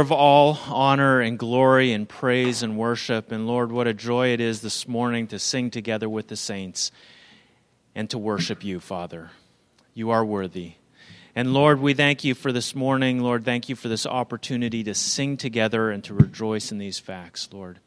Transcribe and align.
Of 0.00 0.12
all 0.12 0.58
honor 0.68 1.20
and 1.20 1.38
glory 1.38 1.92
and 1.92 2.06
praise 2.08 2.62
and 2.62 2.76
worship. 2.76 3.32
And 3.32 3.46
Lord, 3.46 3.72
what 3.72 3.86
a 3.86 3.94
joy 3.94 4.28
it 4.28 4.40
is 4.40 4.60
this 4.60 4.86
morning 4.86 5.26
to 5.28 5.38
sing 5.38 5.70
together 5.70 6.08
with 6.08 6.28
the 6.28 6.36
saints 6.36 6.92
and 7.94 8.08
to 8.10 8.18
worship 8.18 8.62
you, 8.62 8.78
Father. 8.78 9.30
You 9.94 10.10
are 10.10 10.24
worthy. 10.24 10.74
And 11.34 11.54
Lord, 11.54 11.80
we 11.80 11.94
thank 11.94 12.24
you 12.24 12.34
for 12.34 12.52
this 12.52 12.74
morning. 12.74 13.20
Lord, 13.20 13.44
thank 13.44 13.68
you 13.70 13.74
for 13.74 13.88
this 13.88 14.04
opportunity 14.06 14.84
to 14.84 14.94
sing 14.94 15.38
together 15.38 15.90
and 15.90 16.04
to 16.04 16.14
rejoice 16.14 16.70
in 16.70 16.78
these 16.78 16.98
facts, 16.98 17.48
Lord. 17.50 17.80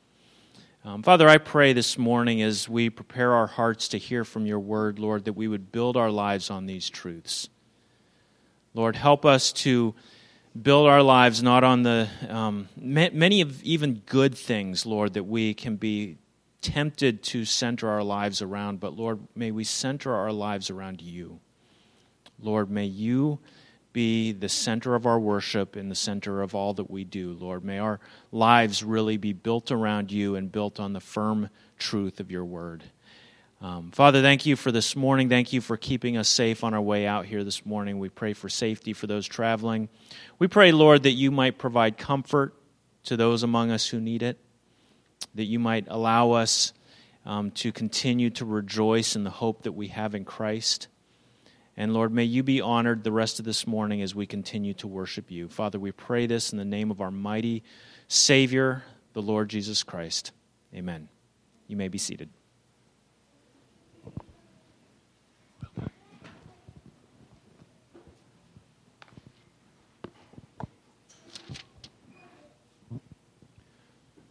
Um, 0.83 1.03
Father, 1.03 1.29
I 1.29 1.37
pray 1.37 1.73
this 1.73 1.97
morning 1.97 2.41
as 2.41 2.67
we 2.67 2.89
prepare 2.89 3.33
our 3.33 3.47
hearts 3.47 3.87
to 3.89 3.99
hear 3.99 4.25
from 4.25 4.47
your 4.47 4.59
word, 4.59 4.97
Lord, 4.97 5.25
that 5.25 5.33
we 5.33 5.47
would 5.47 5.71
build 5.71 5.95
our 5.95 6.09
lives 6.09 6.49
on 6.49 6.65
these 6.65 6.89
truths. 6.89 7.49
Lord, 8.73 8.95
help 8.95 9.25
us 9.25 9.51
to 9.53 9.93
build 10.59 10.87
our 10.87 11.03
lives 11.03 11.43
not 11.43 11.63
on 11.63 11.83
the 11.83 12.09
um, 12.27 12.69
many 12.77 13.41
of 13.41 13.61
even 13.63 14.01
good 14.05 14.35
things, 14.35 14.85
Lord, 14.85 15.13
that 15.13 15.23
we 15.23 15.53
can 15.53 15.75
be 15.75 16.17
tempted 16.61 17.23
to 17.23 17.45
center 17.45 17.89
our 17.89 18.03
lives 18.03 18.41
around, 18.41 18.79
but 18.79 18.95
Lord, 18.95 19.19
may 19.35 19.51
we 19.51 19.63
center 19.63 20.13
our 20.13 20.31
lives 20.31 20.69
around 20.69 21.01
you. 21.01 21.39
Lord, 22.41 22.69
may 22.69 22.85
you 22.85 23.39
be 23.91 24.31
the 24.31 24.49
center 24.49 24.95
of 24.95 25.05
our 25.05 25.19
worship 25.19 25.75
and 25.75 25.89
the 25.89 25.95
center 25.95 26.41
of 26.41 26.53
all 26.53 26.73
that 26.75 26.89
we 26.89 27.03
do, 27.03 27.33
Lord. 27.33 27.63
May 27.63 27.79
our 27.79 27.99
lives 28.31 28.83
really 28.83 29.17
be 29.17 29.33
built 29.33 29.71
around 29.71 30.11
you 30.11 30.35
and 30.35 30.51
built 30.51 30.79
on 30.79 30.93
the 30.93 30.99
firm 30.99 31.49
truth 31.77 32.19
of 32.19 32.29
your 32.29 32.45
word. 32.45 32.83
Um, 33.61 33.91
Father, 33.91 34.21
thank 34.21 34.45
you 34.45 34.55
for 34.55 34.71
this 34.71 34.95
morning. 34.95 35.27
Thank 35.27 35.51
you 35.51 35.59
for 35.59 35.75
keeping 35.75 36.15
us 36.15 36.29
safe 36.29 36.63
on 36.63 36.73
our 36.73 36.81
way 36.81 37.05
out 37.05 37.25
here 37.25 37.43
this 37.43 37.65
morning. 37.65 37.99
We 37.99 38.07
pray 38.07 38.31
for 38.31 38.47
safety 38.47 38.93
for 38.93 39.05
those 39.05 39.27
traveling. 39.27 39.89
We 40.37 40.47
pray, 40.47 40.71
Lord, 40.71 41.03
that 41.03 41.11
you 41.11 41.29
might 41.29 41.57
provide 41.57 41.97
comfort 41.97 42.53
to 43.03 43.17
those 43.17 43.43
among 43.43 43.71
us 43.71 43.87
who 43.87 43.99
need 43.99 44.23
it, 44.23 44.39
that 45.35 45.43
you 45.43 45.59
might 45.59 45.87
allow 45.89 46.31
us 46.31 46.71
um, 47.25 47.51
to 47.51 47.73
continue 47.73 48.29
to 48.31 48.45
rejoice 48.45 49.17
in 49.17 49.25
the 49.25 49.29
hope 49.29 49.63
that 49.63 49.73
we 49.73 49.89
have 49.89 50.15
in 50.15 50.23
Christ. 50.23 50.87
And 51.75 51.93
Lord, 51.93 52.13
may 52.13 52.23
you 52.23 52.43
be 52.43 52.61
honored 52.61 53.03
the 53.03 53.11
rest 53.11 53.39
of 53.39 53.45
this 53.45 53.67
morning 53.67 54.01
as 54.01 54.15
we 54.15 54.25
continue 54.25 54.73
to 54.75 54.87
worship 54.87 55.29
you. 55.29 55.49
Father, 55.49 55.79
we 55.79 55.91
pray 55.91 56.27
this 56.27 56.53
in 56.53 56.57
the 56.57 56.65
name 56.65 56.91
of 56.91 57.01
our 57.01 57.11
mighty 57.11 57.63
Savior, 58.07 58.83
the 59.11 59.21
Lord 59.21 59.49
Jesus 59.49 59.83
Christ. 59.83 60.31
Amen. 60.73 61.09
You 61.67 61.75
may 61.75 61.89
be 61.89 61.97
seated. 61.97 62.29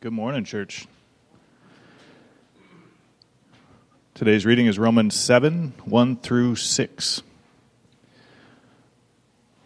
Good 0.09 0.15
morning, 0.15 0.45
church. 0.45 0.87
Today's 4.15 4.47
reading 4.47 4.65
is 4.65 4.79
Romans 4.79 5.15
7 5.15 5.75
1 5.85 6.17
through 6.17 6.57
6. 6.57 7.23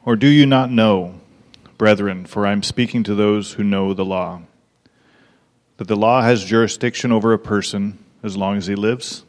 Or 0.05 0.17
do 0.17 0.27
you 0.27 0.45
not 0.45 0.69
know, 0.69 1.21
brethren, 1.79 2.27
for 2.27 2.45
I 2.45 2.51
am 2.51 2.65
speaking 2.65 3.05
to 3.05 3.15
those 3.15 3.53
who 3.53 3.63
know 3.63 3.95
the 3.95 4.05
law, 4.05 4.43
that 5.77 5.87
the 5.87 5.95
law 5.95 6.23
has 6.23 6.45
jurisdiction 6.45 7.13
over 7.13 7.33
a 7.33 7.39
person 7.39 8.01
as 8.25 8.37
long 8.37 8.57
as 8.57 8.67
he 8.67 8.75
lives? 8.75 9.23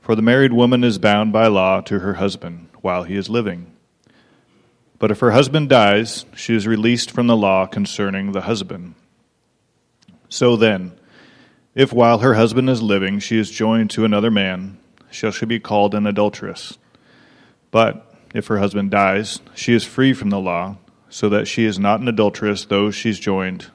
For 0.00 0.14
the 0.14 0.22
married 0.22 0.52
woman 0.52 0.84
is 0.84 0.98
bound 0.98 1.32
by 1.32 1.48
law 1.48 1.80
to 1.80 1.98
her 1.98 2.14
husband 2.14 2.68
while 2.82 3.02
he 3.02 3.16
is 3.16 3.28
living. 3.28 3.66
But 5.00 5.10
if 5.10 5.18
her 5.18 5.32
husband 5.32 5.70
dies, 5.70 6.24
she 6.36 6.54
is 6.54 6.68
released 6.68 7.10
from 7.10 7.26
the 7.26 7.36
law 7.36 7.66
concerning 7.66 8.30
the 8.30 8.42
husband. 8.42 8.94
So 10.32 10.56
then, 10.56 10.92
if 11.74 11.92
while 11.92 12.20
her 12.20 12.32
husband 12.32 12.70
is 12.70 12.80
living 12.80 13.18
she 13.18 13.38
is 13.38 13.50
joined 13.50 13.90
to 13.90 14.06
another 14.06 14.30
man, 14.30 14.78
shall 15.10 15.30
she 15.30 15.44
be 15.44 15.60
called 15.60 15.94
an 15.94 16.06
adulteress? 16.06 16.78
But 17.70 18.10
if 18.32 18.46
her 18.46 18.56
husband 18.56 18.90
dies, 18.90 19.40
she 19.54 19.74
is 19.74 19.84
free 19.84 20.14
from 20.14 20.30
the 20.30 20.40
law, 20.40 20.78
so 21.10 21.28
that 21.28 21.48
she 21.48 21.66
is 21.66 21.78
not 21.78 22.00
an 22.00 22.08
adulteress, 22.08 22.64
though 22.64 22.90
she's 22.90 23.20
joined 23.20 23.70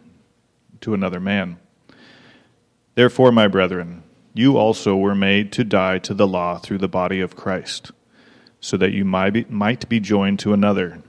to 0.81 0.96
another 0.96 1.19
man. 1.19 1.59
Therefore, 2.96 3.31
my 3.31 3.47
brethren, 3.47 4.01
you 4.34 4.57
also 4.57 4.96
were 4.96 5.13
made 5.13 5.51
to 5.51 5.63
die 5.63 6.00
to 6.00 6.16
the 6.16 6.28
law 6.28 6.57
through 6.57 6.79
the 6.79 6.88
body 6.88 7.22
of 7.22 7.35
Christ, 7.35 7.91
so 8.59 8.78
that 8.78 8.94
you 8.94 9.06
might 9.06 9.29
be, 9.29 9.46
might 9.47 9.88
be 9.88 10.00
joined 10.00 10.40
to 10.40 10.53
another, 10.53 11.03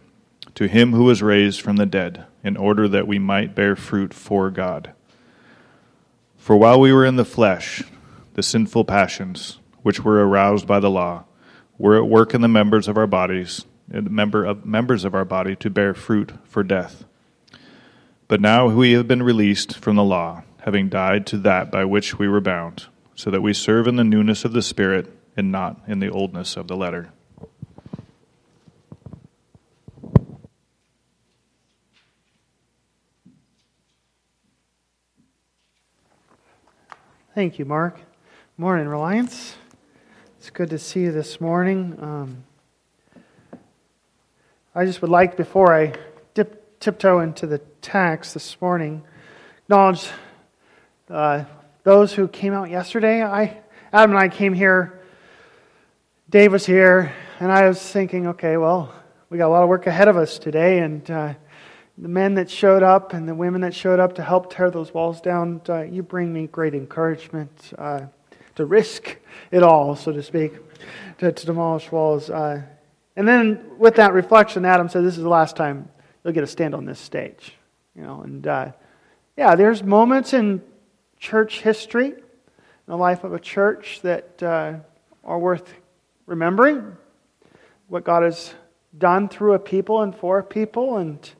to 0.57 0.69
him 0.69 0.93
who 0.93 1.05
was 1.05 1.23
raised 1.23 1.63
from 1.63 1.77
the 1.77 1.87
dead, 1.87 2.27
in 2.45 2.59
order 2.59 2.87
that 2.87 3.09
we 3.09 3.19
might 3.19 3.55
bear 3.55 3.75
fruit 3.77 4.13
for 4.13 4.51
God. 4.51 4.93
For 6.49 6.57
while 6.57 6.81
we 6.81 6.95
were 6.95 7.05
in 7.05 7.17
the 7.17 7.27
flesh, 7.27 7.83
the 8.33 8.43
sinful 8.43 8.87
passions, 8.87 9.59
which 9.83 10.03
were 10.03 10.27
aroused 10.27 10.67
by 10.67 10.81
the 10.81 10.89
law, 10.89 11.25
were 11.77 11.99
at 11.99 12.09
work 12.09 12.33
in 12.33 12.41
the 12.41 12.49
members 12.49 12.89
of 12.89 12.97
our 12.97 13.07
bodies, 13.07 13.67
and 13.93 14.11
member 14.11 14.47
of 14.47 14.65
members 14.65 15.05
of 15.05 15.15
our 15.15 15.27
body 15.27 15.57
to 15.57 15.69
bear 15.69 15.93
fruit 15.93 16.33
for 16.45 16.63
death. 16.63 17.05
But 18.29 18.41
now 18.41 18.67
we 18.67 18.93
have 18.93 19.07
been 19.07 19.23
released 19.23 19.77
from 19.77 19.97
the 19.97 20.03
law, 20.03 20.43
having 20.63 20.89
died 20.89 21.27
to 21.27 21.37
that 21.37 21.71
by 21.71 21.85
which 21.85 22.19
we 22.19 22.27
were 22.27 22.41
bound, 22.41 22.87
so 23.15 23.31
that 23.31 23.43
we 23.43 23.53
serve 23.53 23.87
in 23.87 23.97
the 23.97 24.03
newness 24.03 24.47
of 24.47 24.55
the 24.55 24.63
Spirit 24.63 25.15
and 25.37 25.53
not 25.53 25.79
in 25.87 25.99
the 25.99 26.11
oldness 26.11 26.57
of 26.57 26.67
the 26.67 26.79
letter. 26.79 27.11
Thank 37.39 37.61
you, 37.61 37.65
Mark. 37.65 38.01
Morning, 38.57 38.89
Reliance. 38.89 39.55
It's 40.39 40.51
good 40.51 40.71
to 40.71 40.79
see 40.81 41.03
you 41.03 41.13
this 41.13 41.41
morning. 41.41 41.97
Um, 42.03 42.43
I 44.75 44.85
just 44.85 45.01
would 45.03 45.11
like, 45.13 45.37
before 45.37 45.73
I 45.73 45.93
dip, 46.35 46.81
tiptoe 46.81 47.21
into 47.21 47.47
the 47.47 47.59
text 47.81 48.35
this 48.35 48.61
morning, 48.61 49.05
acknowledge 49.63 50.09
uh, 51.09 51.45
those 51.85 52.13
who 52.13 52.27
came 52.27 52.55
out 52.55 52.71
yesterday. 52.71 53.23
I, 53.23 53.61
Adam 53.93 54.17
and 54.17 54.19
I 54.19 54.31
came 54.31 54.53
here. 54.53 55.01
Dave 56.29 56.51
was 56.51 56.67
here, 56.67 57.15
and 57.39 57.53
I 57.53 57.69
was 57.69 57.81
thinking, 57.81 58.27
okay, 58.27 58.57
well, 58.57 58.93
we 59.31 59.39
got 59.39 59.47
a 59.47 59.55
lot 59.55 59.63
of 59.63 59.69
work 59.69 59.87
ahead 59.87 60.09
of 60.09 60.17
us 60.17 60.41
today, 60.41 60.81
and 60.81 61.09
uh, 61.09 61.35
the 62.01 62.09
men 62.09 62.35
that 62.35 62.51
showed 62.51 62.83
up 62.83 63.13
and 63.13 63.29
the 63.29 63.35
women 63.35 63.61
that 63.63 63.75
showed 63.75 64.01
up 64.01 64.15
to 64.15 64.23
help 64.23 64.53
tear 64.53 64.71
those 64.71 64.95
walls 64.95 65.21
down, 65.21 65.61
uh, 65.69 65.83
you 65.83 66.03
bring 66.03 66.33
me 66.33 66.47
great 66.47 66.75
encouragement. 66.75 67.73
Uh, 67.77 68.07
to 68.59 68.67
risk 68.67 69.17
it 69.53 69.63
all, 69.63 69.95
so 69.95 70.11
to 70.11 70.21
speak, 70.21 70.53
to, 71.19 71.31
to 71.31 71.47
demolish 71.47 71.93
walls. 71.93 72.29
Uh, 72.29 72.61
and 73.15 73.27
then 73.27 73.65
with 73.79 73.95
that 73.97 74.13
reflection, 74.13 74.65
Adam 74.65 74.89
said, 74.89 75.05
This 75.05 75.17
is 75.17 75.23
the 75.23 75.29
last 75.29 75.55
time 75.55 75.89
you'll 76.23 76.35
get 76.35 76.43
a 76.43 76.49
stand 76.49 76.75
on 76.75 76.85
this 76.85 76.99
stage. 76.99 77.55
You 77.95 78.03
know, 78.03 78.23
and 78.23 78.45
uh, 78.45 78.73
yeah, 79.37 79.55
there's 79.55 79.85
moments 79.85 80.33
in 80.33 80.61
church 81.21 81.61
history, 81.61 82.09
in 82.09 82.17
the 82.89 82.97
life 82.97 83.23
of 83.23 83.33
a 83.33 83.39
church, 83.39 84.01
that 84.03 84.43
uh, 84.43 84.75
are 85.23 85.39
worth 85.39 85.73
remembering. 86.27 86.97
What 87.87 88.03
God 88.03 88.25
has 88.25 88.55
done 88.97 89.29
through 89.29 89.55
a 89.55 89.61
people 89.61 90.03
and 90.03 90.13
for 90.13 90.41
a 90.41 90.45
people. 90.45 90.97
And 90.97 91.31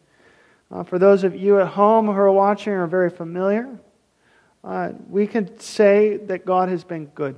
uh, 0.71 0.83
for 0.85 0.99
those 0.99 1.25
of 1.25 1.35
you 1.35 1.61
at 1.61 1.69
home 1.69 2.07
who 2.07 2.13
are 2.13 2.33
watching 2.33 2.73
are 2.73 2.87
very 2.87 3.11
familiar 3.11 3.79
uh, 4.65 4.91
we 5.09 5.27
can 5.27 5.59
say 5.59 6.17
that 6.17 6.45
God 6.45 6.69
has 6.69 6.85
been 6.85 7.07
good 7.07 7.37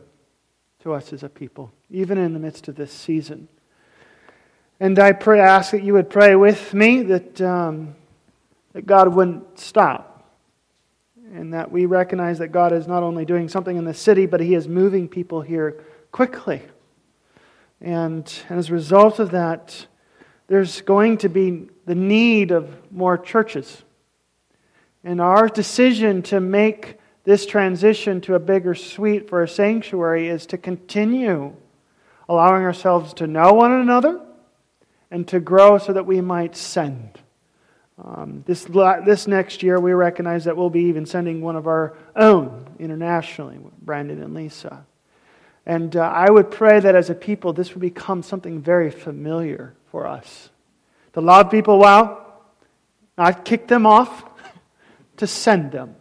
to 0.82 0.94
us 0.94 1.12
as 1.12 1.22
a 1.22 1.28
people, 1.28 1.70
even 1.91 2.18
in 2.18 2.32
the 2.32 2.41
midst 2.41 2.68
of 2.68 2.76
this 2.76 2.92
season. 2.92 3.48
And 4.80 4.98
I 4.98 5.12
pray, 5.12 5.41
ask 5.41 5.72
that 5.72 5.82
you 5.82 5.92
would 5.92 6.08
pray 6.08 6.34
with 6.34 6.72
me 6.72 7.02
that, 7.02 7.41
um, 7.41 7.94
that 8.72 8.86
God 8.86 9.14
wouldn't 9.14 9.58
stop. 9.58 10.06
And 11.32 11.54
that 11.54 11.71
we 11.71 11.86
recognize 11.86 12.38
that 12.38 12.48
God 12.48 12.72
is 12.72 12.88
not 12.88 13.04
only 13.04 13.24
doing 13.24 13.48
something 13.48 13.77
in 13.77 13.84
the 13.84 13.94
city, 13.94 14.27
but 14.27 14.41
He 14.41 14.54
is 14.54 14.66
moving 14.66 15.06
people 15.06 15.42
here 15.42 15.84
quickly. 16.10 16.62
And, 17.80 18.32
and 18.48 18.59
as 18.59 18.71
a 18.71 18.72
result 18.72 19.21
of 19.21 19.30
that, 19.30 19.86
there's 20.48 20.80
going 20.80 21.18
to 21.18 21.28
be 21.28 21.68
the 21.91 21.97
need 21.97 22.53
of 22.53 22.71
more 22.92 23.19
churches. 23.19 23.83
And 25.03 25.21
our 25.21 25.48
decision 25.48 26.22
to 26.22 26.39
make 26.39 26.98
this 27.25 27.47
transition 27.47 28.21
to 28.21 28.37
a 28.37 28.39
bigger 28.39 28.77
suite 28.77 29.28
for 29.28 29.42
a 29.42 29.48
sanctuary 29.48 30.28
is 30.28 30.47
to 30.47 30.57
continue 30.57 31.53
allowing 32.28 32.63
ourselves 32.63 33.13
to 33.15 33.27
know 33.27 33.54
one 33.54 33.72
another 33.72 34.21
and 35.10 35.27
to 35.27 35.41
grow 35.41 35.78
so 35.78 35.92
that 35.92 36.07
we 36.07 36.21
might 36.21 36.54
send. 36.54 37.19
Um, 38.01 38.45
this, 38.47 38.69
this 39.04 39.27
next 39.27 39.65
year, 39.65 39.81
we 39.81 39.92
recognize 39.92 40.45
that 40.45 40.57
we'll 40.57 40.71
be 40.71 40.84
even 40.84 41.07
sending 41.07 41.41
one 41.41 41.57
of 41.57 41.66
our 41.66 41.98
own 42.15 42.69
internationally, 42.78 43.59
Brandon 43.83 44.22
and 44.22 44.33
Lisa. 44.33 44.87
And 45.66 45.97
uh, 45.97 46.03
I 46.03 46.31
would 46.31 46.53
pray 46.53 46.78
that 46.78 46.95
as 46.95 47.10
a 47.10 47.16
people, 47.16 47.53
this 47.53 47.75
would 47.75 47.81
become 47.81 48.22
something 48.22 48.63
very 48.63 48.92
familiar 48.92 49.75
for 49.91 50.07
us. 50.07 50.49
To 51.15 51.21
love 51.21 51.51
people 51.51 51.78
well, 51.78 52.45
not 53.18 53.45
kick 53.45 53.66
them 53.66 53.86
off, 53.86 54.24
to 55.16 55.27
send 55.27 55.72
them, 55.72 55.97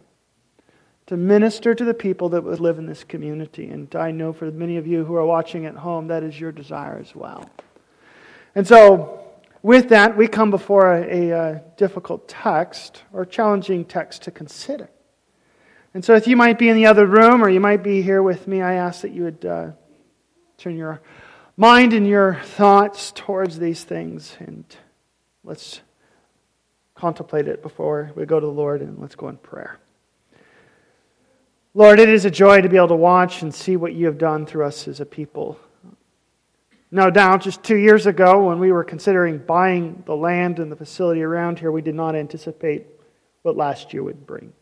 to 1.06 1.16
minister 1.16 1.74
to 1.74 1.84
the 1.84 1.94
people 1.94 2.30
that 2.30 2.44
would 2.44 2.60
live 2.60 2.78
in 2.78 2.86
this 2.86 3.02
community. 3.04 3.68
And 3.68 3.94
I 3.96 4.12
know 4.12 4.32
for 4.32 4.50
many 4.50 4.76
of 4.76 4.86
you 4.86 5.04
who 5.04 5.16
are 5.16 5.26
watching 5.26 5.66
at 5.66 5.74
home, 5.74 6.08
that 6.08 6.22
is 6.22 6.38
your 6.38 6.52
desire 6.52 6.98
as 6.98 7.14
well. 7.14 7.50
And 8.54 8.66
so, 8.66 9.16
with 9.62 9.90
that, 9.90 10.16
we 10.16 10.28
come 10.28 10.50
before 10.50 10.92
a, 10.94 11.30
a, 11.30 11.62
difficult 11.76 12.28
text 12.28 13.02
or 13.12 13.24
challenging 13.26 13.84
text 13.84 14.22
to 14.22 14.30
consider. 14.30 14.88
And 15.92 16.04
so, 16.04 16.14
if 16.14 16.26
you 16.26 16.36
might 16.36 16.58
be 16.58 16.68
in 16.68 16.76
the 16.76 16.86
other 16.86 17.06
room 17.06 17.42
or 17.44 17.48
you 17.48 17.60
might 17.60 17.82
be 17.82 18.00
here 18.02 18.22
with 18.22 18.46
me, 18.48 18.62
I 18.62 18.74
ask 18.74 19.02
that 19.02 19.10
you 19.10 19.24
would 19.24 19.44
uh, 19.44 19.70
turn 20.56 20.76
your 20.76 21.00
mind 21.56 21.92
and 21.92 22.06
your 22.06 22.36
thoughts 22.42 23.12
towards 23.12 23.58
these 23.58 23.84
things 23.84 24.36
and 24.40 24.64
let's 25.44 25.80
contemplate 26.94 27.48
it 27.48 27.62
before 27.62 28.12
we 28.14 28.26
go 28.26 28.38
to 28.38 28.46
the 28.46 28.52
Lord 28.52 28.82
and 28.82 28.98
let's 28.98 29.14
go 29.14 29.28
in 29.28 29.36
prayer. 29.38 29.78
Lord, 31.72 32.00
it 32.00 32.08
is 32.08 32.24
a 32.24 32.30
joy 32.30 32.60
to 32.60 32.68
be 32.68 32.76
able 32.76 32.88
to 32.88 32.96
watch 32.96 33.42
and 33.42 33.54
see 33.54 33.76
what 33.76 33.94
you 33.94 34.06
have 34.06 34.18
done 34.18 34.44
through 34.44 34.64
us 34.64 34.88
as 34.88 35.00
a 35.00 35.06
people. 35.06 35.58
No 36.90 37.08
doubt, 37.08 37.42
just 37.42 37.62
two 37.62 37.76
years 37.76 38.06
ago, 38.06 38.48
when 38.48 38.58
we 38.58 38.72
were 38.72 38.82
considering 38.82 39.38
buying 39.38 40.02
the 40.06 40.16
land 40.16 40.58
and 40.58 40.72
the 40.72 40.76
facility 40.76 41.22
around 41.22 41.60
here, 41.60 41.70
we 41.70 41.82
did 41.82 41.94
not 41.94 42.16
anticipate 42.16 42.86
what 43.42 43.56
last 43.56 43.92
year 43.92 44.02
would 44.02 44.26
bring. 44.26 44.52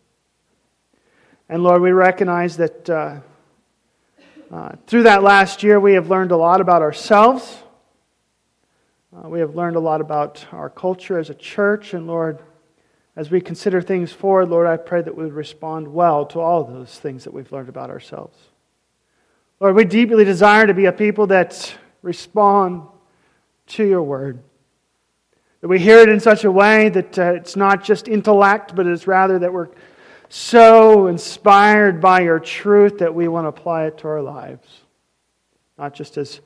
And 1.48 1.62
Lord, 1.62 1.80
we 1.80 1.92
recognize 1.92 2.58
that 2.58 2.90
uh, 2.90 3.20
uh, 4.52 4.72
through 4.86 5.04
that 5.04 5.22
last 5.22 5.62
year, 5.62 5.80
we 5.80 5.94
have 5.94 6.10
learned 6.10 6.30
a 6.30 6.36
lot 6.36 6.60
about 6.60 6.82
ourselves 6.82 7.62
uh, 9.16 9.28
we 9.28 9.40
have 9.40 9.54
learned 9.54 9.76
a 9.76 9.80
lot 9.80 10.00
about 10.00 10.44
our 10.52 10.68
culture 10.68 11.18
as 11.18 11.30
a 11.30 11.34
church, 11.34 11.94
and 11.94 12.06
Lord, 12.06 12.40
as 13.16 13.30
we 13.30 13.40
consider 13.40 13.80
things 13.80 14.12
forward, 14.12 14.50
Lord, 14.50 14.66
I 14.66 14.76
pray 14.76 15.00
that 15.00 15.16
we 15.16 15.24
would 15.24 15.32
respond 15.32 15.88
well 15.88 16.26
to 16.26 16.40
all 16.40 16.62
those 16.62 16.98
things 16.98 17.24
that 17.24 17.32
we've 17.32 17.50
learned 17.50 17.70
about 17.70 17.88
ourselves. 17.88 18.36
Lord, 19.60 19.74
we 19.74 19.84
deeply 19.84 20.24
desire 20.24 20.66
to 20.66 20.74
be 20.74 20.84
a 20.84 20.92
people 20.92 21.26
that 21.28 21.74
respond 22.02 22.82
to 23.68 23.84
your 23.84 24.02
word. 24.02 24.42
That 25.62 25.68
we 25.68 25.78
hear 25.78 25.98
it 25.98 26.10
in 26.10 26.20
such 26.20 26.44
a 26.44 26.52
way 26.52 26.90
that 26.90 27.18
uh, 27.18 27.32
it's 27.32 27.56
not 27.56 27.82
just 27.82 28.08
intellect, 28.08 28.76
but 28.76 28.86
it's 28.86 29.06
rather 29.06 29.38
that 29.38 29.52
we're 29.52 29.70
so 30.28 31.06
inspired 31.06 32.00
by 32.00 32.20
your 32.20 32.38
truth 32.38 32.98
that 32.98 33.14
we 33.14 33.26
want 33.26 33.44
to 33.44 33.48
apply 33.48 33.86
it 33.86 33.98
to 33.98 34.08
our 34.08 34.22
lives. 34.22 34.68
Not 35.78 35.94
just 35.94 36.18
as 36.18 36.40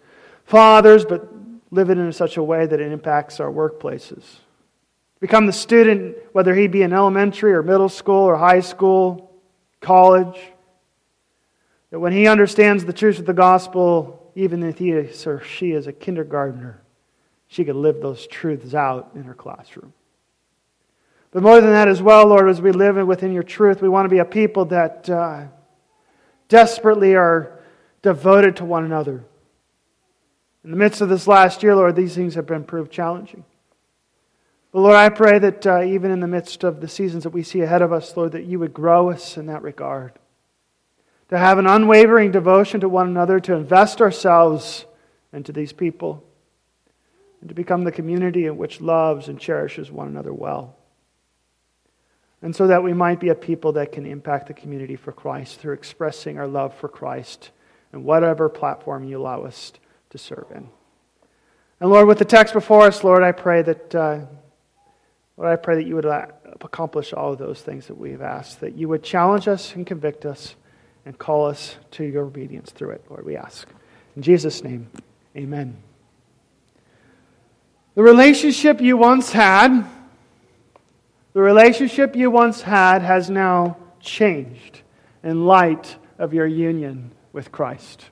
fathers, 0.45 1.05
but 1.05 1.29
live 1.73 1.89
it 1.89 1.99
in 1.99 2.13
such 2.13 2.37
a 2.37 2.43
way 2.43 2.67
that 2.67 2.81
it 2.81 2.93
impacts 2.93 3.41
our 3.41 3.51
workplaces. 3.51 4.23
Become 5.19 5.47
the 5.47 5.53
student, 5.53 6.17
whether 6.33 6.55
he 6.55 6.69
be 6.69 6.83
in 6.83 6.93
elementary 6.93 7.53
or 7.55 7.63
middle 7.63 7.89
school 7.89 8.25
or 8.25 8.37
high 8.37 8.61
school, 8.61 9.33
college, 9.81 10.39
that 11.91 11.99
when 11.99 12.13
he 12.13 12.29
understands 12.29 12.85
the 12.85 12.93
truth 12.93 13.19
of 13.19 13.27
the 13.27 13.33
gospel, 13.33 14.31
even 14.35 14.63
if 14.63 14.79
he 14.79 14.91
is 14.91 15.27
or 15.27 15.41
she 15.43 15.73
is 15.73 15.87
a 15.87 15.93
kindergartner, 15.93 16.83
she 17.49 17.65
could 17.65 17.77
live 17.77 18.01
those 18.01 18.27
truths 18.27 18.75
out 18.75 19.13
in 19.15 19.25
her 19.25 19.35
classroom. 19.35 19.95
But 21.31 21.43
more 21.43 21.61
than 21.61 21.71
that 21.71 21.89
as 21.89 22.03
well, 22.03 22.27
Lord, 22.27 22.51
as 22.51 22.61
we 22.61 22.73
live 22.73 22.97
within 23.07 23.33
your 23.33 23.43
truth, 23.43 23.81
we 23.81 23.89
want 23.89 24.05
to 24.05 24.11
be 24.11 24.19
a 24.19 24.25
people 24.27 24.67
that 24.67 25.09
uh, 25.09 25.45
desperately 26.49 27.15
are 27.15 27.59
devoted 28.03 28.57
to 28.57 28.67
one 28.67 28.85
another 28.85 29.25
in 30.65 30.71
the 30.71 30.77
midst 30.77 31.01
of 31.01 31.09
this 31.09 31.27
last 31.27 31.63
year, 31.63 31.75
Lord, 31.75 31.97
these 31.97 32.15
things 32.15 32.35
have 32.35 32.47
been 32.47 32.65
proved 32.65 32.93
challenging. 32.93 33.45
But 34.71 34.81
Lord, 34.81 34.97
I 34.97 35.09
pray 35.11 35.39
that 35.39 35.67
uh, 35.67 35.83
even 35.83 36.11
in 36.11 36.21
the 36.21 36.27
midst 36.27 36.65
of 36.65 36.81
the 36.81 36.89
seasons 36.89 37.25
that 37.25 37.31
we 37.31 37.43
see 37.43 37.61
ahead 37.61 37.83
of 37.83 37.93
us, 37.93 38.17
Lord, 38.17 38.33
that 38.33 38.45
you 38.45 38.59
would 38.59 38.73
grow 38.73 39.11
us 39.11 39.37
in 39.37 39.47
that 39.47 39.63
regard. 39.63 40.13
To 41.29 41.39
have 41.39 41.59
an 41.59 41.67
unwavering 41.67 42.31
devotion 42.31 42.81
to 42.81 42.89
one 42.89 43.09
another, 43.09 43.41
to 43.41 43.55
invest 43.55 44.01
ourselves 44.01 44.87
into 45.33 45.53
these 45.53 45.73
people, 45.73 46.25
and 47.41 47.49
to 47.49 47.55
become 47.55 47.85
the 47.85 47.93
community 47.93 48.47
in 48.47 48.57
which 48.57 48.81
loves 48.81 49.29
and 49.29 49.39
cherishes 49.39 49.91
one 49.91 50.09
another 50.09 50.33
well. 50.33 50.77
And 52.41 52.55
so 52.55 52.67
that 52.69 52.83
we 52.83 52.93
might 52.93 53.21
be 53.21 53.29
a 53.29 53.35
people 53.35 53.73
that 53.73 53.93
can 53.93 54.07
impact 54.07 54.49
the 54.49 54.55
community 54.55 54.97
for 54.97 55.13
Christ 55.13 55.59
through 55.59 55.75
expressing 55.75 56.39
our 56.39 56.47
love 56.47 56.75
for 56.75 56.89
Christ 56.89 57.51
in 57.93 58.05
whatever 58.05 58.49
platform 58.49 59.05
you 59.05 59.21
allow 59.21 59.43
us 59.45 59.73
to 60.13 60.19
serve 60.19 60.47
in. 60.55 60.69
And 61.81 61.91
Lord, 61.91 62.07
with 62.07 62.19
the 62.19 62.25
text 62.25 62.55
before 62.55 62.87
us, 62.87 63.03
Lord, 63.03 63.23
I 63.23 63.33
pray 63.33 63.63
that, 63.63 63.95
uh, 63.95 64.21
Lord, 65.37 65.51
I 65.51 65.57
pray 65.57 65.75
that 65.77 65.87
you 65.87 65.97
would 65.97 66.07
uh, 66.07 66.27
accomplish 66.61 67.13
all 67.13 67.33
of 67.33 67.39
those 67.39 67.61
things 67.61 67.89
that 67.89 67.99
we 67.99 68.13
have 68.13 68.23
asked, 68.23 68.61
that 68.61 68.77
you 68.77 68.89
would 68.89 69.03
challenge 69.03 69.49
us 69.49 69.75
and 69.75 69.85
convict 69.87 70.25
us 70.25 70.55
and 71.05 71.19
call 71.19 71.47
us 71.47 71.77
to 71.93 72.05
your 72.05 72.25
obedience 72.25 72.71
through 72.71 72.91
it, 72.91 73.05
Lord, 73.11 73.27
we 73.27 73.37
ask. 73.37 73.69
In 74.15 74.23
Jesus' 74.23 74.63
name, 74.63 74.89
amen. 75.37 75.77
The 77.95 78.03
relationship 78.03 78.81
you 78.81 78.97
once 78.97 79.33
had, 79.33 79.85
the 81.33 81.43
relationship 81.43 82.15
you 82.15 82.31
once 82.31 82.63
had 82.63 83.03
has 83.03 83.29
now 83.29 83.77
changed 84.01 84.83
in 85.25 85.47
light 85.47 85.97
of 86.19 86.33
your 86.33 86.47
union 86.47 87.11
with 87.33 87.51
Christ. 87.51 88.05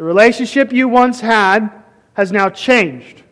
The 0.00 0.06
relationship 0.06 0.72
you 0.72 0.88
once 0.88 1.20
had 1.20 1.68
has 2.14 2.32
now 2.32 2.48
changed 2.48 3.22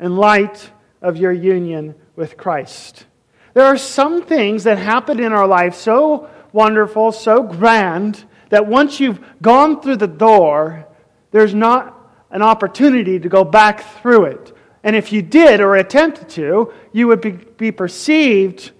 in 0.00 0.16
light 0.16 0.72
of 1.00 1.16
your 1.16 1.30
union 1.30 1.94
with 2.16 2.36
Christ. 2.36 3.06
There 3.54 3.62
are 3.62 3.76
some 3.76 4.24
things 4.24 4.64
that 4.64 4.76
happen 4.76 5.20
in 5.20 5.32
our 5.32 5.46
life 5.46 5.76
so 5.76 6.28
wonderful, 6.52 7.12
so 7.12 7.44
grand, 7.44 8.24
that 8.48 8.66
once 8.66 8.98
you've 8.98 9.24
gone 9.40 9.80
through 9.80 9.98
the 9.98 10.08
door, 10.08 10.84
there's 11.30 11.54
not 11.54 11.96
an 12.32 12.42
opportunity 12.42 13.20
to 13.20 13.28
go 13.28 13.44
back 13.44 14.02
through 14.02 14.24
it. 14.24 14.52
And 14.82 14.96
if 14.96 15.12
you 15.12 15.22
did 15.22 15.60
or 15.60 15.76
attempted 15.76 16.28
to, 16.30 16.72
you 16.92 17.06
would 17.06 17.20
be, 17.20 17.30
be 17.30 17.70
perceived 17.70 18.72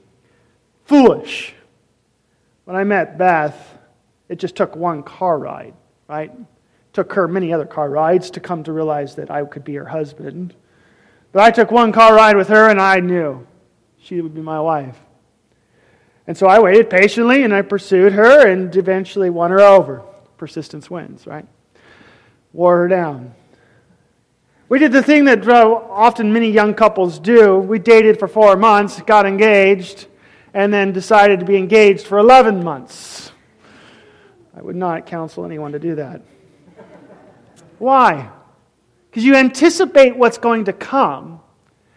foolish. 0.84 1.54
When 2.64 2.74
I 2.74 2.82
met 2.82 3.18
Beth, 3.18 3.78
it 4.28 4.40
just 4.40 4.56
took 4.56 4.74
one 4.74 5.04
car 5.04 5.38
ride, 5.38 5.74
right? 6.08 6.32
Took 7.00 7.14
her 7.14 7.26
many 7.26 7.50
other 7.50 7.64
car 7.64 7.88
rides 7.88 8.30
to 8.32 8.40
come 8.40 8.62
to 8.64 8.74
realize 8.74 9.14
that 9.14 9.30
I 9.30 9.42
could 9.46 9.64
be 9.64 9.74
her 9.76 9.86
husband. 9.86 10.52
But 11.32 11.44
I 11.44 11.50
took 11.50 11.70
one 11.70 11.92
car 11.92 12.14
ride 12.14 12.36
with 12.36 12.48
her 12.48 12.68
and 12.68 12.78
I 12.78 13.00
knew 13.00 13.46
she 14.02 14.20
would 14.20 14.34
be 14.34 14.42
my 14.42 14.60
wife. 14.60 14.98
And 16.26 16.36
so 16.36 16.46
I 16.46 16.60
waited 16.60 16.90
patiently 16.90 17.42
and 17.42 17.54
I 17.54 17.62
pursued 17.62 18.12
her 18.12 18.46
and 18.46 18.76
eventually 18.76 19.30
won 19.30 19.50
her 19.50 19.62
over. 19.62 20.02
Persistence 20.36 20.90
wins, 20.90 21.26
right? 21.26 21.46
Wore 22.52 22.76
her 22.76 22.88
down. 22.88 23.34
We 24.68 24.78
did 24.78 24.92
the 24.92 25.02
thing 25.02 25.24
that 25.24 25.48
uh, 25.48 25.74
often 25.88 26.34
many 26.34 26.50
young 26.50 26.74
couples 26.74 27.18
do. 27.18 27.56
We 27.56 27.78
dated 27.78 28.18
for 28.18 28.28
four 28.28 28.56
months, 28.56 29.00
got 29.00 29.24
engaged, 29.24 30.06
and 30.52 30.70
then 30.70 30.92
decided 30.92 31.40
to 31.40 31.46
be 31.46 31.56
engaged 31.56 32.06
for 32.06 32.18
11 32.18 32.62
months. 32.62 33.32
I 34.54 34.60
would 34.60 34.76
not 34.76 35.06
counsel 35.06 35.46
anyone 35.46 35.72
to 35.72 35.78
do 35.78 35.94
that. 35.94 36.20
Why? 37.80 38.30
Because 39.08 39.24
you 39.24 39.34
anticipate 39.34 40.14
what's 40.14 40.36
going 40.36 40.66
to 40.66 40.72
come. 40.72 41.40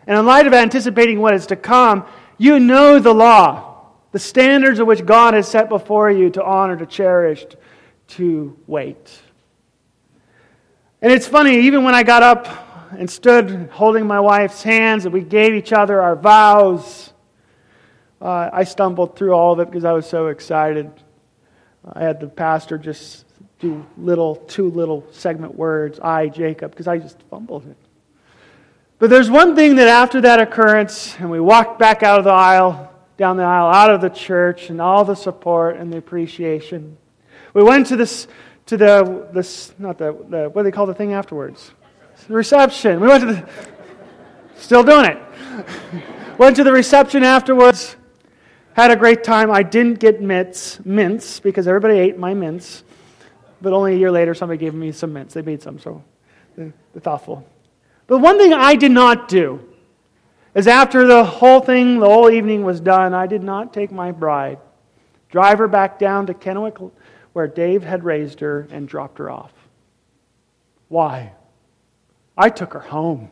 And 0.07 0.17
in 0.17 0.25
light 0.25 0.47
of 0.47 0.53
anticipating 0.53 1.19
what 1.19 1.33
is 1.33 1.45
to 1.47 1.57
come, 1.57 2.05
you 2.37 2.57
know 2.57 2.99
the 2.99 3.13
law, 3.13 3.89
the 4.13 4.19
standards 4.19 4.79
of 4.79 4.87
which 4.87 5.05
God 5.05 5.33
has 5.33 5.47
set 5.47 5.67
before 5.67 6.09
you 6.09 6.29
to 6.31 6.43
honor, 6.43 6.77
to 6.77 6.85
cherish, 6.85 7.45
to 8.07 8.57
wait. 8.65 9.21
And 11.01 11.11
it's 11.11 11.27
funny, 11.27 11.67
even 11.67 11.83
when 11.83 11.93
I 11.93 12.03
got 12.03 12.23
up 12.23 12.47
and 12.97 13.09
stood 13.09 13.69
holding 13.69 14.07
my 14.07 14.21
wife's 14.21 14.63
hands 14.63 15.03
and 15.03 15.13
we 15.13 15.21
gave 15.21 15.53
each 15.53 15.73
other 15.73 16.01
our 16.01 16.15
vows, 16.15 17.11
uh, 18.21 18.49
I 18.53 18.63
stumbled 18.63 19.17
through 19.17 19.33
all 19.33 19.51
of 19.51 19.59
it 19.59 19.65
because 19.69 19.83
I 19.83 19.91
was 19.91 20.07
so 20.07 20.27
excited. 20.27 20.89
I 21.85 22.03
had 22.03 22.21
the 22.21 22.27
pastor 22.27 22.77
just 22.77 23.25
do 23.63 23.85
little, 23.97 24.35
two 24.35 24.69
little 24.69 25.07
segment 25.11 25.55
words, 25.55 25.99
I, 25.99 26.27
Jacob, 26.27 26.71
because 26.71 26.87
I 26.87 26.97
just 26.97 27.17
fumbled 27.29 27.65
it. 27.65 27.77
But 28.99 29.09
there's 29.09 29.29
one 29.29 29.55
thing 29.55 29.77
that 29.77 29.87
after 29.87 30.21
that 30.21 30.39
occurrence, 30.39 31.15
and 31.17 31.31
we 31.31 31.39
walked 31.39 31.79
back 31.79 32.03
out 32.03 32.19
of 32.19 32.25
the 32.25 32.31
aisle, 32.31 32.91
down 33.17 33.37
the 33.37 33.43
aisle, 33.43 33.73
out 33.73 33.89
of 33.89 34.01
the 34.01 34.09
church, 34.09 34.69
and 34.69 34.81
all 34.81 35.05
the 35.05 35.15
support 35.15 35.77
and 35.77 35.91
the 35.91 35.97
appreciation. 35.97 36.97
We 37.53 37.63
went 37.63 37.87
to 37.87 37.95
this, 37.95 38.27
to 38.65 38.75
the, 38.75 39.29
this, 39.33 39.73
not 39.79 39.97
the, 39.97 40.11
the 40.29 40.49
what 40.49 40.61
do 40.61 40.63
they 40.63 40.71
call 40.71 40.85
the 40.85 40.93
thing 40.93 41.13
afterwards? 41.13 41.71
The 42.27 42.33
reception. 42.33 42.99
We 42.99 43.07
went 43.07 43.21
to 43.21 43.33
the, 43.33 43.49
still 44.57 44.83
doing 44.83 45.05
it. 45.05 45.17
went 46.37 46.57
to 46.57 46.65
the 46.65 46.73
reception 46.73 47.23
afterwards, 47.23 47.95
had 48.73 48.91
a 48.91 48.95
great 48.97 49.23
time. 49.23 49.51
I 49.51 49.63
didn't 49.63 49.99
get 49.99 50.21
mints, 50.21 50.83
mints, 50.83 51.39
because 51.39 51.65
everybody 51.67 51.97
ate 51.99 52.17
my 52.17 52.33
mints. 52.33 52.83
But 53.63 53.71
only 53.71 53.93
a 53.93 53.97
year 53.97 54.11
later, 54.11 54.33
somebody 54.33 54.57
gave 54.57 54.73
me 54.73 54.91
some 54.91 55.13
mints. 55.13 55.33
They 55.33 55.41
made 55.41 55.61
some, 55.61 55.79
so 55.79 56.03
they're 56.57 56.73
thoughtful. 56.99 57.47
But 58.07 58.19
one 58.19 58.37
thing 58.37 58.51
I 58.51 58.75
did 58.75 58.91
not 58.91 59.29
do 59.29 59.61
is 60.53 60.67
after 60.67 61.07
the 61.07 61.23
whole 61.23 61.61
thing, 61.61 62.01
the 62.01 62.09
whole 62.09 62.29
evening 62.29 62.65
was 62.65 62.81
done, 62.81 63.13
I 63.13 63.25
did 63.25 63.41
not 63.41 63.73
take 63.73 63.89
my 63.89 64.11
bride, 64.11 64.59
drive 65.29 65.59
her 65.59 65.69
back 65.69 65.97
down 65.97 66.25
to 66.25 66.33
Kennewick, 66.33 66.91
where 67.31 67.47
Dave 67.47 67.83
had 67.83 68.03
raised 68.03 68.41
her, 68.41 68.67
and 68.69 68.85
dropped 68.85 69.17
her 69.19 69.31
off. 69.31 69.53
Why? 70.89 71.31
I 72.37 72.49
took 72.49 72.73
her 72.73 72.81
home. 72.81 73.31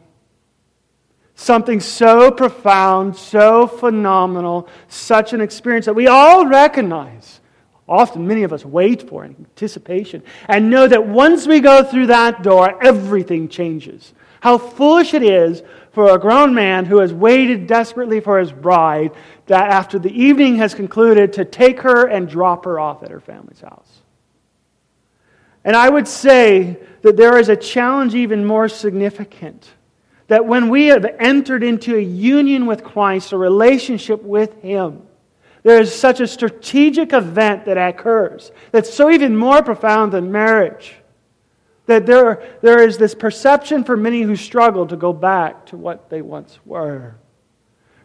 Something 1.35 1.81
so 1.81 2.31
profound, 2.31 3.17
so 3.17 3.67
phenomenal, 3.67 4.69
such 4.87 5.33
an 5.33 5.41
experience 5.41 5.87
that 5.87 5.93
we 5.93 6.07
all 6.07 6.45
recognize. 6.45 7.41
Often, 7.87 8.27
many 8.27 8.43
of 8.43 8.53
us 8.53 8.63
wait 8.63 9.07
for 9.09 9.25
in 9.25 9.35
anticipation 9.37 10.23
and 10.47 10.69
know 10.69 10.87
that 10.87 11.07
once 11.07 11.47
we 11.47 11.59
go 11.59 11.83
through 11.83 12.07
that 12.07 12.43
door, 12.43 12.81
everything 12.83 13.49
changes. 13.49 14.13
How 14.39 14.57
foolish 14.57 15.13
it 15.13 15.23
is 15.23 15.61
for 15.91 16.09
a 16.09 16.19
grown 16.19 16.53
man 16.53 16.85
who 16.85 16.99
has 16.99 17.13
waited 17.13 17.67
desperately 17.67 18.19
for 18.19 18.39
his 18.39 18.51
bride 18.51 19.11
that 19.47 19.69
after 19.69 19.99
the 19.99 20.11
evening 20.11 20.55
has 20.55 20.73
concluded 20.73 21.33
to 21.33 21.45
take 21.45 21.81
her 21.81 22.07
and 22.07 22.29
drop 22.29 22.65
her 22.65 22.79
off 22.79 23.03
at 23.03 23.11
her 23.11 23.19
family's 23.19 23.59
house. 23.59 24.01
And 25.63 25.75
I 25.75 25.89
would 25.89 26.07
say 26.07 26.77
that 27.01 27.17
there 27.17 27.37
is 27.37 27.49
a 27.49 27.55
challenge 27.55 28.15
even 28.15 28.45
more 28.45 28.69
significant 28.69 29.69
that 30.27 30.45
when 30.45 30.69
we 30.69 30.85
have 30.85 31.05
entered 31.19 31.61
into 31.61 31.97
a 31.97 32.01
union 32.01 32.65
with 32.65 32.85
Christ, 32.85 33.33
a 33.33 33.37
relationship 33.37 34.23
with 34.23 34.53
Him, 34.61 35.01
there 35.63 35.79
is 35.79 35.93
such 35.93 36.19
a 36.19 36.27
strategic 36.27 37.13
event 37.13 37.65
that 37.65 37.77
occurs 37.77 38.51
that's 38.71 38.93
so 38.93 39.09
even 39.09 39.35
more 39.35 39.61
profound 39.61 40.11
than 40.11 40.31
marriage. 40.31 40.95
That 41.85 42.05
there, 42.05 42.57
there 42.61 42.81
is 42.81 42.97
this 42.97 43.13
perception 43.13 43.83
for 43.83 43.97
many 43.97 44.21
who 44.21 44.35
struggle 44.35 44.87
to 44.87 44.95
go 44.95 45.13
back 45.13 45.65
to 45.67 45.77
what 45.77 46.09
they 46.09 46.21
once 46.21 46.59
were. 46.65 47.15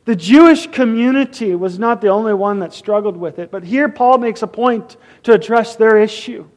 The 0.06 0.16
Jewish 0.16 0.68
community 0.68 1.54
was 1.54 1.78
not 1.78 2.00
the 2.00 2.08
only 2.08 2.32
one 2.32 2.60
that 2.60 2.72
struggled 2.72 3.16
with 3.16 3.38
it, 3.38 3.50
but 3.50 3.64
here 3.64 3.88
Paul 3.88 4.18
makes 4.18 4.42
a 4.42 4.46
point 4.46 4.96
to 5.24 5.32
address 5.32 5.76
their 5.76 5.98
issue. 5.98 6.48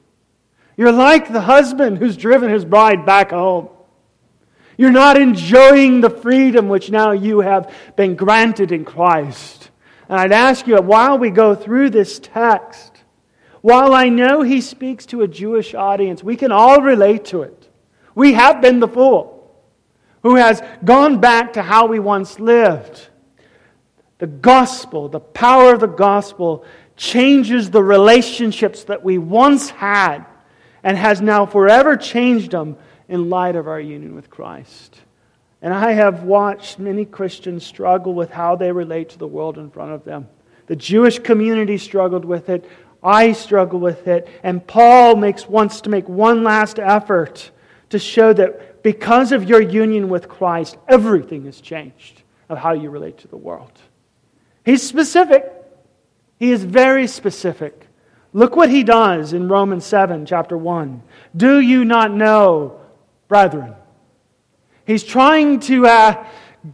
You're 0.78 0.92
like 0.92 1.34
the 1.34 1.42
husband 1.42 1.98
who's 1.98 2.16
driven 2.16 2.52
his 2.52 2.64
bride 2.64 3.06
back 3.06 3.32
home. 3.32 3.70
You're 4.78 4.92
not 4.92 5.20
enjoying 5.20 6.00
the 6.00 6.10
freedom 6.10 6.70
which 6.70 6.90
now 6.90 7.12
you 7.12 7.42
have 7.42 7.74
been 7.98 8.16
granted 8.16 8.72
in 8.72 8.86
Christ. 8.86 9.59
And 10.10 10.20
I'd 10.20 10.32
ask 10.32 10.66
you, 10.66 10.76
while 10.78 11.20
we 11.20 11.30
go 11.30 11.54
through 11.54 11.92
this 11.92 12.20
text, 12.20 13.04
while 13.62 13.94
I 13.94 14.10
know 14.10 14.42
he 14.42 14.60
speaks 14.60 15.06
to 15.08 15.22
a 15.22 15.28
Jewish 15.28 15.76
audience, 15.76 16.24
we 16.24 16.36
can 16.36 16.52
all 16.52 16.82
relate 16.82 17.26
to 17.26 17.44
it. 17.44 17.70
We 18.16 18.34
have 18.34 18.60
been 18.60 18.80
the 18.80 18.88
fool 18.88 19.36
who 20.24 20.36
has 20.36 20.62
gone 20.84 21.20
back 21.20 21.54
to 21.54 21.62
how 21.62 21.86
we 21.86 22.00
once 22.00 22.40
lived. 22.40 23.08
The 24.18 24.28
gospel, 24.28 25.08
the 25.08 25.20
power 25.20 25.74
of 25.74 25.80
the 25.80 25.88
gospel, 25.88 26.66
changes 26.98 27.70
the 27.70 27.84
relationships 27.84 28.86
that 28.86 29.04
we 29.04 29.18
once 29.18 29.70
had 29.70 30.26
and 30.84 30.98
has 30.98 31.22
now 31.22 31.46
forever 31.46 31.96
changed 31.96 32.52
them 32.52 32.78
in 33.08 33.30
light 33.30 33.56
of 33.56 33.68
our 33.68 33.80
union 33.80 34.16
with 34.16 34.30
Christ. 34.30 35.00
And 35.62 35.74
I 35.74 35.92
have 35.92 36.24
watched 36.24 36.80
many 36.80 37.06
Christians 37.06 37.66
struggle 37.66 38.14
with 38.14 38.32
how 38.32 38.56
they 38.56 38.72
relate 38.72 39.10
to 39.10 39.18
the 39.18 39.28
world 39.28 39.58
in 39.58 39.70
front 39.70 39.92
of 39.92 40.06
them. 40.06 40.28
The 40.68 40.76
Jewish 40.76 41.20
community 41.20 41.78
struggled 41.78 42.24
with 42.24 42.50
it. 42.50 42.70
I 43.04 43.34
struggle 43.34 43.80
with 43.80 44.08
it. 44.08 44.28
And 44.44 44.66
Paul 44.66 45.16
makes, 45.16 45.48
wants 45.48 45.82
to 45.82 45.90
make 45.90 46.08
one 46.08 46.44
last 46.44 46.80
effort 46.80 47.52
to 47.90 48.00
show 48.00 48.34
that 48.34 48.84
because 48.84 49.32
of 49.32 49.50
your 49.50 49.62
union 49.62 50.10
with 50.10 50.30
Christ, 50.30 50.78
everything 50.88 51.46
has 51.46 51.60
changed 51.60 52.24
of 52.48 52.58
how 52.58 52.74
you 52.74 52.90
relate 52.90 53.18
to 53.20 53.28
the 53.28 53.38
world. 53.38 53.72
He's 54.64 54.84
specific. 54.84 55.52
He 56.38 56.52
is 56.52 56.64
very 56.64 57.08
specific. 57.08 57.88
Look 58.32 58.56
what 58.56 58.70
he 58.70 58.84
does 58.84 59.34
in 59.34 59.50
Romans 59.50 59.86
7, 59.86 60.26
chapter 60.26 60.58
1. 60.58 61.02
Do 61.36 61.60
you 61.60 61.84
not 61.84 62.14
know, 62.14 62.80
brethren? 63.28 63.76
He's 64.90 65.04
trying 65.04 65.60
to 65.60 65.86
uh, 65.86 66.26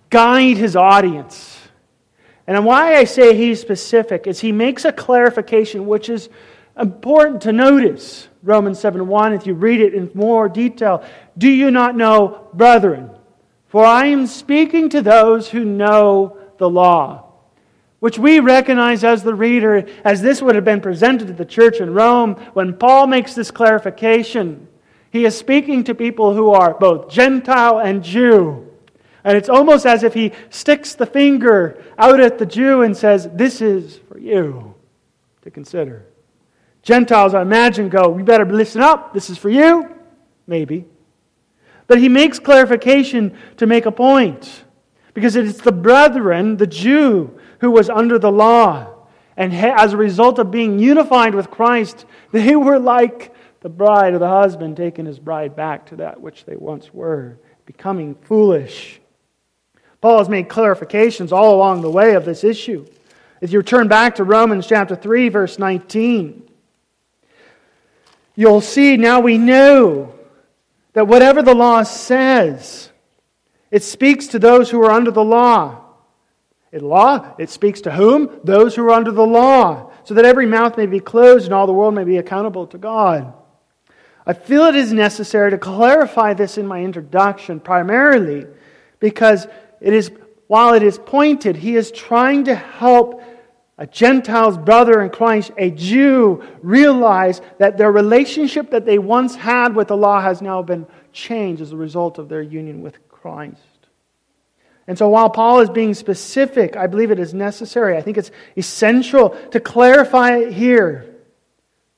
guide 0.10 0.55
his 0.55 0.77
audience. 0.77 1.60
And 2.48 2.63
why 2.63 2.95
I 2.95 3.03
say 3.03 3.36
he's 3.36 3.60
specific 3.60 4.25
is 4.25 4.39
he 4.39 4.53
makes 4.53 4.86
a 4.86 4.93
clarification 4.93 5.86
which 5.86 6.07
is 6.07 6.29
important 6.79 7.41
to 7.41 7.51
notice. 7.51 8.29
Romans 8.41 8.79
7 8.79 9.05
1, 9.05 9.34
if 9.34 9.45
you 9.45 9.53
read 9.53 9.81
it 9.81 9.93
in 9.93 10.10
more 10.13 10.48
detail. 10.48 11.03
Do 11.38 11.50
you 11.50 11.72
not 11.72 11.98
know, 11.98 12.48
brethren? 12.53 13.10
For 13.67 13.84
I 13.84 14.05
am 14.05 14.27
speaking 14.27 14.88
to 14.91 15.01
those 15.01 15.50
who 15.50 15.65
know 15.65 16.38
the 16.57 16.69
law 16.69 17.25
which 18.00 18.17
we 18.17 18.39
recognize 18.39 19.03
as 19.03 19.24
the 19.24 19.34
reader, 19.34 19.86
as 20.05 20.22
this 20.22 20.41
would 20.41 20.55
have 20.55 20.63
been 20.63 20.79
presented 20.79 21.27
to 21.27 21.34
the 21.34 21.43
church 21.43 21.81
in 21.81 21.93
Rome, 21.93 22.36
when 22.53 22.77
Paul 22.77 23.07
makes 23.07 23.34
this 23.34 23.51
clarification, 23.51 24.67
he 25.15 25.25
is 25.25 25.38
speaking 25.38 25.84
to 25.86 25.95
people 25.95 26.34
who 26.34 26.51
are 26.51 26.74
both 26.74 27.10
Gentile 27.10 27.79
and 27.79 28.03
Jew. 28.03 28.72
And 29.24 29.38
it's 29.38 29.50
almost 29.50 29.86
as 29.86 30.03
if 30.03 30.13
he 30.13 30.31
sticks 30.50 30.93
the 30.93 31.05
finger 31.05 31.84
out 31.98 32.19
at 32.19 32.38
the 32.38 32.45
Jew 32.45 32.84
and 32.84 32.95
says, 32.95 33.29
This 33.34 33.62
is 33.62 34.00
for 34.07 34.19
you 34.19 34.75
to 35.41 35.51
consider. 35.51 36.05
Gentiles, 36.84 37.34
I 37.34 37.41
imagine, 37.41 37.89
go, 37.89 38.10
We 38.10 38.24
better 38.24 38.45
listen 38.45 38.81
up. 38.81 39.13
This 39.13 39.29
is 39.29 39.38
for 39.38 39.50
you. 39.50 39.89
Maybe. 40.48 40.86
But 41.88 42.00
he 42.00 42.10
makes 42.10 42.39
clarification 42.39 43.36
to 43.57 43.65
make 43.65 43.86
a 43.86 43.91
point. 43.91 44.63
Because 45.13 45.36
it's 45.36 45.62
the 45.62 45.72
brethren, 45.72 46.57
the 46.57 46.67
Jew, 46.67 47.39
who 47.60 47.72
was 47.72 47.89
under 47.89 48.19
the 48.19 48.31
law. 48.31 48.93
And 49.38 49.53
as 49.53 49.93
a 49.93 49.98
result 49.98 50.39
of 50.39 50.51
being 50.51 50.79
unified 50.79 51.36
with 51.36 51.51
Christ, 51.51 52.05
they 52.31 52.55
were 52.55 52.79
like 52.79 53.35
the 53.65 53.69
bride 53.69 54.13
or 54.13 54.19
the 54.19 54.27
husband 54.27 54.77
taking 54.77 55.07
his 55.07 55.17
bride 55.17 55.55
back 55.55 55.88
to 55.88 55.95
that 55.95 56.22
which 56.22 56.45
they 56.45 56.55
once 56.55 56.93
were, 56.93 57.36
becoming 57.65 58.13
foolish. 58.13 59.01
Paul 60.01 60.19
has 60.19 60.29
made 60.29 60.50
clarifications 60.50 61.31
all 61.31 61.55
along 61.55 61.81
the 61.81 61.89
way 61.89 62.13
of 62.13 62.25
this 62.25 62.43
issue. 62.43 62.86
If 63.41 63.51
you 63.51 63.63
turn 63.63 63.88
back 63.88 64.17
to 64.17 64.24
Romans 64.24 64.67
chapter 64.67 64.95
3, 64.95 65.29
verse 65.29 65.57
19, 65.57 66.48
you'll 68.36 68.62
see 68.62 68.98
now 68.98 69.19
we 69.19 69.39
know 69.39 70.13
that 70.93 71.07
whatever 71.07 71.41
the 71.41 71.55
law 71.55 71.81
says, 71.81 72.91
it 73.72 73.81
speaks 73.81 74.27
to 74.27 74.38
those 74.38 74.69
who 74.69 74.79
are 74.84 74.91
under 74.91 75.10
the 75.10 75.24
law. 75.24 75.81
In 76.72 76.88
law, 76.88 77.34
it 77.39 77.50
speaks 77.50 77.81
to 77.81 77.91
whom? 77.91 78.41
Those 78.43 78.75
who 78.75 78.84
are 78.84 78.91
under 78.91 79.12
the 79.12 79.25
law, 79.25 79.91
so 80.03 80.13
that 80.13 80.25
every 80.25 80.45
mouth 80.45 80.77
may 80.77 80.86
be 80.86 81.00
closed 81.00 81.45
and 81.45 81.53
all 81.55 81.65
the 81.65 81.74
world 81.74 81.95
may 81.95 82.03
be 82.03 82.17
accountable 82.17 82.67
to 82.67 82.77
God. 82.77 83.34
I 84.27 84.34
feel 84.34 84.63
it 84.63 84.75
is 84.75 84.91
necessary 84.91 85.51
to 85.51 85.58
clarify 85.58 86.34
this 86.34 86.58
in 86.58 86.65
my 86.65 86.84
introduction, 86.84 87.60
primarily 87.60 88.48
because 89.00 89.48
it 89.82 89.94
is, 89.94 90.12
while 90.48 90.74
it 90.74 90.82
is 90.82 90.98
pointed, 90.98 91.55
he 91.55 91.75
is 91.75 91.91
trying 91.91 92.46
to 92.46 92.55
help 92.55 93.22
a 93.77 93.86
Gentile's 93.86 94.58
brother 94.58 95.01
in 95.01 95.10
Christ, 95.10 95.51
a 95.58 95.70
Jew, 95.70 96.44
realize 96.62 97.41
that 97.60 97.77
their 97.77 97.91
relationship 97.91 98.72
that 98.72 98.86
they 98.86 98.98
once 98.98 99.36
had 99.36 99.75
with 99.75 99.91
law 99.91 100.22
has 100.22 100.41
now 100.41 100.62
been 100.62 100.88
changed 101.12 101.62
as 101.62 101.72
a 101.72 101.77
result 101.77 102.17
of 102.17 102.29
their 102.29 102.41
union 102.41 102.82
with 102.82 102.98
Christ. 103.10 103.60
And 104.88 104.98
so 104.98 105.10
while 105.10 105.29
Paul 105.29 105.60
is 105.60 105.70
being 105.70 105.94
specific, 105.94 106.77
I 106.77 106.88
believe 106.88 107.12
it 107.12 107.20
is 107.20 107.34
necessary. 107.34 107.98
I 107.98 108.01
think 108.01 108.17
it's 108.17 108.32
essential 108.55 109.32
to 109.51 109.60
clarify 109.60 110.38
it 110.38 110.53
here. 110.53 111.14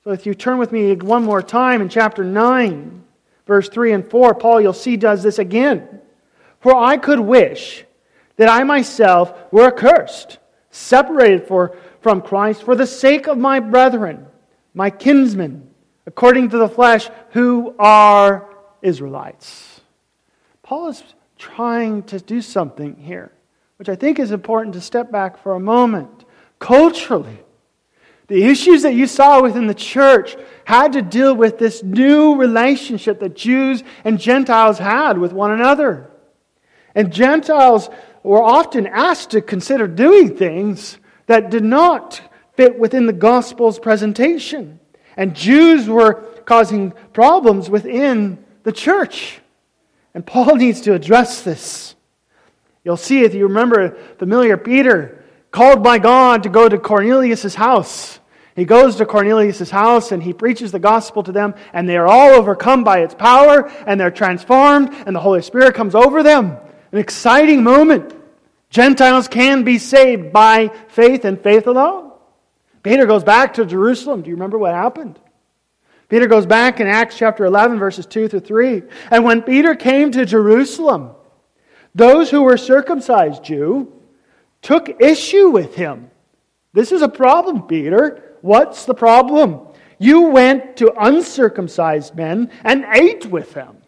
So 0.08 0.12
if 0.14 0.24
you 0.24 0.32
turn 0.32 0.56
with 0.56 0.72
me 0.72 0.94
one 0.94 1.22
more 1.22 1.42
time 1.42 1.82
in 1.82 1.90
chapter 1.90 2.24
9, 2.24 3.04
verse 3.46 3.68
3 3.68 3.92
and 3.92 4.10
4, 4.10 4.36
Paul, 4.36 4.58
you'll 4.58 4.72
see, 4.72 4.96
does 4.96 5.22
this 5.22 5.38
again. 5.38 6.00
For 6.60 6.74
I 6.74 6.96
could 6.96 7.20
wish 7.20 7.84
that 8.36 8.48
I 8.48 8.64
myself 8.64 9.34
were 9.52 9.66
accursed, 9.66 10.38
separated 10.70 11.46
for, 11.46 11.76
from 12.00 12.22
Christ 12.22 12.62
for 12.62 12.74
the 12.74 12.86
sake 12.86 13.26
of 13.26 13.36
my 13.36 13.60
brethren, 13.60 14.26
my 14.72 14.88
kinsmen, 14.88 15.68
according 16.06 16.48
to 16.48 16.56
the 16.56 16.70
flesh, 16.70 17.10
who 17.32 17.74
are 17.78 18.48
Israelites. 18.80 19.82
Paul 20.62 20.88
is 20.88 21.04
trying 21.36 22.02
to 22.04 22.18
do 22.18 22.40
something 22.40 22.96
here, 22.96 23.30
which 23.76 23.90
I 23.90 23.94
think 23.94 24.18
is 24.18 24.32
important 24.32 24.72
to 24.72 24.80
step 24.80 25.12
back 25.12 25.36
for 25.42 25.54
a 25.54 25.60
moment. 25.60 26.24
Culturally, 26.60 27.40
the 28.28 28.44
issues 28.44 28.82
that 28.82 28.94
you 28.94 29.06
saw 29.06 29.42
within 29.42 29.66
the 29.66 29.74
church 29.74 30.36
had 30.64 30.92
to 30.92 31.02
deal 31.02 31.34
with 31.34 31.58
this 31.58 31.82
new 31.82 32.36
relationship 32.36 33.20
that 33.20 33.34
Jews 33.34 33.82
and 34.04 34.20
Gentiles 34.20 34.78
had 34.78 35.16
with 35.16 35.32
one 35.32 35.50
another. 35.50 36.10
And 36.94 37.12
Gentiles 37.12 37.88
were 38.22 38.42
often 38.42 38.86
asked 38.86 39.30
to 39.30 39.40
consider 39.40 39.88
doing 39.88 40.36
things 40.36 40.98
that 41.26 41.50
did 41.50 41.64
not 41.64 42.20
fit 42.54 42.78
within 42.78 43.06
the 43.06 43.12
gospel's 43.14 43.78
presentation. 43.78 44.78
And 45.16 45.34
Jews 45.34 45.88
were 45.88 46.14
causing 46.44 46.92
problems 47.12 47.70
within 47.70 48.44
the 48.62 48.72
church. 48.72 49.40
And 50.12 50.26
Paul 50.26 50.56
needs 50.56 50.82
to 50.82 50.92
address 50.92 51.42
this. 51.42 51.94
You'll 52.84 52.98
see 52.98 53.22
if 53.22 53.34
you 53.34 53.46
remember 53.46 53.96
familiar 54.18 54.56
Peter 54.58 55.17
called 55.50 55.82
by 55.82 55.98
God 55.98 56.42
to 56.42 56.48
go 56.48 56.68
to 56.68 56.78
Cornelius' 56.78 57.54
house. 57.54 58.20
He 58.54 58.64
goes 58.64 58.96
to 58.96 59.06
Cornelius' 59.06 59.70
house 59.70 60.10
and 60.10 60.22
he 60.22 60.32
preaches 60.32 60.72
the 60.72 60.78
gospel 60.80 61.22
to 61.22 61.32
them, 61.32 61.54
and 61.72 61.88
they 61.88 61.96
are 61.96 62.08
all 62.08 62.30
overcome 62.30 62.82
by 62.82 63.00
its 63.00 63.14
power, 63.14 63.70
and 63.86 64.00
they're 64.00 64.10
transformed, 64.10 64.92
and 65.06 65.14
the 65.14 65.20
Holy 65.20 65.42
Spirit 65.42 65.74
comes 65.74 65.94
over 65.94 66.22
them. 66.22 66.56
An 66.90 66.98
exciting 66.98 67.62
moment. 67.62 68.14
Gentiles 68.70 69.28
can 69.28 69.62
be 69.62 69.78
saved 69.78 70.32
by 70.32 70.68
faith 70.88 71.24
and 71.24 71.40
faith 71.40 71.66
alone. 71.66 72.12
Peter 72.82 73.06
goes 73.06 73.24
back 73.24 73.54
to 73.54 73.64
Jerusalem. 73.64 74.22
Do 74.22 74.30
you 74.30 74.36
remember 74.36 74.58
what 74.58 74.74
happened? 74.74 75.18
Peter 76.08 76.26
goes 76.26 76.46
back 76.46 76.80
in 76.80 76.86
Acts 76.86 77.16
chapter 77.16 77.44
11, 77.44 77.78
verses 77.78 78.06
2 78.06 78.28
through 78.28 78.40
3. 78.40 78.82
And 79.10 79.24
when 79.24 79.42
Peter 79.42 79.74
came 79.74 80.10
to 80.12 80.24
Jerusalem, 80.24 81.10
those 81.94 82.30
who 82.30 82.42
were 82.42 82.56
circumcised 82.56 83.44
Jew 83.44 83.92
took 84.62 85.00
issue 85.00 85.50
with 85.50 85.74
him. 85.74 86.10
This 86.72 86.92
is 86.92 87.02
a 87.02 87.08
problem, 87.08 87.62
Peter. 87.62 88.36
What's 88.40 88.84
the 88.84 88.94
problem? 88.94 89.60
You 89.98 90.22
went 90.22 90.76
to 90.76 90.92
uncircumcised 90.98 92.14
men 92.14 92.50
and 92.64 92.84
ate 92.94 93.26
with 93.26 93.52
them. 93.52 93.78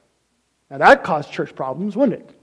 Now 0.70 0.78
that 0.78 1.04
caused 1.04 1.30
church 1.30 1.54
problems, 1.54 1.96
wouldn't 1.96 2.20
it? 2.20 2.34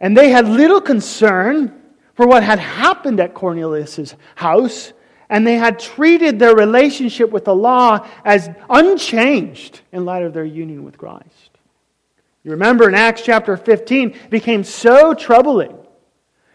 And 0.00 0.16
they 0.16 0.30
had 0.30 0.48
little 0.48 0.80
concern 0.80 1.80
for 2.14 2.26
what 2.26 2.42
had 2.42 2.58
happened 2.58 3.20
at 3.20 3.34
Cornelius' 3.34 4.14
house, 4.34 4.92
and 5.28 5.46
they 5.46 5.56
had 5.56 5.78
treated 5.78 6.38
their 6.38 6.54
relationship 6.54 7.30
with 7.30 7.44
the 7.44 7.54
law 7.54 8.06
as 8.24 8.50
unchanged 8.68 9.80
in 9.92 10.04
light 10.04 10.22
of 10.22 10.32
their 10.32 10.44
union 10.44 10.84
with 10.84 10.98
Christ. 10.98 11.50
You 12.42 12.52
remember 12.52 12.88
in 12.88 12.94
Acts 12.94 13.22
chapter 13.22 13.56
15, 13.56 14.10
it 14.10 14.30
became 14.30 14.64
so 14.64 15.14
troubling. 15.14 15.76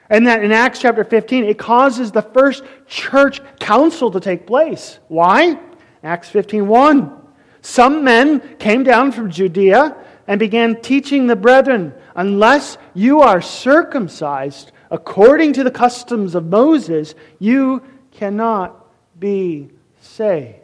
And 0.09 0.27
that 0.27 0.43
in 0.43 0.51
Acts 0.51 0.79
chapter 0.79 1.03
15, 1.03 1.45
it 1.45 1.57
causes 1.57 2.11
the 2.11 2.21
first 2.21 2.63
church 2.87 3.41
council 3.59 4.11
to 4.11 4.19
take 4.19 4.45
place. 4.45 4.99
Why? 5.07 5.59
Acts 6.03 6.29
15 6.29 6.67
1. 6.67 7.21
Some 7.61 8.03
men 8.03 8.57
came 8.57 8.83
down 8.83 9.11
from 9.11 9.31
Judea 9.31 9.95
and 10.27 10.39
began 10.39 10.81
teaching 10.81 11.27
the 11.27 11.35
brethren, 11.35 11.93
unless 12.15 12.77
you 12.93 13.21
are 13.21 13.41
circumcised 13.41 14.71
according 14.91 15.53
to 15.53 15.63
the 15.63 15.71
customs 15.71 16.35
of 16.35 16.45
Moses, 16.45 17.15
you 17.39 17.81
cannot 18.11 18.85
be 19.19 19.69
saved. 19.99 20.59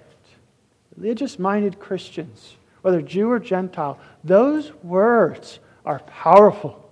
Religious 0.96 1.40
minded 1.40 1.80
Christians, 1.80 2.56
whether 2.82 3.02
Jew 3.02 3.30
or 3.30 3.40
Gentile, 3.40 4.00
those 4.24 4.72
words 4.84 5.60
are 5.86 6.00
powerful. 6.00 6.90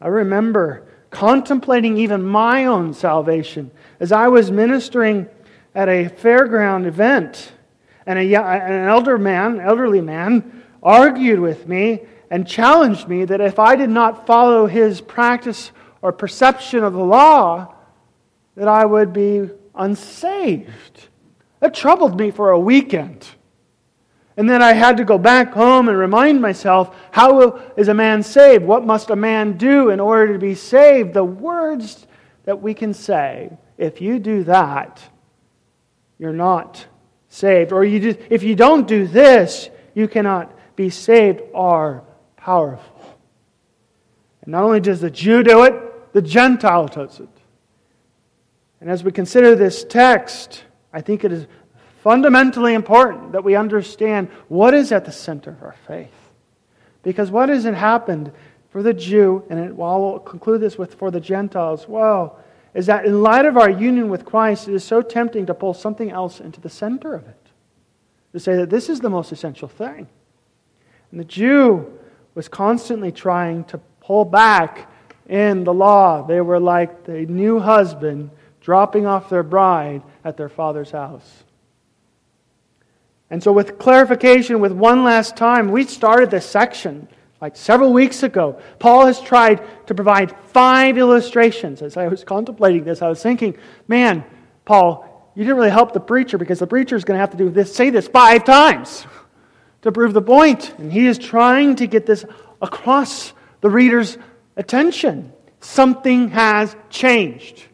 I 0.00 0.08
remember 0.08 0.86
contemplating 1.14 1.96
even 1.96 2.22
my 2.22 2.66
own 2.66 2.92
salvation 2.92 3.70
as 4.00 4.12
I 4.12 4.28
was 4.28 4.50
ministering 4.50 5.28
at 5.74 5.88
a 5.88 6.08
fairground 6.08 6.86
event, 6.86 7.52
and 8.06 8.18
a, 8.18 8.34
an 8.34 8.88
elder 8.88 9.16
man, 9.16 9.60
elderly 9.60 10.00
man, 10.00 10.62
argued 10.82 11.40
with 11.40 11.66
me 11.66 12.02
and 12.30 12.46
challenged 12.46 13.08
me 13.08 13.24
that 13.24 13.40
if 13.40 13.58
I 13.58 13.76
did 13.76 13.90
not 13.90 14.26
follow 14.26 14.66
his 14.66 15.00
practice 15.00 15.72
or 16.02 16.12
perception 16.12 16.84
of 16.84 16.92
the 16.92 17.04
law, 17.04 17.74
that 18.56 18.68
I 18.68 18.84
would 18.84 19.12
be 19.12 19.48
unsaved. 19.74 21.08
That 21.60 21.74
troubled 21.74 22.18
me 22.18 22.30
for 22.30 22.50
a 22.50 22.58
weekend. 22.58 23.26
And 24.36 24.50
then 24.50 24.62
I 24.62 24.72
had 24.72 24.96
to 24.96 25.04
go 25.04 25.16
back 25.16 25.52
home 25.52 25.88
and 25.88 25.96
remind 25.96 26.40
myself 26.40 26.96
how 27.12 27.56
is 27.76 27.88
a 27.88 27.94
man 27.94 28.22
saved? 28.22 28.64
What 28.64 28.84
must 28.84 29.10
a 29.10 29.16
man 29.16 29.56
do 29.56 29.90
in 29.90 30.00
order 30.00 30.32
to 30.32 30.38
be 30.38 30.54
saved? 30.54 31.14
The 31.14 31.24
words 31.24 32.06
that 32.44 32.60
we 32.60 32.74
can 32.74 32.92
say, 32.92 33.50
if 33.78 34.00
you 34.00 34.18
do 34.18 34.44
that, 34.44 35.00
you're 36.18 36.32
not 36.32 36.84
saved. 37.28 37.72
Or 37.72 37.84
you 37.84 38.16
if 38.28 38.42
you 38.42 38.54
don't 38.54 38.88
do 38.88 39.06
this, 39.06 39.70
you 39.94 40.08
cannot 40.08 40.52
be 40.76 40.90
saved, 40.90 41.42
are 41.54 42.02
powerful. 42.36 43.18
And 44.42 44.52
not 44.52 44.64
only 44.64 44.80
does 44.80 45.00
the 45.00 45.10
Jew 45.10 45.42
do 45.42 45.62
it, 45.64 46.12
the 46.12 46.22
Gentile 46.22 46.86
does 46.86 47.20
it. 47.20 47.28
And 48.80 48.90
as 48.90 49.02
we 49.02 49.12
consider 49.12 49.54
this 49.54 49.84
text, 49.84 50.64
I 50.92 51.00
think 51.00 51.24
it 51.24 51.32
is 51.32 51.46
fundamentally 52.04 52.74
important 52.74 53.32
that 53.32 53.42
we 53.42 53.56
understand 53.56 54.28
what 54.48 54.74
is 54.74 54.92
at 54.92 55.06
the 55.06 55.10
center 55.10 55.50
of 55.50 55.62
our 55.62 55.74
faith. 55.88 56.12
Because 57.02 57.30
what 57.30 57.48
hasn't 57.48 57.78
happened 57.78 58.30
for 58.68 58.82
the 58.82 58.92
Jew, 58.92 59.42
and 59.48 59.58
it, 59.58 59.74
well, 59.74 60.02
we'll 60.02 60.18
conclude 60.18 60.60
this 60.60 60.76
with 60.76 60.96
for 60.96 61.10
the 61.10 61.18
Gentiles, 61.18 61.88
well, 61.88 62.38
is 62.74 62.84
that 62.86 63.06
in 63.06 63.22
light 63.22 63.46
of 63.46 63.56
our 63.56 63.70
union 63.70 64.10
with 64.10 64.26
Christ, 64.26 64.68
it 64.68 64.74
is 64.74 64.84
so 64.84 65.00
tempting 65.00 65.46
to 65.46 65.54
pull 65.54 65.72
something 65.72 66.10
else 66.10 66.40
into 66.40 66.60
the 66.60 66.68
center 66.68 67.14
of 67.14 67.26
it. 67.26 67.40
To 68.34 68.40
say 68.40 68.54
that 68.56 68.68
this 68.68 68.90
is 68.90 69.00
the 69.00 69.08
most 69.08 69.32
essential 69.32 69.68
thing. 69.68 70.06
And 71.10 71.18
the 71.18 71.24
Jew 71.24 71.90
was 72.34 72.48
constantly 72.48 73.12
trying 73.12 73.64
to 73.64 73.78
pull 74.00 74.26
back 74.26 74.90
in 75.26 75.64
the 75.64 75.72
law. 75.72 76.26
They 76.26 76.42
were 76.42 76.60
like 76.60 77.04
the 77.04 77.24
new 77.24 77.60
husband 77.60 78.30
dropping 78.60 79.06
off 79.06 79.30
their 79.30 79.42
bride 79.42 80.02
at 80.22 80.36
their 80.36 80.50
father's 80.50 80.90
house. 80.90 81.43
And 83.30 83.42
so, 83.42 83.52
with 83.52 83.78
clarification, 83.78 84.60
with 84.60 84.72
one 84.72 85.02
last 85.02 85.36
time, 85.36 85.70
we 85.70 85.84
started 85.84 86.30
this 86.30 86.46
section 86.46 87.08
like 87.40 87.56
several 87.56 87.92
weeks 87.92 88.22
ago. 88.22 88.58
Paul 88.78 89.06
has 89.06 89.20
tried 89.20 89.86
to 89.86 89.94
provide 89.94 90.34
five 90.48 90.96
illustrations. 90.98 91.82
As 91.82 91.96
I 91.96 92.08
was 92.08 92.24
contemplating 92.24 92.84
this, 92.84 93.02
I 93.02 93.08
was 93.08 93.22
thinking, 93.22 93.56
man, 93.88 94.24
Paul, 94.64 95.30
you 95.34 95.42
didn't 95.44 95.56
really 95.56 95.70
help 95.70 95.92
the 95.92 96.00
preacher 96.00 96.38
because 96.38 96.58
the 96.58 96.66
preacher 96.66 96.96
is 96.96 97.04
going 97.04 97.16
to 97.16 97.20
have 97.20 97.30
to 97.30 97.36
do 97.36 97.50
this, 97.50 97.74
say 97.74 97.90
this 97.90 98.08
five 98.08 98.44
times 98.44 99.06
to 99.82 99.92
prove 99.92 100.12
the 100.12 100.22
point. 100.22 100.74
And 100.78 100.92
he 100.92 101.06
is 101.06 101.18
trying 101.18 101.76
to 101.76 101.86
get 101.86 102.06
this 102.06 102.24
across 102.62 103.32
the 103.60 103.68
reader's 103.68 104.16
attention. 104.56 105.32
Something 105.60 106.28
has 106.30 106.74
changed. 106.88 107.64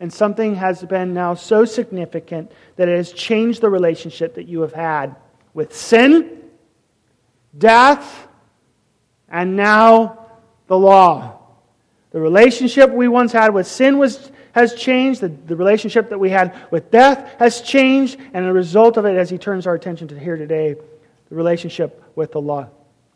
And 0.00 0.10
something 0.10 0.54
has 0.54 0.82
been 0.82 1.12
now 1.12 1.34
so 1.34 1.66
significant 1.66 2.50
that 2.76 2.88
it 2.88 2.96
has 2.96 3.12
changed 3.12 3.60
the 3.60 3.68
relationship 3.68 4.34
that 4.36 4.48
you 4.48 4.62
have 4.62 4.72
had 4.72 5.14
with 5.52 5.76
sin, 5.76 6.42
death, 7.56 8.26
and 9.28 9.56
now 9.56 10.26
the 10.68 10.78
law. 10.78 11.38
The 12.12 12.20
relationship 12.20 12.90
we 12.90 13.08
once 13.08 13.30
had 13.30 13.52
with 13.52 13.66
sin 13.66 13.98
was, 13.98 14.32
has 14.52 14.74
changed. 14.74 15.20
The, 15.20 15.28
the 15.28 15.54
relationship 15.54 16.08
that 16.08 16.18
we 16.18 16.30
had 16.30 16.56
with 16.70 16.90
death 16.90 17.36
has 17.38 17.60
changed. 17.60 18.18
And 18.32 18.46
the 18.46 18.52
result 18.54 18.96
of 18.96 19.04
it, 19.04 19.16
as 19.16 19.28
he 19.28 19.36
turns 19.36 19.66
our 19.66 19.74
attention 19.74 20.08
to 20.08 20.18
here 20.18 20.36
today, 20.36 20.76
the 21.28 21.34
relationship 21.34 22.02
with 22.16 22.32
the 22.32 22.40
law 22.40 22.68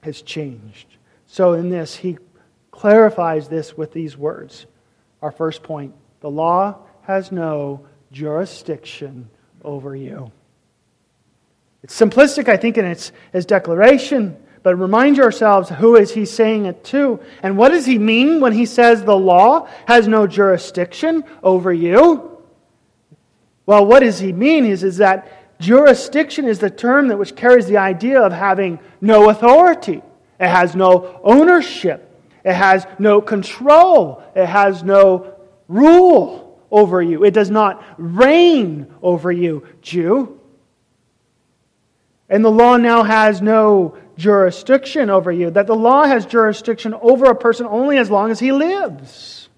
has 0.02 0.20
changed. 0.20 0.86
So, 1.26 1.54
in 1.54 1.70
this, 1.70 1.96
he 1.96 2.18
clarifies 2.70 3.48
this 3.48 3.76
with 3.76 3.92
these 3.92 4.18
words. 4.18 4.66
Our 5.22 5.32
first 5.32 5.62
point 5.62 5.94
the 6.24 6.30
law 6.30 6.74
has 7.02 7.30
no 7.30 7.84
jurisdiction 8.10 9.28
over 9.62 9.94
you. 9.94 10.32
It's 11.82 12.00
simplistic, 12.00 12.48
I 12.48 12.56
think, 12.56 12.78
in 12.78 12.86
its, 12.86 13.12
its 13.34 13.44
declaration, 13.44 14.34
but 14.62 14.74
remind 14.76 15.18
yourselves 15.18 15.68
who 15.68 15.96
is 15.96 16.14
he 16.14 16.24
saying 16.24 16.64
it 16.64 16.82
to? 16.84 17.20
And 17.42 17.58
what 17.58 17.72
does 17.72 17.84
he 17.84 17.98
mean 17.98 18.40
when 18.40 18.54
he 18.54 18.64
says 18.64 19.04
the 19.04 19.14
law 19.14 19.68
has 19.86 20.08
no 20.08 20.26
jurisdiction 20.26 21.24
over 21.42 21.74
you? 21.74 22.40
Well, 23.66 23.84
what 23.84 24.00
does 24.00 24.18
he 24.18 24.32
mean 24.32 24.64
is, 24.64 24.82
is 24.82 24.96
that 24.96 25.60
jurisdiction 25.60 26.46
is 26.46 26.58
the 26.58 26.70
term 26.70 27.08
that 27.08 27.18
which 27.18 27.36
carries 27.36 27.66
the 27.66 27.76
idea 27.76 28.22
of 28.22 28.32
having 28.32 28.78
no 29.02 29.28
authority. 29.28 30.00
It 30.40 30.48
has 30.48 30.74
no 30.74 31.20
ownership. 31.22 32.00
It 32.46 32.54
has 32.54 32.86
no 32.98 33.20
control. 33.20 34.22
It 34.34 34.46
has 34.46 34.82
no 34.82 35.33
rule 35.68 36.62
over 36.70 37.00
you. 37.02 37.24
It 37.24 37.32
does 37.32 37.50
not 37.50 37.84
reign 37.98 38.92
over 39.02 39.30
you, 39.30 39.66
Jew. 39.80 40.40
And 42.28 42.44
the 42.44 42.50
law 42.50 42.76
now 42.76 43.02
has 43.02 43.40
no 43.42 43.96
jurisdiction 44.16 45.10
over 45.10 45.30
you. 45.30 45.50
That 45.50 45.66
the 45.66 45.76
law 45.76 46.04
has 46.04 46.26
jurisdiction 46.26 46.94
over 46.94 47.26
a 47.26 47.34
person 47.34 47.66
only 47.66 47.98
as 47.98 48.10
long 48.10 48.30
as 48.30 48.40
he 48.40 48.52
lives. 48.52 49.48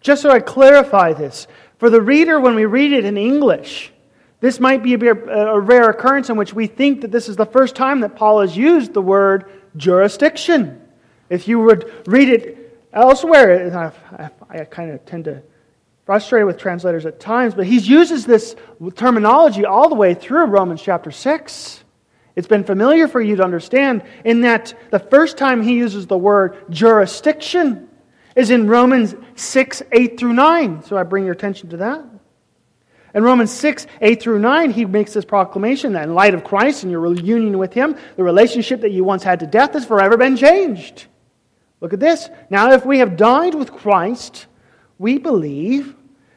Just 0.00 0.22
so 0.22 0.30
I 0.30 0.40
clarify 0.40 1.12
this, 1.14 1.46
for 1.78 1.90
the 1.90 2.00
reader, 2.00 2.38
when 2.38 2.54
we 2.54 2.66
read 2.66 2.92
it 2.92 3.04
in 3.04 3.16
English, 3.16 3.92
this 4.40 4.60
might 4.60 4.82
be 4.82 4.94
a, 4.94 5.14
rare 5.58 5.88
occurrence 5.88 6.28
in 6.28 6.36
which 6.36 6.52
we 6.52 6.66
think 6.66 7.00
that 7.00 7.10
this 7.10 7.28
is 7.28 7.36
the 7.36 7.46
first 7.46 7.74
time 7.74 8.00
that 8.00 8.14
Paul 8.14 8.40
has 8.40 8.56
used 8.56 8.92
the 8.92 9.02
word 9.02 9.50
jurisdiction. 9.76 10.80
If 11.30 11.48
you 11.48 11.60
would 11.60 11.90
read 12.06 12.28
it 12.28 12.78
elsewhere, 12.92 13.90
I, 14.60 14.64
kind 14.64 14.90
of 14.90 15.04
tend 15.04 15.24
to 15.24 15.42
frustrated 16.04 16.46
with 16.46 16.58
translators 16.58 17.06
at 17.06 17.18
times, 17.18 17.54
but 17.54 17.66
he 17.66 17.78
uses 17.78 18.26
this 18.26 18.54
terminology 18.94 19.64
all 19.64 19.88
the 19.88 19.94
way 19.94 20.14
through 20.14 20.44
Romans 20.44 20.82
chapter 20.82 21.10
6. 21.10 21.84
It's 22.36 22.48
been 22.48 22.64
familiar 22.64 23.08
for 23.08 23.20
you 23.20 23.36
to 23.36 23.44
understand 23.44 24.02
in 24.24 24.42
that 24.42 24.74
the 24.90 24.98
first 24.98 25.38
time 25.38 25.62
he 25.62 25.74
uses 25.74 26.06
the 26.06 26.18
word 26.18 26.56
jurisdiction 26.68 27.88
is 28.36 28.50
in 28.50 28.68
Romans 28.68 29.14
6, 29.36 29.82
8 29.92 30.18
through 30.18 30.34
9. 30.34 30.82
So 30.82 30.98
I 30.98 31.04
bring 31.04 31.24
your 31.24 31.32
attention 31.32 31.70
to 31.70 31.76
that. 31.78 32.04
In 33.14 33.22
Romans 33.22 33.52
6, 33.52 33.86
8 34.00 34.20
through 34.20 34.40
9, 34.40 34.72
he 34.72 34.84
makes 34.84 35.14
this 35.14 35.24
proclamation 35.24 35.92
that 35.92 36.02
in 36.02 36.14
light 36.14 36.34
of 36.34 36.42
Christ 36.42 36.82
and 36.82 36.90
your 36.90 37.14
union 37.14 37.58
with 37.58 37.72
him, 37.72 37.96
the 38.16 38.24
relationship 38.24 38.80
that 38.80 38.90
you 38.90 39.04
once 39.04 39.22
had 39.22 39.40
to 39.40 39.46
death 39.46 39.72
has 39.74 39.86
forever 39.86 40.16
been 40.16 40.36
changed. 40.36 41.06
Look 41.84 41.92
at 41.92 42.00
this. 42.00 42.30
Now, 42.48 42.72
if 42.72 42.86
we 42.86 43.00
have 43.00 43.14
died 43.14 43.54
with 43.54 43.70
Christ, 43.70 44.46
we 44.98 45.18
believe 45.18 45.94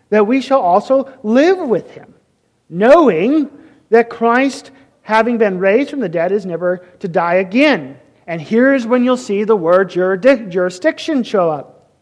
that 0.10 0.28
we 0.28 0.42
shall 0.42 0.60
also 0.60 1.18
live 1.24 1.58
with 1.58 1.90
him, 1.92 2.14
knowing 2.68 3.50
that 3.90 4.10
Christ, 4.10 4.72
having 5.04 5.38
been 5.38 5.58
raised 5.58 5.90
from 5.90 6.02
the 6.02 6.10
dead, 6.10 6.34
is 6.34 6.46
never 6.46 6.86
to 7.00 7.08
die 7.08 7.36
again. 7.36 7.98
And 8.28 8.42
here's 8.42 8.86
when 8.86 9.06
you'll 9.06 9.16
see 9.16 9.46
the 9.46 9.56
word 9.56 9.90
jurisdiction 9.90 11.24
show 11.24 11.50
up. 11.50 11.94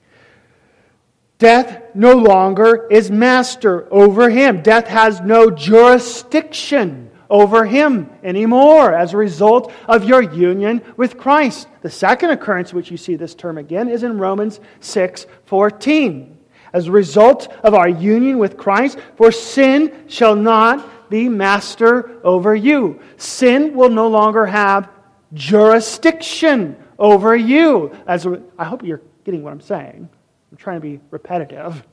Death 1.38 1.84
no 1.94 2.14
longer 2.16 2.88
is 2.90 3.12
master 3.12 3.88
over 3.94 4.32
him. 4.32 4.64
Death 4.64 4.88
has 4.88 5.22
no 5.22 5.52
jurisdiction 5.52 7.12
over 7.30 7.66
him 7.66 8.10
anymore 8.24 8.94
as 8.94 9.14
a 9.14 9.18
result 9.18 9.72
of 9.88 10.04
your 10.04 10.22
union 10.22 10.82
with 10.98 11.18
Christ. 11.18 11.68
The 11.82 11.90
second 11.90 12.32
occurrence 12.32 12.74
which 12.74 12.92
you 12.92 12.98
see 12.98 13.16
this 13.16 13.36
term 13.36 13.58
again 13.58 13.90
is 13.90 14.04
in 14.04 14.18
Romans 14.18 14.60
6 14.80 15.26
14. 15.46 16.38
As 16.74 16.88
a 16.88 16.92
result 16.92 17.48
of 17.64 17.74
our 17.74 17.88
union 17.88 18.38
with 18.38 18.58
Christ, 18.58 19.00
for 19.16 19.32
sin 19.32 20.06
shall 20.08 20.36
not 20.36 21.10
be 21.10 21.30
master 21.30 22.20
over 22.24 22.56
you. 22.56 23.00
Sin 23.18 23.74
will 23.74 23.90
no 23.90 24.08
longer 24.08 24.46
have 24.46 24.90
jurisdiction 25.34 26.76
over 27.00 27.36
you. 27.36 27.96
As 28.08 28.26
a, 28.26 28.42
I 28.58 28.66
hope 28.66 28.84
you're 28.84 29.02
getting 29.24 29.44
what 29.44 29.54
I'm 29.54 29.62
saying. 29.62 30.10
I'm 30.52 30.58
trying 30.58 30.78
to 30.78 30.88
be 30.88 31.00
repetitive 31.12 31.86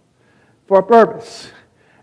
for 0.66 0.79
a 0.79 0.83
purpose. 0.83 1.51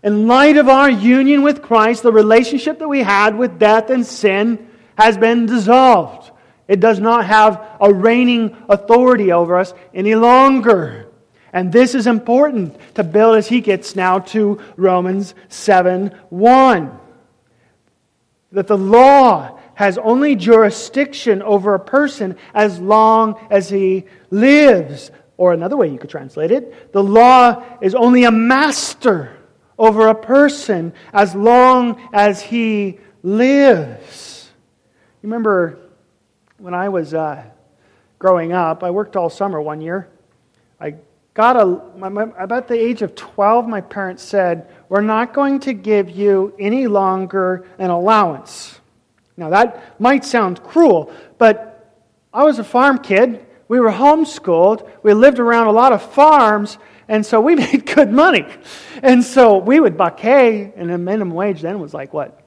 In 0.02 0.26
light 0.26 0.56
of 0.56 0.68
our 0.68 0.90
union 0.90 1.42
with 1.42 1.62
Christ, 1.62 2.02
the 2.02 2.12
relationship 2.12 2.78
that 2.78 2.88
we 2.88 3.00
had 3.00 3.36
with 3.36 3.58
death 3.58 3.90
and 3.90 4.06
sin 4.06 4.70
has 4.96 5.18
been 5.18 5.46
dissolved. 5.46 6.30
It 6.68 6.80
does 6.80 7.00
not 7.00 7.26
have 7.26 7.76
a 7.80 7.92
reigning 7.92 8.56
authority 8.68 9.32
over 9.32 9.58
us 9.58 9.74
any 9.92 10.14
longer. 10.14 11.08
And 11.52 11.72
this 11.72 11.94
is 11.94 12.06
important 12.06 12.78
to 12.94 13.04
build 13.04 13.36
as 13.36 13.48
he 13.48 13.60
gets 13.60 13.96
now 13.96 14.20
to 14.20 14.60
Romans 14.76 15.34
7 15.48 16.14
1. 16.30 16.98
That 18.52 18.68
the 18.68 18.78
law 18.78 19.58
has 19.74 19.98
only 19.98 20.36
jurisdiction 20.36 21.42
over 21.42 21.74
a 21.74 21.80
person 21.80 22.36
as 22.54 22.78
long 22.78 23.38
as 23.50 23.68
he 23.68 24.04
lives. 24.30 25.10
Or 25.36 25.52
another 25.52 25.76
way 25.76 25.88
you 25.88 25.98
could 25.98 26.10
translate 26.10 26.50
it 26.50 26.92
the 26.92 27.02
law 27.02 27.64
is 27.80 27.94
only 27.94 28.24
a 28.24 28.30
master 28.30 29.39
over 29.80 30.08
a 30.08 30.14
person 30.14 30.92
as 31.14 31.34
long 31.34 31.98
as 32.12 32.42
he 32.42 33.00
lives. 33.22 34.50
You 35.22 35.28
remember 35.28 35.78
when 36.58 36.74
I 36.74 36.90
was 36.90 37.14
uh, 37.14 37.42
growing 38.18 38.52
up, 38.52 38.84
I 38.84 38.90
worked 38.90 39.16
all 39.16 39.30
summer 39.30 39.60
one 39.60 39.80
year. 39.80 40.06
I 40.78 40.96
got 41.32 41.56
a, 41.56 41.62
about 42.38 42.68
the 42.68 42.78
age 42.78 43.00
of 43.00 43.14
12, 43.14 43.66
my 43.66 43.80
parents 43.80 44.22
said, 44.22 44.68
We're 44.90 45.00
not 45.00 45.32
going 45.32 45.60
to 45.60 45.72
give 45.72 46.10
you 46.10 46.54
any 46.58 46.86
longer 46.86 47.66
an 47.78 47.88
allowance. 47.88 48.78
Now, 49.38 49.48
that 49.48 49.98
might 49.98 50.26
sound 50.26 50.62
cruel, 50.62 51.10
but 51.38 51.96
I 52.34 52.44
was 52.44 52.58
a 52.58 52.64
farm 52.64 52.98
kid. 52.98 53.46
We 53.66 53.80
were 53.80 53.90
homeschooled. 53.90 54.86
We 55.02 55.14
lived 55.14 55.38
around 55.38 55.68
a 55.68 55.72
lot 55.72 55.92
of 55.92 56.02
farms, 56.02 56.76
and 57.10 57.26
so 57.26 57.40
we 57.40 57.56
made 57.56 57.84
good 57.84 58.10
money. 58.10 58.46
And 59.02 59.22
so 59.22 59.58
we 59.58 59.80
would 59.80 60.00
hay, 60.18 60.72
and 60.76 60.88
the 60.88 60.96
minimum 60.96 61.34
wage 61.34 61.60
then 61.60 61.80
was 61.80 61.92
like, 61.92 62.14
what? 62.14 62.40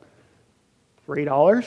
$3? 1.07 1.65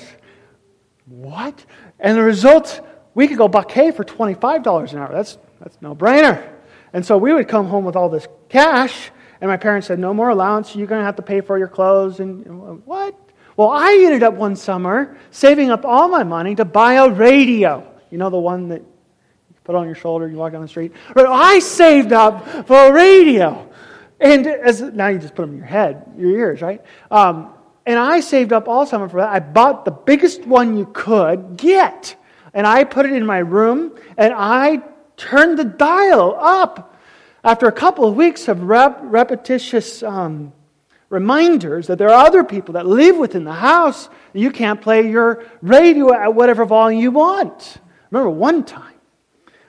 What? 1.04 1.64
And 2.00 2.16
the 2.16 2.22
result, 2.22 2.80
we 3.14 3.28
could 3.28 3.36
go 3.36 3.50
hay 3.70 3.90
for 3.92 4.02
$25 4.02 4.92
an 4.92 4.98
hour. 4.98 5.12
That's, 5.12 5.36
that's 5.60 5.76
no 5.82 5.94
brainer. 5.94 6.54
And 6.94 7.04
so 7.04 7.18
we 7.18 7.34
would 7.34 7.48
come 7.48 7.66
home 7.66 7.84
with 7.84 7.96
all 7.96 8.08
this 8.08 8.26
cash, 8.48 9.10
and 9.42 9.50
my 9.50 9.58
parents 9.58 9.86
said, 9.88 9.98
No 9.98 10.14
more 10.14 10.30
allowance. 10.30 10.74
You're 10.74 10.86
going 10.86 11.00
to 11.00 11.04
have 11.04 11.16
to 11.16 11.22
pay 11.22 11.42
for 11.42 11.58
your 11.58 11.68
clothes. 11.68 12.20
And 12.20 12.86
what? 12.86 13.14
Well, 13.58 13.68
I 13.68 13.92
ended 14.04 14.22
up 14.22 14.32
one 14.32 14.56
summer 14.56 15.18
saving 15.30 15.70
up 15.70 15.84
all 15.84 16.08
my 16.08 16.24
money 16.24 16.54
to 16.54 16.64
buy 16.64 16.94
a 16.94 17.10
radio. 17.10 17.86
You 18.10 18.16
know, 18.16 18.30
the 18.30 18.38
one 18.38 18.68
that 18.68 18.82
put 19.66 19.74
on 19.74 19.86
your 19.86 19.96
shoulder, 19.96 20.28
you 20.28 20.36
walk 20.36 20.52
down 20.52 20.62
the 20.62 20.68
street? 20.68 20.92
I 21.16 21.58
saved 21.58 22.12
up 22.12 22.66
for 22.66 22.76
a 22.76 22.92
radio. 22.92 23.68
And 24.20 24.46
as, 24.46 24.80
now 24.80 25.08
you 25.08 25.18
just 25.18 25.34
put 25.34 25.42
them 25.42 25.50
in 25.50 25.58
your 25.58 25.66
head, 25.66 26.06
your 26.16 26.30
ears, 26.30 26.62
right? 26.62 26.82
Um, 27.10 27.52
and 27.84 27.98
I 27.98 28.20
saved 28.20 28.52
up 28.52 28.68
all 28.68 28.86
summer 28.86 29.08
for 29.08 29.20
that. 29.20 29.28
I 29.28 29.40
bought 29.40 29.84
the 29.84 29.90
biggest 29.90 30.46
one 30.46 30.78
you 30.78 30.88
could 30.94 31.56
get. 31.56 32.16
And 32.54 32.66
I 32.66 32.84
put 32.84 33.06
it 33.06 33.12
in 33.12 33.26
my 33.26 33.38
room, 33.38 33.98
and 34.16 34.32
I 34.34 34.82
turned 35.16 35.58
the 35.58 35.64
dial 35.64 36.36
up. 36.38 36.96
After 37.44 37.66
a 37.66 37.72
couple 37.72 38.06
of 38.06 38.16
weeks 38.16 38.48
of 38.48 38.62
rep- 38.62 38.98
repetitious 39.02 40.02
um, 40.02 40.52
reminders 41.10 41.86
that 41.88 41.98
there 41.98 42.08
are 42.08 42.26
other 42.26 42.42
people 42.44 42.74
that 42.74 42.86
live 42.86 43.16
within 43.16 43.44
the 43.44 43.52
house. 43.52 44.08
You 44.32 44.50
can't 44.50 44.80
play 44.80 45.08
your 45.08 45.44
radio 45.62 46.12
at 46.12 46.34
whatever 46.34 46.64
volume 46.64 47.00
you 47.00 47.10
want. 47.10 47.78
Remember 48.10 48.30
one 48.30 48.64
time, 48.64 48.95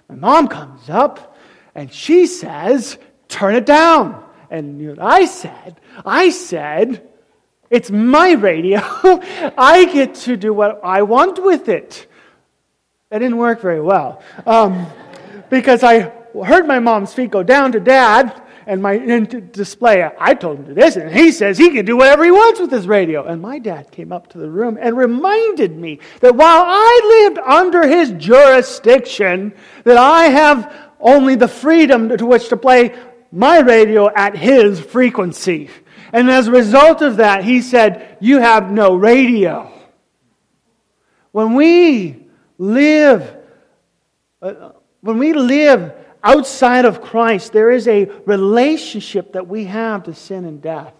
my 0.09 0.15
mom 0.15 0.47
comes 0.47 0.89
up 0.89 1.37
and 1.75 1.91
she 1.91 2.25
says, 2.25 2.97
Turn 3.27 3.55
it 3.55 3.65
down. 3.65 4.23
And 4.49 4.79
you 4.79 4.95
know 4.95 5.03
I 5.03 5.25
said? 5.25 5.79
I 6.05 6.29
said, 6.29 7.07
It's 7.69 7.91
my 7.91 8.31
radio. 8.31 8.79
I 9.57 9.89
get 9.91 10.15
to 10.25 10.37
do 10.37 10.53
what 10.53 10.79
I 10.83 11.01
want 11.01 11.43
with 11.43 11.67
it. 11.69 12.07
That 13.09 13.19
didn't 13.19 13.37
work 13.37 13.61
very 13.61 13.81
well. 13.81 14.21
Um, 14.45 14.87
because 15.49 15.83
I 15.83 16.11
heard 16.45 16.67
my 16.67 16.79
mom's 16.79 17.13
feet 17.13 17.31
go 17.31 17.43
down 17.43 17.71
to 17.73 17.79
dad 17.79 18.41
and 18.67 18.81
my 18.81 18.97
display. 18.97 20.07
I 20.19 20.33
told 20.33 20.59
him 20.59 20.65
to 20.65 20.73
this, 20.73 20.97
and 20.97 21.09
he 21.09 21.31
says 21.31 21.57
he 21.57 21.71
can 21.71 21.85
do 21.85 21.97
whatever 21.97 22.25
he 22.25 22.31
wants 22.31 22.59
with 22.59 22.69
his 22.69 22.85
radio. 22.87 23.23
And 23.25 23.41
my 23.41 23.59
dad 23.59 23.91
came 23.91 24.11
up 24.11 24.27
to 24.29 24.37
the 24.37 24.49
room 24.49 24.77
and 24.79 24.95
reminded 24.95 25.75
me 25.75 25.99
that 26.19 26.35
while 26.35 26.63
I 26.67 27.25
lived 27.25 27.39
under 27.39 27.87
his 27.87 28.11
jurisdiction, 28.11 29.53
that 29.85 29.97
I 29.97 30.25
have 30.25 30.91
only 30.99 31.35
the 31.35 31.47
freedom 31.47 32.15
to 32.15 32.25
which 32.25 32.49
to 32.49 32.57
play 32.57 32.93
my 33.31 33.59
radio 33.59 34.09
at 34.13 34.35
his 34.35 34.79
frequency. 34.79 35.69
And 36.11 36.29
as 36.29 36.47
a 36.47 36.51
result 36.51 37.01
of 37.01 37.17
that, 37.17 37.43
he 37.43 37.61
said, 37.61 38.17
You 38.19 38.39
have 38.39 38.71
no 38.71 38.95
radio. 38.95 39.71
When 41.31 41.55
we 41.55 42.27
live, 42.57 43.37
uh, 44.41 44.71
when 45.01 45.19
we 45.19 45.33
live 45.33 45.93
outside 46.23 46.85
of 46.85 47.01
Christ, 47.01 47.53
there 47.53 47.71
is 47.71 47.87
a 47.87 48.05
relationship 48.25 49.33
that 49.33 49.47
we 49.47 49.65
have 49.65 50.03
to 50.03 50.13
sin 50.13 50.45
and 50.45 50.61
death. 50.61 50.93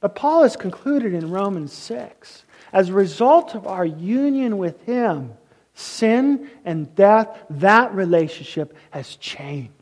But 0.00 0.14
Paul 0.14 0.42
has 0.42 0.56
concluded 0.56 1.14
in 1.14 1.30
Romans 1.30 1.72
6 1.72 2.44
as 2.72 2.88
a 2.88 2.94
result 2.94 3.54
of 3.54 3.66
our 3.66 3.84
union 3.84 4.58
with 4.58 4.80
Him, 4.82 5.32
sin 5.74 6.50
and 6.64 6.94
death, 6.94 7.44
that 7.50 7.92
relationship 7.94 8.76
has 8.90 9.16
changed. 9.16 9.72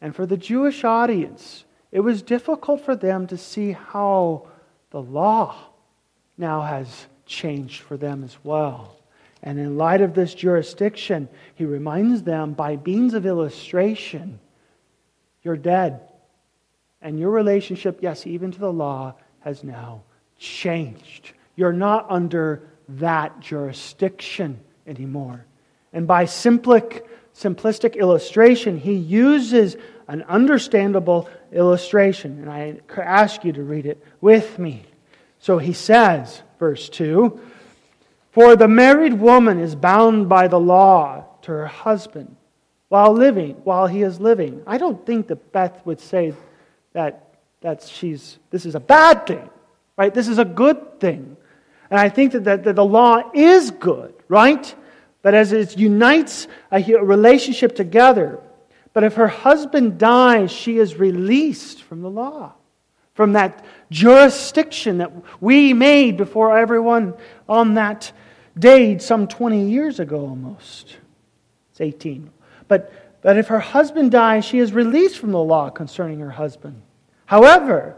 And 0.00 0.14
for 0.14 0.26
the 0.26 0.36
Jewish 0.36 0.84
audience, 0.84 1.64
it 1.92 2.00
was 2.00 2.22
difficult 2.22 2.84
for 2.84 2.96
them 2.96 3.26
to 3.28 3.38
see 3.38 3.72
how 3.72 4.48
the 4.90 5.00
law 5.00 5.54
now 6.36 6.62
has 6.62 7.06
changed 7.26 7.82
for 7.82 7.96
them 7.96 8.24
as 8.24 8.36
well. 8.42 8.96
And 9.44 9.58
in 9.58 9.76
light 9.76 10.00
of 10.00 10.14
this 10.14 10.34
jurisdiction, 10.34 11.28
he 11.54 11.66
reminds 11.66 12.22
them 12.22 12.54
by 12.54 12.76
means 12.84 13.14
of 13.14 13.26
illustration 13.26 14.40
you're 15.42 15.58
dead. 15.58 16.00
And 17.02 17.20
your 17.20 17.30
relationship, 17.30 17.98
yes, 18.00 18.26
even 18.26 18.50
to 18.52 18.58
the 18.58 18.72
law, 18.72 19.14
has 19.40 19.62
now 19.62 20.02
changed. 20.38 21.32
You're 21.54 21.74
not 21.74 22.06
under 22.08 22.66
that 22.88 23.40
jurisdiction 23.40 24.58
anymore. 24.86 25.44
And 25.92 26.06
by 26.06 26.24
simplistic, 26.24 27.02
simplistic 27.36 27.96
illustration, 27.96 28.78
he 28.78 28.94
uses 28.94 29.76
an 30.08 30.22
understandable 30.22 31.28
illustration. 31.52 32.40
And 32.40 32.50
I 32.50 32.80
ask 32.98 33.44
you 33.44 33.52
to 33.52 33.62
read 33.62 33.84
it 33.84 34.02
with 34.22 34.58
me. 34.58 34.86
So 35.38 35.58
he 35.58 35.74
says, 35.74 36.40
verse 36.58 36.88
2 36.88 37.38
for 38.34 38.56
the 38.56 38.68
married 38.68 39.14
woman 39.14 39.60
is 39.60 39.76
bound 39.76 40.28
by 40.28 40.48
the 40.48 40.58
law 40.58 41.24
to 41.42 41.52
her 41.52 41.66
husband 41.66 42.34
while 42.88 43.12
living, 43.12 43.54
while 43.62 43.86
he 43.86 44.02
is 44.02 44.20
living. 44.20 44.60
I 44.66 44.76
don't 44.76 45.06
think 45.06 45.28
that 45.28 45.52
Beth 45.52 45.80
would 45.86 46.00
say 46.00 46.34
that, 46.92 47.38
that 47.60 47.82
she's, 47.84 48.38
this 48.50 48.66
is 48.66 48.74
a 48.74 48.80
bad 48.80 49.26
thing, 49.26 49.48
right? 49.96 50.12
This 50.12 50.26
is 50.26 50.38
a 50.38 50.44
good 50.44 50.98
thing. 50.98 51.36
And 51.90 52.00
I 52.00 52.08
think 52.08 52.32
that, 52.32 52.44
that, 52.44 52.64
that 52.64 52.76
the 52.76 52.84
law 52.84 53.30
is 53.32 53.70
good, 53.70 54.14
right? 54.28 54.74
But 55.22 55.34
as 55.34 55.52
it 55.52 55.78
unites 55.78 56.48
a 56.72 56.82
relationship 56.82 57.76
together, 57.76 58.40
But 58.94 59.02
if 59.02 59.14
her 59.14 59.28
husband 59.28 59.98
dies, 59.98 60.50
she 60.50 60.78
is 60.78 60.96
released 60.96 61.82
from 61.82 62.00
the 62.00 62.08
law, 62.08 62.54
from 63.12 63.32
that 63.32 63.64
jurisdiction 63.90 64.98
that 64.98 65.12
we 65.42 65.74
made 65.74 66.16
before 66.16 66.56
everyone 66.56 67.14
on 67.48 67.74
that 67.74 68.12
day 68.58 68.98
some 68.98 69.26
20 69.26 69.68
years 69.68 70.00
ago 70.00 70.20
almost. 70.20 70.96
It's 71.70 71.80
18. 71.80 72.30
But, 72.68 72.92
but 73.22 73.36
if 73.36 73.48
her 73.48 73.60
husband 73.60 74.10
dies, 74.10 74.44
she 74.44 74.58
is 74.58 74.72
released 74.72 75.18
from 75.18 75.32
the 75.32 75.42
law 75.42 75.70
concerning 75.70 76.20
her 76.20 76.30
husband. 76.30 76.80
However, 77.26 77.96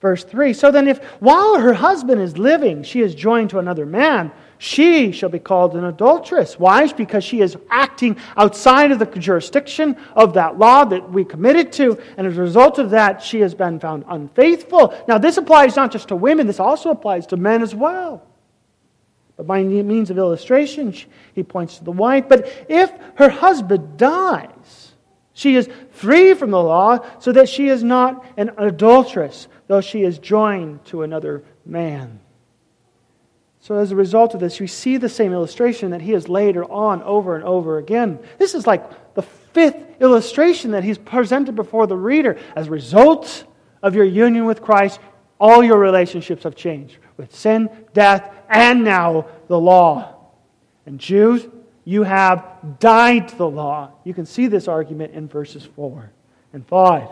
verse 0.00 0.24
3 0.24 0.52
so 0.52 0.70
then, 0.70 0.88
if 0.88 1.02
while 1.20 1.58
her 1.60 1.74
husband 1.74 2.20
is 2.20 2.38
living, 2.38 2.82
she 2.82 3.00
is 3.00 3.14
joined 3.14 3.50
to 3.50 3.58
another 3.58 3.84
man, 3.84 4.32
she 4.58 5.10
shall 5.10 5.28
be 5.28 5.38
called 5.38 5.74
an 5.74 5.84
adulteress. 5.84 6.58
Why? 6.58 6.86
Because 6.92 7.24
she 7.24 7.40
is 7.40 7.56
acting 7.70 8.16
outside 8.36 8.92
of 8.92 8.98
the 8.98 9.06
jurisdiction 9.06 9.96
of 10.14 10.34
that 10.34 10.58
law 10.58 10.84
that 10.84 11.10
we 11.10 11.24
committed 11.24 11.72
to, 11.72 11.98
and 12.16 12.26
as 12.26 12.36
a 12.36 12.40
result 12.40 12.78
of 12.78 12.90
that, 12.90 13.22
she 13.22 13.40
has 13.40 13.54
been 13.54 13.80
found 13.80 14.04
unfaithful. 14.08 14.94
Now, 15.08 15.18
this 15.18 15.38
applies 15.38 15.76
not 15.76 15.92
just 15.92 16.08
to 16.08 16.16
women, 16.16 16.46
this 16.46 16.60
also 16.60 16.90
applies 16.90 17.26
to 17.28 17.36
men 17.36 17.62
as 17.62 17.74
well. 17.74 18.26
But 19.40 19.46
by 19.46 19.62
means 19.62 20.10
of 20.10 20.18
illustration, 20.18 20.94
he 21.34 21.42
points 21.42 21.78
to 21.78 21.84
the 21.84 21.92
wife. 21.92 22.28
But 22.28 22.66
if 22.68 22.92
her 23.14 23.30
husband 23.30 23.96
dies, 23.96 24.92
she 25.32 25.56
is 25.56 25.66
free 25.92 26.34
from 26.34 26.50
the 26.50 26.62
law, 26.62 26.98
so 27.20 27.32
that 27.32 27.48
she 27.48 27.68
is 27.68 27.82
not 27.82 28.22
an 28.36 28.50
adulteress, 28.58 29.48
though 29.66 29.80
she 29.80 30.02
is 30.02 30.18
joined 30.18 30.84
to 30.86 31.04
another 31.04 31.42
man. 31.64 32.20
So, 33.60 33.76
as 33.78 33.92
a 33.92 33.96
result 33.96 34.34
of 34.34 34.40
this, 34.40 34.60
we 34.60 34.66
see 34.66 34.98
the 34.98 35.08
same 35.08 35.32
illustration 35.32 35.92
that 35.92 36.02
he 36.02 36.12
has 36.12 36.28
later 36.28 36.62
on 36.70 37.02
over 37.02 37.34
and 37.34 37.42
over 37.42 37.78
again. 37.78 38.18
This 38.36 38.54
is 38.54 38.66
like 38.66 39.14
the 39.14 39.22
fifth 39.22 40.02
illustration 40.02 40.72
that 40.72 40.84
he's 40.84 40.98
presented 40.98 41.56
before 41.56 41.86
the 41.86 41.96
reader. 41.96 42.38
As 42.54 42.66
a 42.66 42.70
result 42.70 43.44
of 43.82 43.94
your 43.94 44.04
union 44.04 44.44
with 44.44 44.60
Christ, 44.60 45.00
all 45.40 45.64
your 45.64 45.78
relationships 45.78 46.44
have 46.44 46.54
changed 46.54 46.98
with 47.16 47.34
sin, 47.34 47.70
death, 47.94 48.30
and 48.48 48.84
now 48.84 49.26
the 49.48 49.58
law. 49.58 50.14
And 50.86 51.00
Jews, 51.00 51.46
you 51.84 52.02
have 52.02 52.44
died 52.78 53.28
to 53.28 53.36
the 53.36 53.48
law. 53.48 53.92
You 54.04 54.14
can 54.14 54.26
see 54.26 54.46
this 54.46 54.68
argument 54.68 55.14
in 55.14 55.28
verses 55.28 55.64
4 55.64 56.10
and 56.52 56.66
5. 56.66 57.08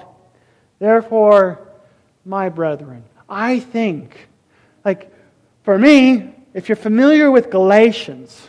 Therefore, 0.79 1.67
my 2.25 2.49
brethren, 2.51 3.03
I 3.29 3.61
think, 3.61 4.29
like, 4.85 5.13
for 5.65 5.79
me, 5.79 6.35
if 6.55 6.69
you're 6.69 6.77
familiar 6.77 7.31
with 7.31 7.51
Galatians, 7.51 8.49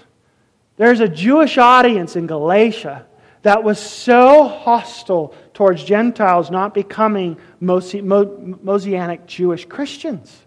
there's 0.78 1.00
a 1.00 1.08
Jewish 1.08 1.58
audience 1.58 2.16
in 2.16 2.28
Galatia 2.28 3.06
that 3.42 3.64
was 3.64 3.80
so 3.80 4.48
hostile 4.48 5.34
towards 5.60 5.84
Gentiles 5.84 6.50
not 6.50 6.74
becoming 6.74 7.36
Mosaic 7.60 9.28
Jewish 9.28 9.66
Christians. 9.66 10.42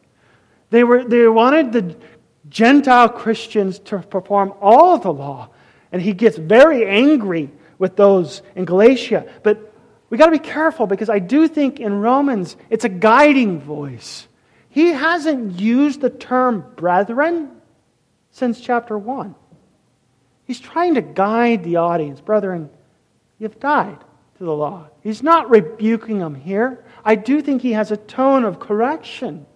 They, 0.70 0.84
were, 0.84 1.04
they 1.04 1.28
wanted 1.28 1.70
the 1.70 1.96
Gentile 2.48 3.10
Christians 3.10 3.78
to 3.80 3.98
perform 3.98 4.54
all 4.62 4.94
of 4.94 5.02
the 5.02 5.12
law. 5.12 5.50
And 5.92 6.00
he 6.00 6.14
gets 6.14 6.38
very 6.38 6.88
angry 6.88 7.50
with 7.78 7.94
those 7.94 8.40
in 8.56 8.64
Galatia. 8.64 9.30
But 9.42 9.74
we 10.08 10.16
got 10.16 10.26
to 10.26 10.32
be 10.32 10.38
careful 10.38 10.86
because 10.86 11.10
I 11.10 11.18
do 11.18 11.46
think 11.46 11.78
in 11.78 12.00
Romans 12.00 12.56
it's 12.70 12.86
a 12.86 12.88
guiding 12.88 13.60
voice. 13.60 14.26
He 14.70 14.92
hasn't 14.92 15.60
used 15.60 16.00
the 16.00 16.08
term 16.08 16.64
brethren 16.74 17.50
since 18.30 18.62
chapter 18.62 18.96
1. 18.96 19.34
He's 20.46 20.58
trying 20.58 20.94
to 20.94 21.02
guide 21.02 21.64
the 21.64 21.76
audience. 21.76 22.22
Brethren, 22.22 22.70
you've 23.38 23.60
died 23.60 23.98
to 24.38 24.44
the 24.44 24.54
law. 24.54 24.88
He's 25.02 25.22
not 25.22 25.50
rebuking 25.50 26.18
them 26.18 26.34
here. 26.34 26.84
I 27.04 27.16
do 27.16 27.42
think 27.42 27.62
he 27.62 27.72
has 27.72 27.90
a 27.90 27.96
tone 27.96 28.44
of 28.44 28.60
correction. 28.60 29.46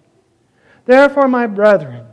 Therefore, 0.85 1.29
my 1.29 1.47
brethren, 1.47 2.07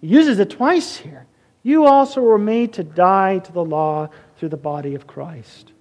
he 0.00 0.08
uses 0.08 0.38
it 0.38 0.50
twice 0.50 0.96
here. 0.96 1.26
You 1.62 1.84
also 1.84 2.22
were 2.22 2.38
made 2.38 2.74
to 2.74 2.84
die 2.84 3.38
to 3.38 3.52
the 3.52 3.64
law 3.64 4.08
through 4.36 4.48
the 4.48 4.56
body 4.56 4.94
of 4.94 5.06
Christ, 5.06 5.72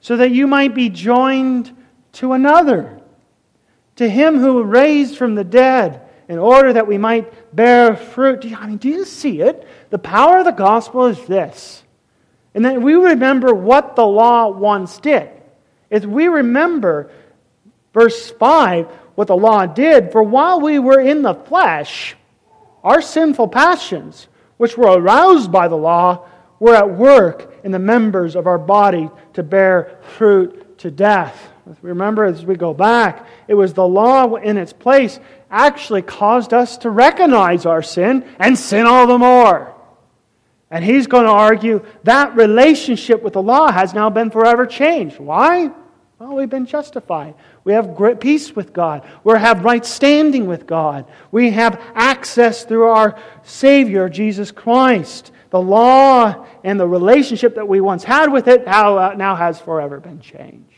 so 0.00 0.16
that 0.18 0.30
you 0.30 0.46
might 0.46 0.74
be 0.74 0.90
joined 0.90 1.74
to 2.12 2.34
another 2.34 3.00
to 3.96 4.08
him 4.08 4.38
who 4.38 4.62
raised 4.62 5.16
from 5.16 5.34
the 5.34 5.44
dead, 5.44 6.08
in 6.28 6.38
order 6.38 6.72
that 6.72 6.86
we 6.86 6.96
might 6.96 7.54
bear 7.54 7.94
fruit. 7.94 8.40
Do 8.40 8.48
you, 8.48 8.56
I 8.56 8.66
mean, 8.66 8.78
do 8.78 8.88
you 8.88 9.04
see 9.04 9.40
it? 9.40 9.66
The 9.90 9.98
power 9.98 10.38
of 10.38 10.44
the 10.44 10.52
gospel 10.52 11.06
is 11.06 11.22
this. 11.26 11.82
And 12.54 12.64
then 12.64 12.82
we 12.82 12.94
remember 12.94 13.52
what 13.52 13.96
the 13.96 14.06
law 14.06 14.48
once 14.48 14.98
did. 14.98 15.30
If 15.92 16.06
we 16.06 16.26
remember 16.26 17.10
verse 17.92 18.30
5, 18.30 18.86
what 19.14 19.28
the 19.28 19.36
law 19.36 19.66
did, 19.66 20.10
for 20.10 20.22
while 20.22 20.58
we 20.58 20.78
were 20.78 20.98
in 20.98 21.20
the 21.20 21.34
flesh, 21.34 22.16
our 22.82 23.02
sinful 23.02 23.48
passions, 23.48 24.26
which 24.56 24.78
were 24.78 24.98
aroused 24.98 25.52
by 25.52 25.68
the 25.68 25.76
law, 25.76 26.26
were 26.58 26.74
at 26.74 26.96
work 26.96 27.54
in 27.62 27.72
the 27.72 27.78
members 27.78 28.36
of 28.36 28.46
our 28.46 28.56
body 28.56 29.10
to 29.34 29.42
bear 29.42 29.98
fruit 30.16 30.78
to 30.78 30.90
death. 30.90 31.50
Remember, 31.82 32.24
as 32.24 32.46
we 32.46 32.56
go 32.56 32.72
back, 32.72 33.26
it 33.46 33.54
was 33.54 33.74
the 33.74 33.86
law 33.86 34.34
in 34.36 34.56
its 34.56 34.72
place 34.72 35.20
actually 35.50 36.00
caused 36.00 36.54
us 36.54 36.78
to 36.78 36.88
recognize 36.88 37.66
our 37.66 37.82
sin 37.82 38.24
and 38.38 38.58
sin 38.58 38.86
all 38.86 39.06
the 39.06 39.18
more. 39.18 39.74
And 40.70 40.82
he's 40.82 41.06
going 41.06 41.26
to 41.26 41.30
argue 41.30 41.84
that 42.04 42.34
relationship 42.34 43.22
with 43.22 43.34
the 43.34 43.42
law 43.42 43.70
has 43.70 43.92
now 43.92 44.08
been 44.08 44.30
forever 44.30 44.64
changed. 44.64 45.18
Why? 45.18 45.70
Well, 46.22 46.36
we've 46.36 46.48
been 46.48 46.66
justified. 46.66 47.34
We 47.64 47.72
have 47.72 47.96
great 47.96 48.20
peace 48.20 48.54
with 48.54 48.72
God. 48.72 49.04
We 49.24 49.32
have 49.32 49.64
right 49.64 49.84
standing 49.84 50.46
with 50.46 50.68
God. 50.68 51.10
We 51.32 51.50
have 51.50 51.82
access 51.96 52.62
through 52.62 52.84
our 52.84 53.18
Savior, 53.42 54.08
Jesus 54.08 54.52
Christ. 54.52 55.32
The 55.50 55.60
law 55.60 56.46
and 56.62 56.78
the 56.78 56.86
relationship 56.86 57.56
that 57.56 57.66
we 57.66 57.80
once 57.80 58.04
had 58.04 58.32
with 58.32 58.46
it 58.46 58.68
uh, 58.68 59.14
now 59.16 59.34
has 59.34 59.60
forever 59.60 59.98
been 59.98 60.20
changed. 60.20 60.68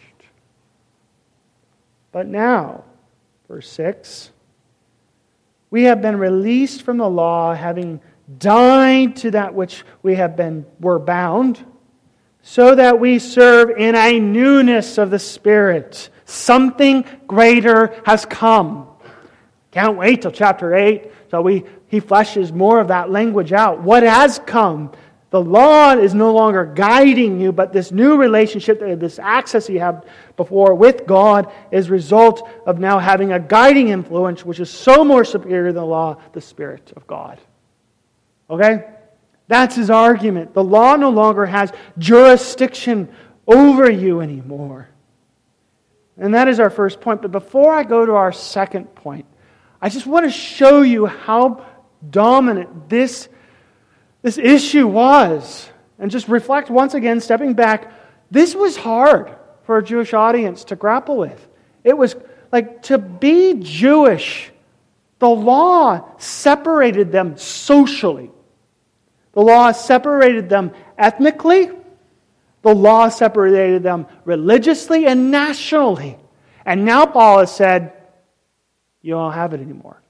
But 2.11 2.27
now, 2.27 2.85
verse 3.47 3.69
6, 3.69 4.31
we 5.69 5.83
have 5.83 6.01
been 6.01 6.17
released 6.17 6.81
from 6.81 6.97
the 6.97 7.11
law, 7.11 7.53
having 7.53 8.01
died 8.39 9.17
to 9.17 9.33
that 9.33 9.53
which 9.53 9.85
we 10.03 10.15
have 10.15 10.37
been 10.37 10.65
were 10.81 10.99
bound, 10.99 11.63
so 12.47 12.75
that 12.75 13.01
we 13.01 13.19
serve 13.19 13.71
in 13.71 13.95
a 13.95 14.21
newness 14.21 14.99
of 14.99 15.11
the 15.11 15.19
Spirit. 15.19 16.11
Something 16.27 17.07
greater 17.27 17.99
has 18.05 18.27
come. 18.27 18.87
Can't 19.71 19.97
wait 19.97 20.23
till 20.23 20.31
chapter 20.31 20.75
8 20.75 21.11
so 21.31 21.41
we, 21.41 21.65
he 21.89 22.03
fleshes 22.03 22.53
more 22.53 22.81
of 22.81 22.89
that 22.89 23.11
language 23.11 23.55
out. 23.55 23.81
What 23.81 24.03
has 24.03 24.39
come? 24.41 24.93
The 25.31 25.41
law 25.41 25.93
is 25.93 26.15
no 26.15 26.35
longer 26.35 26.67
guiding 26.67 27.41
you, 27.41 27.51
but 27.51 27.73
this 27.73 27.91
new 27.91 28.19
relationship, 28.19 28.81
uh, 28.83 28.95
this 28.95 29.19
access 29.19 29.69
you 29.71 29.81
have 29.81 30.05
before 30.37 30.75
with 30.75 31.07
God, 31.07 31.51
is 31.73 31.89
result 31.89 32.47
of 32.67 32.79
now 32.79 32.99
having 32.99 33.33
a 33.33 33.41
guiding 33.41 33.89
influence, 33.89 34.45
which 34.45 34.61
is 34.61 34.69
so 34.69 35.03
more 35.03 35.25
superior 35.25 35.73
than 35.73 35.77
the 35.81 35.87
law, 35.87 36.19
the 36.35 36.43
Spirit 36.43 36.93
of 36.95 37.07
God. 37.07 37.41
Okay? 38.51 38.85
That's 39.47 39.77
his 39.77 39.91
argument. 39.91 40.55
The 40.55 40.65
law 40.65 40.97
no 40.97 41.11
longer 41.11 41.47
has 41.47 41.73
jurisdiction 41.99 43.09
over 43.47 43.91
you 43.91 44.21
anymore. 44.21 44.89
And 46.17 46.35
that 46.35 46.49
is 46.49 46.61
our 46.61 46.71
first 46.71 47.01
point. 47.01 47.23
But 47.23 47.33
before 47.33 47.75
I 47.75 47.83
go 47.83 48.07
to 48.07 48.13
our 48.13 48.33
second 48.33 48.95
point, 48.95 49.27
I 49.83 49.89
just 49.89 50.07
want 50.07 50.25
to 50.25 50.31
show 50.31 50.83
you 50.83 51.07
how 51.07 51.67
dominant 52.11 52.89
this 52.89 53.29
this 54.23 54.39
issue 54.39 54.89
was. 54.89 55.69
And 55.99 56.11
just 56.11 56.29
reflect 56.29 56.71
once 56.71 56.95
again, 56.95 57.21
stepping 57.21 57.55
back, 57.55 57.93
this 58.31 58.55
was 58.55 58.77
hard 58.77 59.37
for 59.65 59.79
a 59.79 59.85
Jewish 59.85 60.13
audience 60.13 60.65
to 60.65 60.77
grapple 60.77 61.19
with. 61.19 61.47
It 61.85 61.97
was 61.97 62.17
like 62.51 62.83
to 62.85 62.99
be 62.99 63.55
Jewish, 63.61 64.51
the 65.19 65.29
law 65.29 66.09
separated 66.19 67.13
them 67.13 67.37
socially. 67.37 68.31
The 69.35 69.43
law 69.43 69.73
separated 69.73 70.49
them 70.49 70.73
ethnically. 70.97 71.71
The 72.63 72.75
law 72.75 73.09
separated 73.09 73.83
them 73.83 74.07
religiously 74.25 75.07
and 75.07 75.31
nationally. 75.31 76.17
And 76.65 76.85
now 76.85 77.05
Paul 77.05 77.41
has 77.41 77.55
said, 77.55 77.93
You 79.03 79.15
don't 79.15 79.33
have 79.33 79.53
it 79.53 79.61
anymore. 79.61 80.01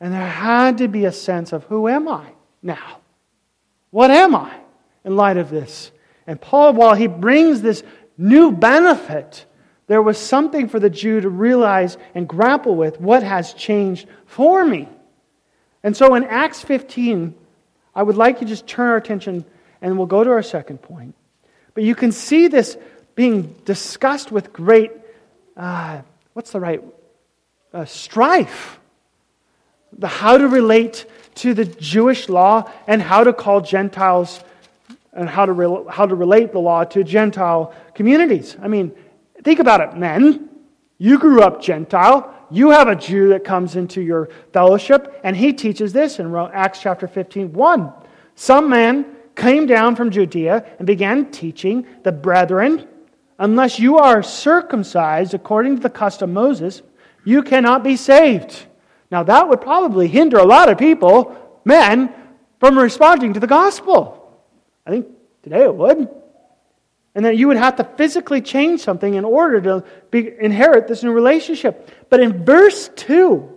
And 0.00 0.12
there 0.12 0.28
had 0.28 0.78
to 0.78 0.88
be 0.88 1.06
a 1.06 1.12
sense 1.12 1.52
of 1.52 1.64
who 1.64 1.88
am 1.88 2.08
I 2.08 2.26
now? 2.62 3.00
What 3.90 4.10
am 4.10 4.34
I 4.34 4.54
in 5.04 5.16
light 5.16 5.36
of 5.36 5.50
this? 5.50 5.90
And 6.26 6.40
Paul, 6.40 6.74
while 6.74 6.94
he 6.94 7.06
brings 7.06 7.62
this 7.62 7.82
new 8.18 8.52
benefit, 8.52 9.46
there 9.86 10.02
was 10.02 10.18
something 10.18 10.68
for 10.68 10.78
the 10.78 10.90
Jew 10.90 11.20
to 11.20 11.28
realize 11.28 11.96
and 12.14 12.28
grapple 12.28 12.76
with 12.76 13.00
what 13.00 13.22
has 13.22 13.52
changed 13.52 14.08
for 14.26 14.64
me. 14.64 14.88
And 15.82 15.96
so 15.96 16.14
in 16.14 16.24
Acts 16.24 16.62
15, 16.62 17.34
I 17.94 18.02
would 18.02 18.16
like 18.16 18.40
you 18.40 18.46
to 18.46 18.52
just 18.52 18.66
turn 18.66 18.88
our 18.88 18.96
attention 18.96 19.44
and 19.80 19.96
we'll 19.98 20.06
go 20.06 20.24
to 20.24 20.30
our 20.30 20.42
second 20.42 20.78
point. 20.78 21.14
But 21.74 21.84
you 21.84 21.94
can 21.94 22.12
see 22.12 22.48
this 22.48 22.76
being 23.14 23.54
discussed 23.64 24.32
with 24.32 24.52
great, 24.52 24.92
uh, 25.56 26.02
what's 26.32 26.52
the 26.52 26.60
right, 26.60 26.82
uh, 27.72 27.84
strife. 27.84 28.80
The 29.96 30.08
how 30.08 30.38
to 30.38 30.48
relate 30.48 31.06
to 31.36 31.54
the 31.54 31.64
Jewish 31.64 32.28
law 32.28 32.70
and 32.86 33.00
how 33.00 33.24
to 33.24 33.32
call 33.32 33.60
Gentiles 33.60 34.42
and 35.12 35.28
how 35.28 35.46
to, 35.46 35.52
re- 35.52 35.84
how 35.88 36.06
to 36.06 36.14
relate 36.14 36.52
the 36.52 36.58
law 36.58 36.84
to 36.84 37.04
Gentile 37.04 37.74
communities. 37.94 38.56
I 38.60 38.68
mean, 38.68 38.92
think 39.42 39.60
about 39.60 39.80
it, 39.80 39.96
men. 39.96 40.48
You 40.98 41.18
grew 41.18 41.42
up 41.42 41.62
Gentile. 41.62 42.34
You 42.54 42.70
have 42.70 42.86
a 42.86 42.94
Jew 42.94 43.30
that 43.30 43.42
comes 43.42 43.74
into 43.74 44.00
your 44.00 44.28
fellowship, 44.52 45.20
and 45.24 45.36
he 45.36 45.52
teaches 45.52 45.92
this 45.92 46.20
in 46.20 46.32
Acts 46.36 46.80
chapter 46.80 47.08
15 47.08 47.52
1. 47.52 47.92
Some 48.36 48.70
man 48.70 49.06
came 49.34 49.66
down 49.66 49.96
from 49.96 50.12
Judea 50.12 50.64
and 50.78 50.86
began 50.86 51.32
teaching 51.32 51.84
the 52.04 52.12
brethren, 52.12 52.86
unless 53.40 53.80
you 53.80 53.98
are 53.98 54.22
circumcised 54.22 55.34
according 55.34 55.74
to 55.76 55.82
the 55.82 55.90
custom 55.90 56.30
of 56.30 56.34
Moses, 56.34 56.82
you 57.24 57.42
cannot 57.42 57.82
be 57.82 57.96
saved. 57.96 58.66
Now, 59.10 59.24
that 59.24 59.48
would 59.48 59.60
probably 59.60 60.06
hinder 60.06 60.38
a 60.38 60.44
lot 60.44 60.68
of 60.68 60.78
people, 60.78 61.36
men, 61.64 62.14
from 62.60 62.78
responding 62.78 63.32
to 63.32 63.40
the 63.40 63.48
gospel. 63.48 64.40
I 64.86 64.90
think 64.90 65.08
today 65.42 65.64
it 65.64 65.74
would. 65.74 66.08
And 67.14 67.24
that 67.24 67.36
you 67.36 67.48
would 67.48 67.56
have 67.56 67.76
to 67.76 67.84
physically 67.84 68.40
change 68.40 68.80
something 68.80 69.14
in 69.14 69.24
order 69.24 69.60
to 69.60 69.84
be, 70.10 70.32
inherit 70.40 70.88
this 70.88 71.02
new 71.02 71.12
relationship. 71.12 71.90
But 72.10 72.20
in 72.20 72.44
verse 72.44 72.90
2, 72.96 73.50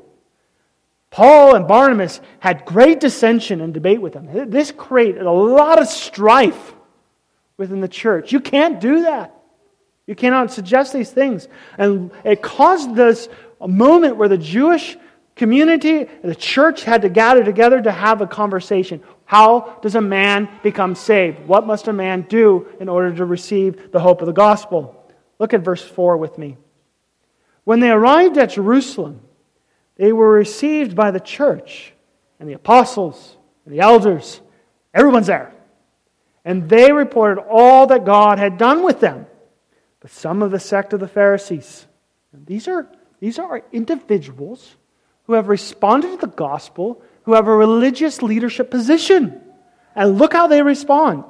Paul 1.10 1.56
and 1.56 1.68
Barnabas 1.68 2.22
had 2.40 2.66
great 2.66 3.00
dissension 3.00 3.62
and 3.62 3.74
debate 3.74 4.02
with 4.02 4.14
them. 4.14 4.52
This 4.52 4.72
created 4.72 5.24
a 5.24 5.32
lot 5.32 5.82
of 5.82 5.88
strife 5.88 6.76
within 7.58 7.82
the 7.82 7.88
church. 7.88 8.32
You 8.32 8.40
can't 8.40 8.80
do 8.80 9.04
that. 9.04 9.34
You 10.06 10.16
cannot 10.16 10.52
suggest 10.52 10.94
these 10.94 11.10
things. 11.10 11.48
And 11.78 12.12
it 12.24 12.42
caused 12.42 12.96
this 12.96 13.28
moment 13.60 14.18
where 14.18 14.30
the 14.30 14.38
Jewish 14.38 14.98
community, 15.38 16.08
the 16.24 16.36
church 16.36 16.84
had 16.84 17.04
to 17.04 17.10
gather 17.10 17.44
together 17.44 17.82
to 17.82 17.92
have 17.92 18.22
a 18.22 18.28
conversation. 18.28 19.02
How 19.26 19.78
does 19.82 19.96
a 19.96 20.02
man 20.02 20.50
become 20.64 20.96
saved? 20.96 21.48
What 21.48 21.66
must 21.66 21.88
a 21.88 21.94
man 21.94 22.24
do 22.24 22.68
in 22.80 22.90
order 22.90 23.14
to 23.16 23.26
receive 23.26 23.92
the 23.92 24.00
hope 24.00 24.22
of 24.22 24.28
the 24.28 24.34
gospel? 24.34 24.94
Look 25.40 25.54
at 25.54 25.62
verse 25.62 25.84
4 25.84 26.18
with 26.18 26.38
me. 26.38 26.58
When 27.64 27.80
they 27.80 27.92
arrived 27.92 28.38
at 28.38 28.52
Jerusalem, 28.52 29.22
they 29.96 30.14
were 30.14 30.32
received 30.32 30.96
by 30.96 31.12
the 31.12 31.20
church 31.20 31.94
and 32.40 32.48
the 32.48 32.54
apostles 32.54 33.36
and 33.66 33.74
the 33.74 33.82
elders. 33.82 34.40
Everyone's 34.94 35.28
there. 35.28 35.54
And 36.46 36.70
they 36.70 36.92
reported 36.92 37.42
all 37.42 37.88
that 37.88 38.06
God 38.06 38.40
had 38.40 38.58
done 38.58 38.84
with 38.84 39.00
them. 39.00 39.26
But 40.00 40.12
some 40.12 40.42
of 40.42 40.52
the 40.52 40.60
sect 40.60 40.94
of 40.94 41.00
the 41.00 41.08
Pharisees, 41.08 41.86
these 42.34 42.68
are, 42.68 42.88
these 43.20 43.40
are 43.40 43.64
individuals 43.74 44.76
who 45.28 45.34
have 45.34 45.50
responded 45.50 46.12
to 46.12 46.18
the 46.18 46.28
gospel, 46.28 47.02
who 47.24 47.34
have 47.34 47.48
a 47.48 47.56
religious 47.56 48.22
leadership 48.22 48.72
position. 48.72 49.42
And 49.96 50.18
look 50.18 50.34
how 50.34 50.48
they 50.48 50.62
respond. 50.62 51.26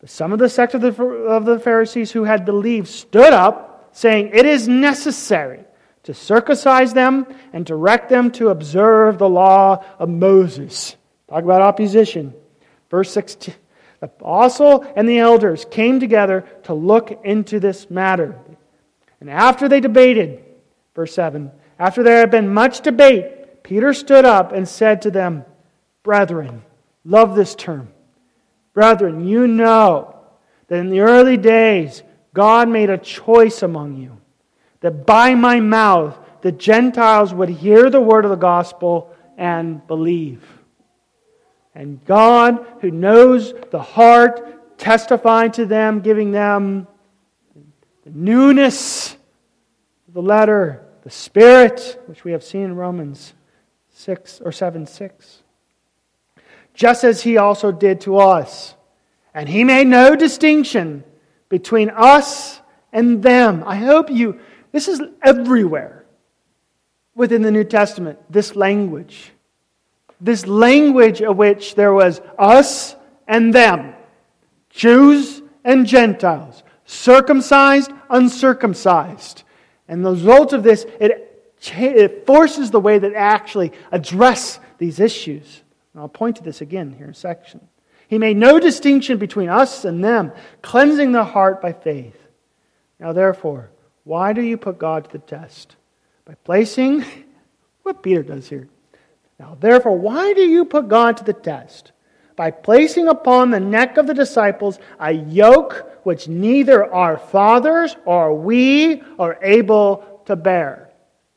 But 0.00 0.10
some 0.10 0.32
of 0.32 0.38
the 0.38 0.48
sect 0.48 0.74
of 0.74 0.80
the, 0.80 1.02
of 1.02 1.44
the 1.44 1.60
Pharisees 1.60 2.12
who 2.12 2.24
had 2.24 2.44
believed 2.44 2.88
stood 2.88 3.32
up, 3.32 3.90
saying, 3.92 4.30
It 4.32 4.46
is 4.46 4.66
necessary 4.66 5.64
to 6.04 6.14
circumcise 6.14 6.94
them 6.94 7.26
and 7.52 7.66
direct 7.66 8.08
them 8.08 8.30
to 8.32 8.48
observe 8.48 9.18
the 9.18 9.28
law 9.28 9.84
of 9.98 10.08
Moses. 10.08 10.96
Talk 11.28 11.42
about 11.44 11.62
opposition. 11.62 12.32
Verse 12.90 13.10
16. 13.12 13.54
The 14.00 14.06
apostle 14.06 14.86
and 14.94 15.08
the 15.08 15.18
elders 15.18 15.64
came 15.70 16.00
together 16.00 16.46
to 16.64 16.74
look 16.74 17.20
into 17.24 17.60
this 17.60 17.90
matter. 17.90 18.38
And 19.20 19.30
after 19.30 19.68
they 19.68 19.80
debated, 19.80 20.44
verse 20.94 21.14
7, 21.14 21.50
after 21.78 22.02
there 22.02 22.20
had 22.20 22.30
been 22.30 22.52
much 22.52 22.80
debate, 22.80 23.62
Peter 23.62 23.92
stood 23.92 24.24
up 24.24 24.52
and 24.52 24.68
said 24.68 25.02
to 25.02 25.10
them, 25.10 25.44
Brethren, 26.02 26.62
love 27.04 27.34
this 27.34 27.54
term. 27.54 27.88
Brethren, 28.72 29.26
you 29.26 29.46
know 29.46 30.20
that 30.68 30.78
in 30.78 30.88
the 30.88 31.00
early 31.00 31.36
days 31.36 32.02
God 32.32 32.68
made 32.68 32.90
a 32.90 32.98
choice 32.98 33.62
among 33.62 33.96
you, 33.96 34.20
that 34.80 35.04
by 35.06 35.34
my 35.34 35.60
mouth 35.60 36.18
the 36.42 36.52
Gentiles 36.52 37.34
would 37.34 37.48
hear 37.48 37.90
the 37.90 38.00
word 38.00 38.24
of 38.24 38.30
the 38.30 38.36
gospel 38.36 39.14
and 39.36 39.86
believe. 39.86 40.44
And 41.74 42.02
God, 42.04 42.64
who 42.80 42.90
knows 42.90 43.52
the 43.70 43.82
heart, 43.82 44.78
testified 44.78 45.54
to 45.54 45.66
them, 45.66 46.00
giving 46.00 46.30
them 46.30 46.86
the 48.04 48.10
newness 48.10 49.16
of 50.06 50.14
the 50.14 50.22
letter 50.22 50.85
the 51.06 51.12
Spirit, 51.12 52.02
which 52.06 52.24
we 52.24 52.32
have 52.32 52.42
seen 52.42 52.62
in 52.62 52.74
Romans 52.74 53.32
6 53.90 54.40
or 54.40 54.50
7 54.50 54.86
6. 54.86 55.42
Just 56.74 57.04
as 57.04 57.22
he 57.22 57.36
also 57.36 57.70
did 57.70 58.00
to 58.00 58.18
us. 58.18 58.74
And 59.32 59.48
he 59.48 59.62
made 59.62 59.86
no 59.86 60.16
distinction 60.16 61.04
between 61.48 61.90
us 61.90 62.60
and 62.92 63.22
them. 63.22 63.62
I 63.64 63.76
hope 63.76 64.10
you, 64.10 64.40
this 64.72 64.88
is 64.88 65.00
everywhere 65.22 66.04
within 67.14 67.42
the 67.42 67.52
New 67.52 67.62
Testament, 67.62 68.18
this 68.28 68.56
language. 68.56 69.30
This 70.20 70.44
language 70.44 71.22
of 71.22 71.36
which 71.36 71.76
there 71.76 71.92
was 71.92 72.20
us 72.36 72.96
and 73.28 73.54
them, 73.54 73.94
Jews 74.70 75.40
and 75.62 75.86
Gentiles, 75.86 76.64
circumcised, 76.84 77.92
uncircumcised. 78.10 79.44
And 79.88 80.04
the 80.04 80.10
result 80.10 80.52
of 80.52 80.62
this, 80.62 80.84
it, 81.00 81.54
it 81.72 82.26
forces 82.26 82.70
the 82.70 82.80
way 82.80 82.98
that 82.98 83.14
actually 83.14 83.72
address 83.92 84.58
these 84.78 85.00
issues. 85.00 85.62
And 85.92 86.02
I'll 86.02 86.08
point 86.08 86.36
to 86.36 86.42
this 86.42 86.60
again 86.60 86.92
here 86.92 87.06
in 87.06 87.14
section. 87.14 87.60
He 88.08 88.18
made 88.18 88.36
no 88.36 88.60
distinction 88.60 89.18
between 89.18 89.48
us 89.48 89.84
and 89.84 90.02
them, 90.02 90.32
cleansing 90.62 91.12
the 91.12 91.24
heart 91.24 91.60
by 91.60 91.72
faith. 91.72 92.16
Now, 93.00 93.12
therefore, 93.12 93.70
why 94.04 94.32
do 94.32 94.42
you 94.42 94.56
put 94.56 94.78
God 94.78 95.04
to 95.04 95.10
the 95.10 95.18
test? 95.18 95.76
By 96.24 96.34
placing 96.34 97.04
what 97.82 98.02
Peter 98.02 98.22
does 98.22 98.48
here. 98.48 98.68
Now, 99.38 99.56
therefore, 99.58 99.98
why 99.98 100.32
do 100.32 100.42
you 100.42 100.64
put 100.64 100.88
God 100.88 101.16
to 101.18 101.24
the 101.24 101.32
test? 101.32 101.92
By 102.36 102.50
placing 102.50 103.08
upon 103.08 103.50
the 103.50 103.60
neck 103.60 103.96
of 103.96 104.06
the 104.06 104.14
disciples 104.14 104.78
a 105.00 105.12
yoke 105.12 105.95
which 106.06 106.28
neither 106.28 106.84
our 106.94 107.18
fathers 107.18 107.96
or 108.04 108.32
we 108.32 109.02
are 109.18 109.36
able 109.42 110.22
to 110.24 110.36
bear. 110.36 110.88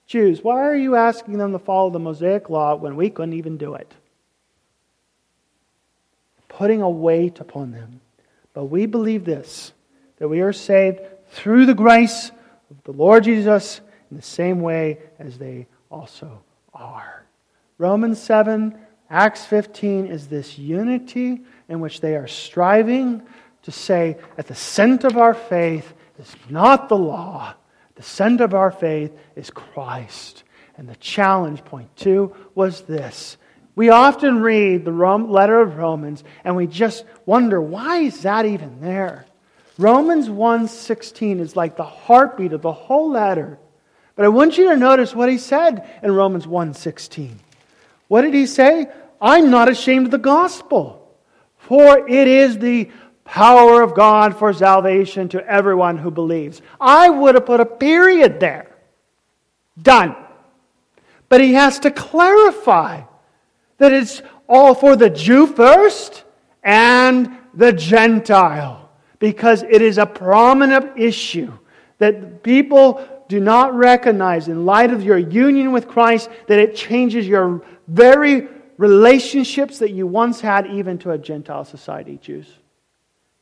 Jews, 0.05 0.43
why 0.43 0.59
are 0.59 0.75
you 0.75 0.95
asking 0.95 1.39
them 1.39 1.53
to 1.53 1.57
follow 1.57 1.89
the 1.89 1.97
Mosaic 1.97 2.51
law 2.51 2.75
when 2.75 2.95
we 2.95 3.09
couldn't 3.09 3.33
even 3.33 3.57
do 3.57 3.73
it? 3.73 3.91
Putting 6.49 6.83
a 6.83 6.89
weight 6.89 7.39
upon 7.39 7.71
them. 7.71 7.99
But 8.53 8.65
we 8.65 8.85
believe 8.85 9.25
this 9.25 9.73
that 10.17 10.27
we 10.27 10.41
are 10.41 10.53
saved 10.53 10.99
through 11.31 11.65
the 11.65 11.73
grace 11.73 12.29
of 12.69 12.83
the 12.83 12.91
Lord 12.91 13.23
Jesus 13.23 13.81
in 14.11 14.17
the 14.17 14.21
same 14.21 14.61
way 14.61 14.99
as 15.17 15.39
they 15.39 15.65
also 15.89 16.43
are. 16.75 17.23
Romans 17.79 18.21
7, 18.21 18.77
Acts 19.09 19.45
15 19.45 20.05
is 20.05 20.27
this 20.27 20.59
unity 20.59 21.41
in 21.67 21.79
which 21.79 22.01
they 22.01 22.15
are 22.15 22.27
striving 22.27 23.23
to 23.63 23.71
say 23.71 24.17
at 24.37 24.47
the 24.47 24.55
center 24.55 25.07
of 25.07 25.17
our 25.17 25.33
faith 25.33 25.93
is 26.17 26.35
not 26.49 26.89
the 26.89 26.97
law, 26.97 27.53
the 27.95 28.03
center 28.03 28.43
of 28.45 28.53
our 28.53 28.71
faith 28.71 29.11
is 29.35 29.49
Christ. 29.49 30.43
And 30.77 30.87
the 30.87 30.95
challenge, 30.95 31.65
point 31.65 31.93
two, 31.97 32.33
was 32.55 32.81
this. 32.83 33.35
We 33.75 33.89
often 33.89 34.39
read 34.41 34.85
the 34.85 34.91
letter 34.91 35.59
of 35.59 35.77
Romans 35.77 36.23
and 36.43 36.55
we 36.55 36.67
just 36.67 37.03
wonder, 37.25 37.61
why 37.61 37.97
is 37.99 38.21
that 38.21 38.45
even 38.45 38.79
there? 38.79 39.25
Romans 39.77 40.27
1:16 40.27 41.39
is 41.39 41.55
like 41.55 41.77
the 41.77 41.83
heartbeat 41.83 42.51
of 42.51 42.61
the 42.61 42.73
whole 42.73 43.09
letter. 43.09 43.57
But 44.17 44.25
I 44.25 44.27
want 44.27 44.57
you 44.57 44.69
to 44.69 44.75
notice 44.75 45.15
what 45.15 45.29
he 45.29 45.37
said 45.37 45.87
in 46.03 46.11
Romans 46.11 46.45
1:16. 46.45 47.39
What 48.09 48.23
did 48.23 48.33
he 48.33 48.45
say? 48.45 48.89
I'm 49.21 49.49
not 49.49 49.69
ashamed 49.69 50.07
of 50.07 50.11
the 50.11 50.17
gospel, 50.17 51.09
for 51.57 52.07
it 52.09 52.27
is 52.27 52.57
the 52.57 52.89
power 53.29 53.83
of 53.83 53.93
God 53.93 54.37
for 54.39 54.51
salvation 54.51 55.29
to 55.29 55.45
everyone 55.45 55.99
who 55.99 56.09
believes. 56.09 56.63
I 56.81 57.09
would 57.09 57.35
have 57.35 57.45
put 57.45 57.59
a 57.59 57.65
period 57.65 58.39
there. 58.39 58.75
Done. 59.79 60.15
But 61.29 61.41
he 61.41 61.53
has 61.53 61.77
to 61.79 61.91
clarify 61.91 63.03
that 63.77 63.93
it's 63.93 64.23
all 64.47 64.73
for 64.73 64.95
the 64.95 65.11
Jew 65.11 65.45
first 65.45 66.23
and 66.63 67.37
the 67.53 67.71
Gentile 67.71 68.89
because 69.19 69.61
it 69.61 69.83
is 69.83 69.99
a 69.99 70.07
prominent 70.07 70.97
issue 70.97 71.53
that 71.99 72.41
people 72.41 73.07
do 73.27 73.39
not 73.39 73.75
recognize 73.75 74.47
in 74.47 74.65
light 74.65 74.91
of 74.91 75.03
your 75.03 75.19
union 75.19 75.71
with 75.71 75.87
Christ 75.87 76.31
that 76.47 76.57
it 76.57 76.75
changes 76.75 77.27
your 77.27 77.63
very 77.87 78.47
relationships 78.77 79.77
that 79.79 79.91
you 79.91 80.07
once 80.07 80.41
had 80.41 80.65
even 80.65 80.97
to 80.99 81.11
a 81.11 81.17
Gentile 81.17 81.63
society, 81.63 82.17
Jews 82.17 82.58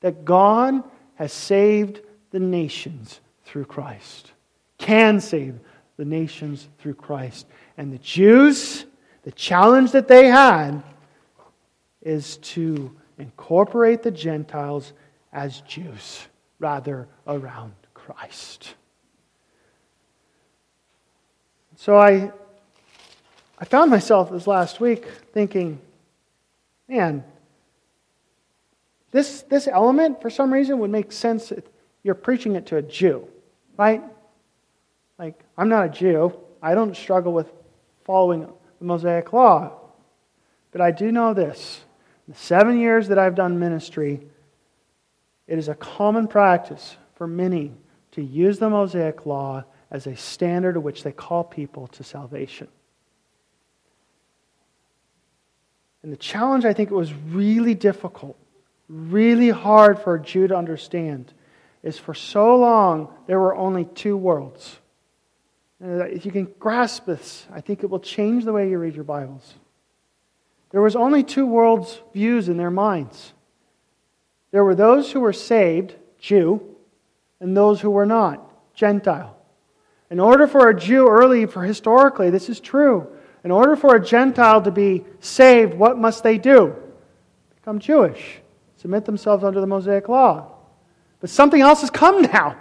that 0.01 0.25
God 0.25 0.83
has 1.15 1.33
saved 1.33 2.01
the 2.31 2.39
nations 2.39 3.19
through 3.43 3.65
Christ, 3.65 4.31
can 4.77 5.19
save 5.19 5.59
the 5.97 6.05
nations 6.05 6.67
through 6.79 6.93
Christ. 6.93 7.47
And 7.77 7.91
the 7.91 7.97
Jews, 7.97 8.85
the 9.23 9.31
challenge 9.31 9.91
that 9.91 10.07
they 10.07 10.27
had 10.27 10.83
is 12.01 12.37
to 12.37 12.95
incorporate 13.17 14.03
the 14.03 14.11
Gentiles 14.11 14.93
as 15.33 15.61
Jews 15.61 16.27
rather 16.59 17.07
around 17.25 17.73
Christ. 17.93 18.75
So 21.75 21.97
I, 21.97 22.31
I 23.59 23.65
found 23.65 23.91
myself 23.91 24.31
this 24.31 24.47
last 24.47 24.79
week 24.79 25.05
thinking, 25.31 25.79
man, 26.87 27.23
this, 29.11 29.43
this 29.43 29.67
element, 29.67 30.21
for 30.21 30.29
some 30.29 30.51
reason, 30.51 30.79
would 30.79 30.91
make 30.91 31.11
sense 31.11 31.51
if 31.51 31.63
you're 32.03 32.15
preaching 32.15 32.55
it 32.55 32.65
to 32.67 32.77
a 32.77 32.81
Jew, 32.81 33.27
right? 33.77 34.03
Like, 35.17 35.39
I'm 35.57 35.69
not 35.69 35.85
a 35.85 35.89
Jew. 35.89 36.33
I 36.61 36.75
don't 36.75 36.95
struggle 36.95 37.33
with 37.33 37.51
following 38.03 38.41
the 38.79 38.85
Mosaic 38.85 39.33
Law. 39.33 39.73
But 40.71 40.81
I 40.81 40.91
do 40.91 41.11
know 41.11 41.33
this 41.33 41.81
the 42.27 42.35
seven 42.35 42.77
years 42.79 43.07
that 43.07 43.17
I've 43.17 43.35
done 43.35 43.57
ministry, 43.57 44.21
it 45.47 45.57
is 45.57 45.69
a 45.69 45.75
common 45.75 46.27
practice 46.27 46.97
for 47.15 47.25
many 47.25 47.73
to 48.11 48.21
use 48.21 48.59
the 48.59 48.69
Mosaic 48.69 49.25
Law 49.25 49.63
as 49.89 50.07
a 50.07 50.15
standard 50.15 50.73
to 50.73 50.81
which 50.81 51.03
they 51.03 51.13
call 51.13 51.43
people 51.43 51.87
to 51.87 52.03
salvation. 52.03 52.67
And 56.03 56.11
the 56.11 56.17
challenge, 56.17 56.65
I 56.65 56.73
think, 56.73 56.91
it 56.91 56.95
was 56.95 57.13
really 57.13 57.73
difficult, 57.73 58.37
really 58.87 59.49
hard 59.49 59.99
for 59.99 60.15
a 60.15 60.21
Jew 60.21 60.47
to 60.47 60.55
understand, 60.55 61.33
is 61.83 61.97
for 61.97 62.13
so 62.13 62.55
long 62.55 63.09
there 63.27 63.39
were 63.39 63.55
only 63.55 63.85
two 63.85 64.17
worlds. 64.17 64.79
And 65.79 66.01
uh, 66.01 66.05
if 66.05 66.25
you 66.25 66.31
can 66.31 66.45
grasp 66.59 67.05
this, 67.05 67.45
I 67.51 67.61
think 67.61 67.83
it 67.83 67.89
will 67.89 67.99
change 67.99 68.45
the 68.45 68.53
way 68.53 68.69
you 68.69 68.77
read 68.77 68.95
your 68.95 69.03
Bibles. 69.03 69.53
There 70.71 70.81
was 70.81 70.95
only 70.95 71.23
two 71.23 71.45
worlds 71.45 72.01
views 72.13 72.49
in 72.49 72.57
their 72.57 72.71
minds. 72.71 73.33
There 74.51 74.63
were 74.63 74.75
those 74.75 75.11
who 75.11 75.19
were 75.19 75.33
saved, 75.33 75.95
Jew, 76.19 76.61
and 77.39 77.55
those 77.55 77.79
who 77.81 77.91
were 77.91 78.05
not, 78.05 78.43
Gentile. 78.73 79.37
In 80.09 80.19
order 80.19 80.47
for 80.47 80.69
a 80.69 80.79
Jew 80.79 81.07
early, 81.07 81.45
for 81.45 81.63
historically, 81.63 82.29
this 82.29 82.49
is 82.49 82.59
true. 82.59 83.07
In 83.43 83.51
order 83.51 83.75
for 83.75 83.95
a 83.95 84.03
Gentile 84.03 84.61
to 84.61 84.71
be 84.71 85.05
saved, 85.19 85.73
what 85.73 85.97
must 85.97 86.23
they 86.23 86.37
do? 86.37 86.75
Become 87.55 87.79
Jewish, 87.79 88.39
submit 88.87 89.03
themselves 89.03 89.43
under 89.43 89.59
the 89.59 89.67
Mosaic 89.67 90.07
law. 90.07 90.47
But 91.19 91.29
something 91.29 91.59
else 91.59 91.81
has 91.81 91.89
come 91.89 92.21
now. 92.21 92.55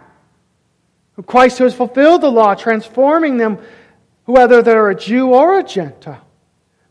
Christ 1.24 1.58
who 1.58 1.62
has 1.62 1.72
fulfilled 1.72 2.20
the 2.20 2.32
law, 2.32 2.56
transforming 2.56 3.36
them, 3.36 3.58
whether 4.24 4.60
they're 4.60 4.90
a 4.90 4.94
Jew 4.96 5.32
or 5.32 5.60
a 5.60 5.62
Gentile. 5.62 6.26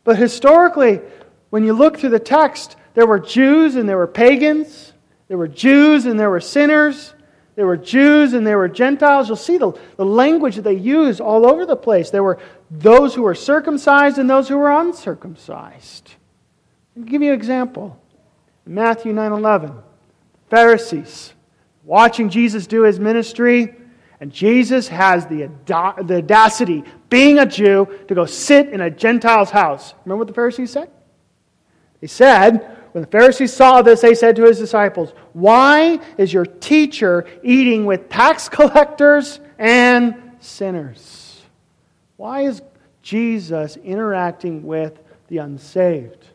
But 0.05 0.17
historically, 0.17 1.01
when 1.49 1.65
you 1.65 1.73
look 1.73 1.99
through 1.99 2.11
the 2.11 2.19
text, 2.19 2.77
there 2.93 3.05
were 3.05 3.19
Jews 3.19 3.75
and 3.75 3.89
there 3.89 3.97
were 3.97 4.07
pagans. 4.07 4.93
There 5.27 5.37
were 5.37 5.49
Jews 5.49 6.05
and 6.05 6.17
there 6.17 6.29
were 6.29 6.39
sinners. 6.39 7.13
There 7.55 7.67
were 7.67 7.75
Jews 7.75 8.31
and 8.31 8.47
there 8.47 8.57
were 8.57 8.69
Gentiles. 8.69 9.27
You'll 9.27 9.35
see 9.35 9.57
the, 9.57 9.73
the 9.97 10.05
language 10.05 10.55
that 10.55 10.61
they 10.61 10.75
use 10.75 11.19
all 11.19 11.45
over 11.45 11.65
the 11.65 11.75
place. 11.75 12.09
There 12.09 12.23
were 12.23 12.39
those 12.71 13.13
who 13.13 13.23
were 13.23 13.35
circumcised 13.35 14.17
and 14.17 14.29
those 14.29 14.47
who 14.47 14.57
were 14.57 14.71
uncircumcised. 14.71 16.13
I'll 16.95 17.03
give 17.03 17.21
you 17.21 17.33
an 17.33 17.37
example. 17.37 17.99
Matthew 18.65 19.13
9:11, 19.13 19.81
Pharisees 20.49 21.33
watching 21.83 22.29
Jesus 22.29 22.65
do 22.67 22.83
his 22.83 22.99
ministry, 22.99 23.75
and 24.19 24.31
Jesus 24.31 24.87
has 24.87 25.27
the, 25.27 25.49
the 25.65 26.15
audacity, 26.17 26.83
being 27.09 27.39
a 27.39 27.45
Jew, 27.45 27.87
to 28.07 28.15
go 28.15 28.25
sit 28.25 28.69
in 28.69 28.81
a 28.81 28.89
Gentile's 28.89 29.51
house. 29.51 29.93
Remember 30.03 30.19
what 30.19 30.27
the 30.27 30.33
Pharisees 30.33 30.71
said? 30.71 30.89
They 32.01 32.07
said, 32.07 32.75
when 32.95 33.01
the 33.01 33.09
Pharisees 33.09 33.51
saw 33.51 33.81
this, 33.81 33.99
they 33.99 34.15
said 34.15 34.37
to 34.37 34.43
his 34.43 34.57
disciples, 34.57 35.13
Why 35.33 35.99
is 36.17 36.31
your 36.31 36.45
teacher 36.45 37.25
eating 37.43 37.85
with 37.85 38.07
tax 38.07 38.47
collectors 38.49 39.41
and 39.59 40.15
sinners? 40.39 41.43
Why 42.15 42.43
is 42.43 42.61
Jesus 43.01 43.75
interacting 43.75 44.63
with 44.63 44.97
the 45.27 45.39
unsaved, 45.39 46.25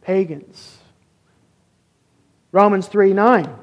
pagans? 0.00 0.77
Romans 2.52 2.86
3 2.86 3.12
9. 3.12 3.54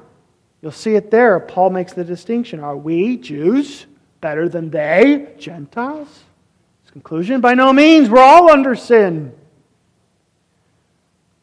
You'll 0.62 0.72
see 0.72 0.94
it 0.94 1.10
there. 1.10 1.38
Paul 1.40 1.70
makes 1.70 1.92
the 1.92 2.04
distinction. 2.04 2.60
Are 2.60 2.76
we, 2.76 3.16
Jews, 3.16 3.86
better 4.20 4.48
than 4.48 4.70
they, 4.70 5.34
Gentiles? 5.38 6.08
His 6.82 6.90
conclusion 6.90 7.40
by 7.40 7.54
no 7.54 7.72
means. 7.72 8.08
We're 8.08 8.20
all 8.20 8.50
under 8.50 8.74
sin. 8.74 9.32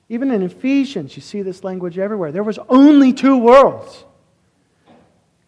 Even 0.10 0.32
in 0.32 0.42
Ephesians, 0.44 1.16
you 1.16 1.22
see 1.22 1.42
this 1.42 1.64
language 1.64 1.98
everywhere. 1.98 2.32
There 2.32 2.44
was 2.44 2.60
only 2.70 3.14
two 3.14 3.38
worlds. 3.38 4.06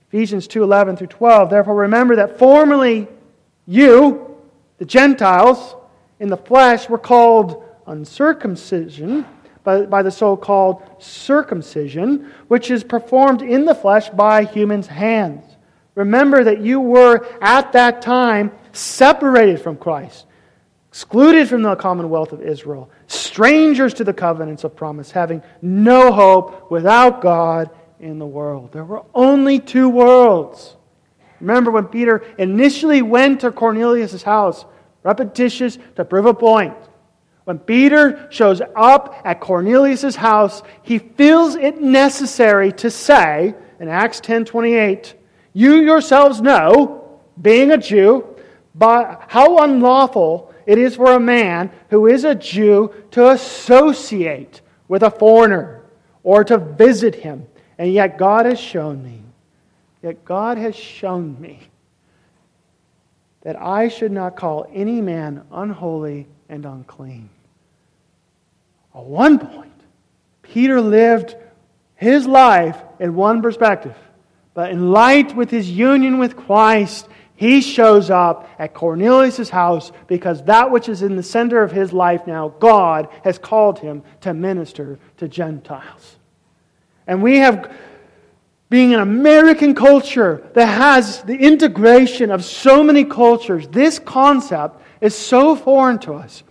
Ephesians 0.08 0.48
2:11 0.48 0.98
through 0.98 1.08
12. 1.08 1.50
Therefore 1.50 1.76
remember 1.76 2.16
that 2.16 2.40
formerly 2.40 3.08
you, 3.66 4.38
the 4.78 4.86
Gentiles, 4.86 5.76
in 6.20 6.30
the 6.30 6.38
flesh 6.38 6.88
were 6.88 6.98
called 6.98 7.64
uncircumcision 7.88 9.26
by, 9.66 9.86
by 9.86 10.02
the 10.04 10.12
so 10.12 10.38
called 10.38 10.82
circumcision, 11.00 12.32
which 12.48 12.72
is 12.72 12.84
performed 12.84 13.42
in 13.42 13.66
the 13.66 13.76
flesh 13.76 14.10
by 14.10 14.46
humans' 14.46 14.88
hands. 14.88 15.44
Remember 15.96 16.44
that 16.44 16.62
you 16.62 16.80
were 16.80 17.26
at 17.42 17.74
that 17.74 18.02
time 18.02 18.52
separated 18.72 19.62
from 19.62 19.78
Christ, 19.78 20.26
excluded 20.90 21.50
from 21.50 21.62
the 21.62 21.76
commonwealth 21.76 22.32
of 22.32 22.42
Israel, 22.42 22.90
strangers 23.08 23.94
to 23.96 24.04
the 24.04 24.14
covenants 24.14 24.64
of 24.64 24.76
promise, 24.76 25.12
having 25.12 25.42
no 25.62 26.12
hope 26.12 26.70
without 26.70 27.22
God 27.22 27.70
in 28.00 28.20
the 28.20 28.26
world. 28.26 28.72
There 28.72 28.84
were 28.84 29.04
only 29.14 29.60
two 29.60 29.90
worlds. 29.90 30.76
Remember 31.40 31.72
when 31.72 31.86
Peter 31.86 32.24
initially 32.38 33.02
went 33.02 33.42
to 33.42 33.52
Cornelius' 33.52 34.24
house, 34.24 34.66
repetitious 35.04 35.78
to 35.96 36.06
prove 36.06 36.26
a 36.26 36.34
point. 36.34 36.76
When 37.46 37.60
Peter 37.60 38.28
shows 38.32 38.62
up 38.76 39.22
at 39.24 39.40
Cornelius' 39.40 40.16
house, 40.16 40.62
he 40.84 41.00
feels 41.00 41.56
it 41.56 41.82
necessary 41.82 42.72
to 42.74 42.92
say 42.92 43.56
in 43.80 43.88
Acts 43.88 44.20
10:28, 44.20 45.14
"You 45.54 45.76
yourselves 45.76 46.42
know, 46.42 47.20
being 47.42 47.72
a 47.72 47.78
Jew, 47.78 48.26
by 48.74 49.18
how 49.28 49.60
unlawful 49.60 50.54
it 50.66 50.78
is 50.78 50.96
for 50.96 51.14
a 51.14 51.20
man 51.20 51.72
who 51.90 52.08
is 52.08 52.24
a 52.24 52.36
Jew 52.36 52.92
to 53.12 53.30
associate 53.30 54.62
with 54.88 55.04
a 55.04 55.12
foreigner 55.12 55.82
or 56.24 56.44
to 56.44 56.58
visit 56.58 57.16
him. 57.16 57.48
And 57.78 57.94
yet 57.94 58.18
God 58.18 58.46
has 58.46 58.60
shown 58.60 59.04
me, 59.04 59.22
yet 60.02 60.26
God 60.26 60.58
has 60.58 60.76
shown 60.76 61.40
me 61.40 61.68
that 63.42 63.62
I 63.62 63.90
should 63.90 64.12
not 64.12 64.36
call 64.36 64.68
any 64.74 65.02
man 65.02 65.44
unholy 65.52 66.28
and 66.50 66.66
unclean. 66.66 67.30
At 68.96 69.04
one 69.04 69.40
point, 69.40 69.74
Peter 70.42 70.80
lived 70.80 71.36
his 71.96 72.26
life 72.26 72.78
in 73.00 73.16
one 73.16 73.42
perspective. 73.42 73.96
But 74.54 74.72
in 74.72 74.92
light 74.92 75.36
with 75.36 75.52
his 75.52 75.70
union 75.70 76.18
with 76.18 76.38
Christ, 76.38 77.10
he 77.36 77.60
shows 77.60 78.10
up 78.10 78.50
at 78.58 78.74
Cornelius' 78.74 79.50
house 79.50 79.92
because 80.08 80.44
that 80.46 80.72
which 80.72 80.88
is 80.88 81.02
in 81.02 81.18
the 81.18 81.24
center 81.24 81.62
of 81.62 81.74
his 81.74 81.92
life 81.92 82.26
now, 82.26 82.50
God 82.60 83.10
has 83.26 83.38
called 83.38 83.80
him 83.80 84.04
to 84.22 84.34
minister 84.34 84.98
to 85.18 85.28
Gentiles. 85.28 86.16
And 87.06 87.22
we 87.22 87.40
have, 87.40 87.76
being 88.70 88.94
an 88.94 89.02
American 89.02 89.76
culture 89.76 90.50
that 90.54 90.68
has 90.68 91.22
the 91.24 91.36
integration 91.36 92.32
of 92.32 92.46
so 92.46 92.82
many 92.82 93.04
cultures, 93.04 93.68
this 93.68 94.00
concept 94.00 94.82
is 95.02 95.14
so 95.14 95.58
foreign 95.58 96.00
to 96.00 96.14
us. 96.14 96.44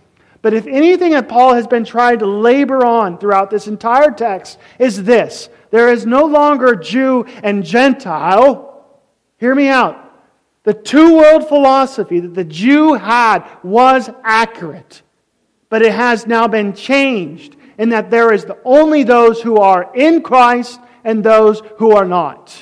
But 0.45 0.53
if 0.53 0.67
anything 0.67 1.13
that 1.13 1.27
Paul 1.27 1.55
has 1.55 1.65
been 1.65 1.85
trying 1.85 2.19
to 2.19 2.27
labor 2.27 2.85
on 2.85 3.17
throughout 3.17 3.49
this 3.49 3.65
entire 3.65 4.11
text 4.11 4.59
is 4.77 5.01
this 5.01 5.49
there 5.71 5.91
is 5.91 6.05
no 6.05 6.25
longer 6.25 6.75
Jew 6.75 7.25
and 7.41 7.65
Gentile. 7.65 8.85
Hear 9.39 9.55
me 9.55 9.69
out. 9.69 9.97
The 10.61 10.75
two 10.75 11.17
world 11.17 11.47
philosophy 11.47 12.19
that 12.19 12.35
the 12.35 12.43
Jew 12.43 12.93
had 12.93 13.43
was 13.63 14.07
accurate, 14.23 15.01
but 15.69 15.81
it 15.81 15.93
has 15.93 16.27
now 16.27 16.47
been 16.47 16.75
changed 16.75 17.55
in 17.79 17.89
that 17.89 18.11
there 18.11 18.31
is 18.31 18.45
only 18.63 19.01
those 19.01 19.41
who 19.41 19.57
are 19.57 19.91
in 19.95 20.21
Christ 20.21 20.79
and 21.03 21.23
those 21.23 21.63
who 21.77 21.93
are 21.93 22.05
not. 22.05 22.55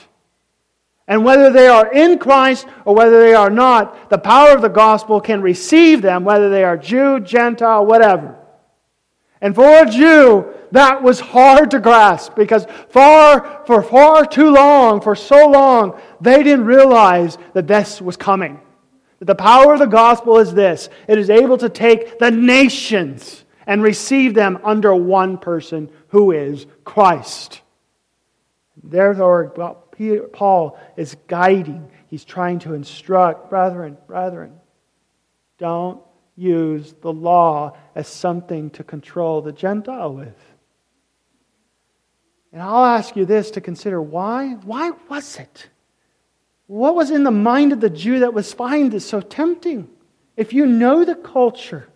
And 1.13 1.23
whether 1.23 1.51
they 1.51 1.67
are 1.67 1.93
in 1.93 2.17
Christ 2.17 2.65
or 2.85 2.95
whether 2.95 3.21
they 3.21 3.35
are 3.35 3.51
not, 3.51 4.09
the 4.09 4.17
power 4.17 4.55
of 4.55 4.63
the 4.63 4.67
gospel 4.67 5.21
can 5.21 5.43
receive 5.43 6.01
them, 6.01 6.23
whether 6.23 6.49
they 6.49 6.63
are 6.63 6.75
Jew, 6.75 7.19
Gentile, 7.19 7.85
whatever. 7.85 8.35
And 9.39 9.53
for 9.53 9.63
a 9.63 9.87
Jew, 9.87 10.51
that 10.71 11.03
was 11.03 11.19
hard 11.19 11.69
to 11.69 11.79
grasp 11.79 12.33
because 12.33 12.65
far, 12.89 13.61
for 13.67 13.83
far 13.83 14.25
too 14.25 14.49
long, 14.49 15.01
for 15.01 15.15
so 15.15 15.47
long, 15.47 16.01
they 16.19 16.41
didn't 16.41 16.65
realize 16.65 17.37
that 17.53 17.67
this 17.67 18.01
was 18.01 18.17
coming. 18.17 18.59
That 19.19 19.25
the 19.25 19.35
power 19.35 19.73
of 19.73 19.79
the 19.81 19.85
gospel 19.85 20.39
is 20.39 20.51
this 20.51 20.89
it 21.07 21.19
is 21.19 21.29
able 21.29 21.59
to 21.59 21.69
take 21.69 22.17
the 22.17 22.31
nations 22.31 23.45
and 23.67 23.83
receive 23.83 24.33
them 24.33 24.57
under 24.63 24.95
one 24.95 25.37
person 25.37 25.91
who 26.07 26.31
is 26.31 26.65
Christ. 26.83 27.61
Therefore, 28.81 29.53
Paul 30.33 30.79
is 30.97 31.15
guiding, 31.27 31.89
he's 32.07 32.25
trying 32.25 32.59
to 32.59 32.73
instruct, 32.73 33.49
brethren, 33.49 33.97
brethren, 34.07 34.59
don't 35.57 36.01
use 36.35 36.93
the 37.01 37.13
law 37.13 37.77
as 37.95 38.07
something 38.07 38.69
to 38.71 38.83
control 38.83 39.41
the 39.41 39.51
Gentile 39.51 40.13
with. 40.13 40.35
And 42.51 42.61
I'll 42.61 42.85
ask 42.85 43.15
you 43.15 43.25
this 43.25 43.51
to 43.51 43.61
consider 43.61 44.01
why? 44.01 44.53
Why 44.63 44.91
was 45.09 45.37
it? 45.37 45.69
What 46.67 46.95
was 46.95 47.11
in 47.11 47.23
the 47.23 47.31
mind 47.31 47.73
of 47.73 47.81
the 47.81 47.89
Jew 47.89 48.19
that 48.19 48.33
was 48.33 48.53
find 48.53 48.91
this 48.91 49.05
so 49.07 49.21
tempting? 49.21 49.89
If 50.37 50.53
you 50.53 50.65
know 50.65 51.03
the 51.05 51.15
culture, 51.15 51.87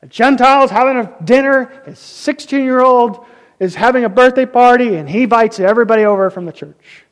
a 0.00 0.06
Gentile's 0.06 0.70
having 0.70 0.96
a 0.96 1.16
dinner, 1.24 1.82
his 1.86 1.98
16 1.98 2.64
year 2.64 2.80
old 2.80 3.24
is 3.62 3.76
having 3.76 4.02
a 4.02 4.08
birthday 4.08 4.44
party, 4.44 4.96
and 4.96 5.08
he 5.08 5.22
invites 5.22 5.60
everybody 5.60 6.04
over 6.04 6.30
from 6.30 6.46
the 6.46 6.52
church. 6.52 7.04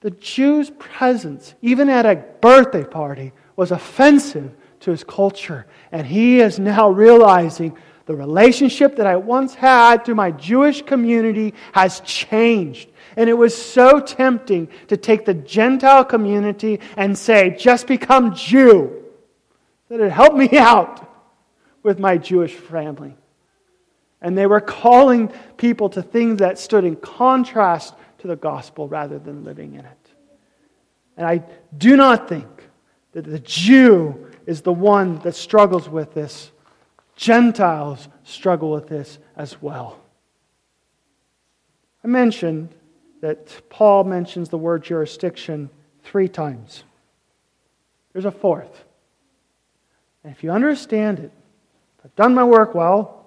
The 0.00 0.10
Jew's 0.10 0.68
presence, 0.68 1.54
even 1.62 1.88
at 1.88 2.04
a 2.04 2.16
birthday 2.42 2.84
party, 2.84 3.32
was 3.56 3.70
offensive 3.70 4.54
to 4.80 4.90
his 4.90 5.02
culture. 5.02 5.66
And 5.92 6.06
he 6.06 6.40
is 6.40 6.58
now 6.58 6.90
realizing 6.90 7.74
the 8.04 8.14
relationship 8.14 8.96
that 8.96 9.06
I 9.06 9.16
once 9.16 9.54
had 9.54 10.04
to 10.04 10.14
my 10.14 10.30
Jewish 10.30 10.82
community 10.82 11.54
has 11.72 12.00
changed. 12.00 12.90
And 13.16 13.30
it 13.30 13.38
was 13.38 13.56
so 13.56 13.98
tempting 13.98 14.68
to 14.88 14.98
take 14.98 15.24
the 15.24 15.32
Gentile 15.32 16.04
community 16.04 16.80
and 16.98 17.16
say, 17.16 17.56
just 17.58 17.86
become 17.86 18.34
Jew. 18.34 19.04
That 19.88 20.00
it 20.00 20.12
helped 20.12 20.36
me 20.36 20.50
out 20.58 21.10
with 21.82 21.98
my 21.98 22.18
Jewish 22.18 22.52
family. 22.52 23.16
And 24.22 24.36
they 24.36 24.46
were 24.46 24.60
calling 24.60 25.28
people 25.56 25.88
to 25.90 26.02
things 26.02 26.38
that 26.38 26.58
stood 26.58 26.84
in 26.84 26.96
contrast 26.96 27.94
to 28.18 28.26
the 28.26 28.36
gospel 28.36 28.88
rather 28.88 29.18
than 29.18 29.44
living 29.44 29.74
in 29.74 29.84
it. 29.84 30.10
And 31.16 31.26
I 31.26 31.42
do 31.76 31.96
not 31.96 32.28
think 32.28 32.46
that 33.12 33.24
the 33.24 33.38
Jew 33.38 34.30
is 34.46 34.62
the 34.62 34.72
one 34.72 35.18
that 35.20 35.34
struggles 35.34 35.88
with 35.88 36.14
this. 36.14 36.50
Gentiles 37.14 38.08
struggle 38.24 38.70
with 38.70 38.88
this 38.88 39.18
as 39.36 39.60
well. 39.60 39.98
I 42.04 42.08
mentioned 42.08 42.68
that 43.20 43.68
Paul 43.70 44.04
mentions 44.04 44.48
the 44.48 44.58
word 44.58 44.84
jurisdiction 44.84 45.70
three 46.04 46.28
times. 46.28 46.84
There's 48.12 48.26
a 48.26 48.30
fourth. 48.30 48.84
And 50.22 50.32
if 50.34 50.44
you 50.44 50.50
understand 50.50 51.18
it, 51.18 51.32
if 51.98 52.04
I've 52.04 52.16
done 52.16 52.34
my 52.34 52.44
work 52.44 52.74
well. 52.74 53.25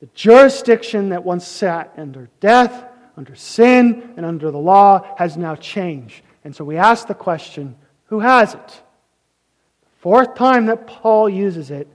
The 0.00 0.08
jurisdiction 0.14 1.08
that 1.08 1.24
once 1.24 1.46
sat 1.46 1.92
under 1.96 2.28
death, 2.40 2.84
under 3.16 3.34
sin, 3.34 4.14
and 4.16 4.24
under 4.24 4.50
the 4.50 4.58
law 4.58 5.14
has 5.18 5.36
now 5.36 5.56
changed. 5.56 6.22
And 6.44 6.54
so 6.54 6.64
we 6.64 6.76
ask 6.76 7.06
the 7.06 7.14
question 7.14 7.76
who 8.06 8.20
has 8.20 8.54
it? 8.54 8.66
The 8.66 10.00
fourth 10.00 10.34
time 10.34 10.66
that 10.66 10.86
Paul 10.86 11.28
uses 11.28 11.70
it 11.70 11.88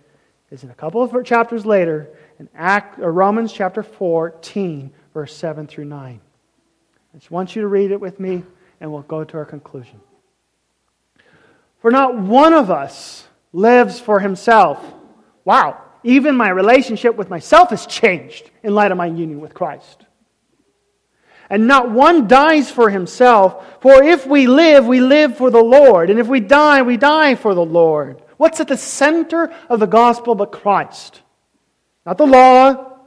is 0.51 0.64
in 0.64 0.70
a 0.70 0.76
couple 0.76 1.01
of 1.01 1.26
chapters 1.26 1.66
later 1.66 2.10
in 2.39 2.49
Act, 2.56 2.99
or 2.99 3.12
Romans 3.12 3.51
chapter 3.51 3.82
14, 3.82 4.91
verse 5.14 5.36
7 5.36 5.66
through 5.66 5.86
9. 5.86 6.22
I 7.14 7.18
just 7.18 7.32
want 7.32 7.56
you 7.56 7.62
to 7.62 7.68
read 7.68 7.91
it 7.91 7.99
with 7.99 8.20
me, 8.20 8.43
and 8.82 8.91
we'll 8.91 9.01
go 9.04 9.24
to 9.24 9.38
our 9.38 9.45
conclusion. 9.45 10.01
For 11.80 11.89
not 11.89 12.18
one 12.18 12.54
of 12.54 12.70
us 12.70 13.28
lives 13.51 13.99
for 13.99 14.20
himself. 14.20 14.84
Wow, 15.45 15.83
even 16.04 16.36
my 16.36 16.49
relationship 16.49 17.16
with 17.16 17.30
myself 17.30 17.70
has 17.70 17.86
changed 17.86 18.49
in 18.62 18.76
light 18.76 18.91
of 18.91 18.97
my 18.97 19.06
union 19.06 19.39
with 19.39 19.54
Christ 19.54 20.06
and 21.54 21.68
not 21.68 21.91
one 21.91 22.28
dies 22.28 22.72
for 22.72 22.89
himself. 22.89 23.80
For 23.82 24.04
if 24.04 24.26
we 24.26 24.47
live, 24.47 24.88
we 24.88 24.99
live 24.99 25.38
for 25.38 25.51
the 25.51 25.62
Lord. 25.62 26.10
And 26.10 26.20
if 26.20 26.28
we 26.28 26.39
die, 26.39 26.82
we 26.82 26.97
die 26.97 27.36
for 27.36 27.54
the 27.54 27.64
Lord. 27.64 28.24
What's 28.38 28.60
at 28.60 28.68
the 28.68 28.76
center 28.76 29.54
of 29.70 29.80
the 29.80 29.86
gospel 29.86 30.34
but 30.34 30.51
Christ? 30.51 31.22
Not 32.08 32.18
the 32.18 32.26
law, 32.26 32.97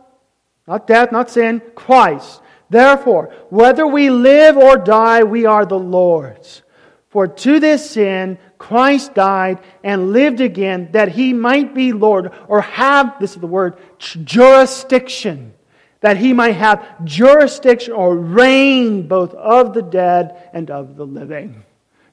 not 0.69 0.87
death, 0.87 1.11
not 1.11 1.29
sin, 1.29 1.61
Christ. 1.75 2.41
Therefore, 2.71 3.35
whether 3.51 3.85
we 3.85 4.11
live 4.11 4.57
or 4.57 4.77
die, 4.77 5.25
we 5.25 5.45
are 5.45 5.67
the 5.67 5.79
Lord's. 5.79 6.63
For 7.09 7.27
to 7.27 7.59
this 7.59 7.91
sin, 7.91 8.39
Christ 8.59 9.15
died 9.15 9.61
and 9.85 10.13
lived 10.13 10.41
again 10.41 10.89
that 10.93 11.11
he 11.11 11.33
might 11.33 11.75
be 11.75 11.93
Lord 11.93 12.33
or 12.49 12.63
have, 12.63 13.19
this 13.21 13.35
is 13.35 13.41
the 13.41 13.47
word, 13.47 13.77
jurisdiction 13.99 15.53
that 16.01 16.17
he 16.17 16.33
might 16.33 16.53
have 16.53 17.05
jurisdiction 17.05 17.93
or 17.93 18.17
reign 18.17 19.09
both 19.09 19.35
of 19.35 19.75
the 19.75 19.83
dead 19.83 20.51
and 20.53 20.71
of 20.71 20.97
the 20.97 21.07
living. 21.07 21.65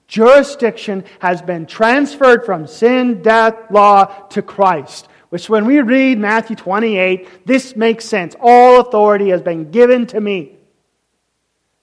Jurisdiction 0.08 1.04
has 1.20 1.42
been 1.42 1.66
transferred 1.66 2.46
from 2.46 2.68
sin, 2.68 3.22
death, 3.22 3.56
law 3.72 4.06
to 4.30 4.42
Christ. 4.42 5.08
Which, 5.30 5.50
when 5.50 5.66
we 5.66 5.82
read 5.82 6.20
Matthew 6.20 6.56
28, 6.56 7.46
this 7.48 7.76
makes 7.76 8.06
sense. 8.06 8.36
All 8.40 8.80
authority 8.80 9.30
has 9.30 9.42
been 9.42 9.72
given 9.72 10.06
to 10.08 10.22
me. 10.22 10.58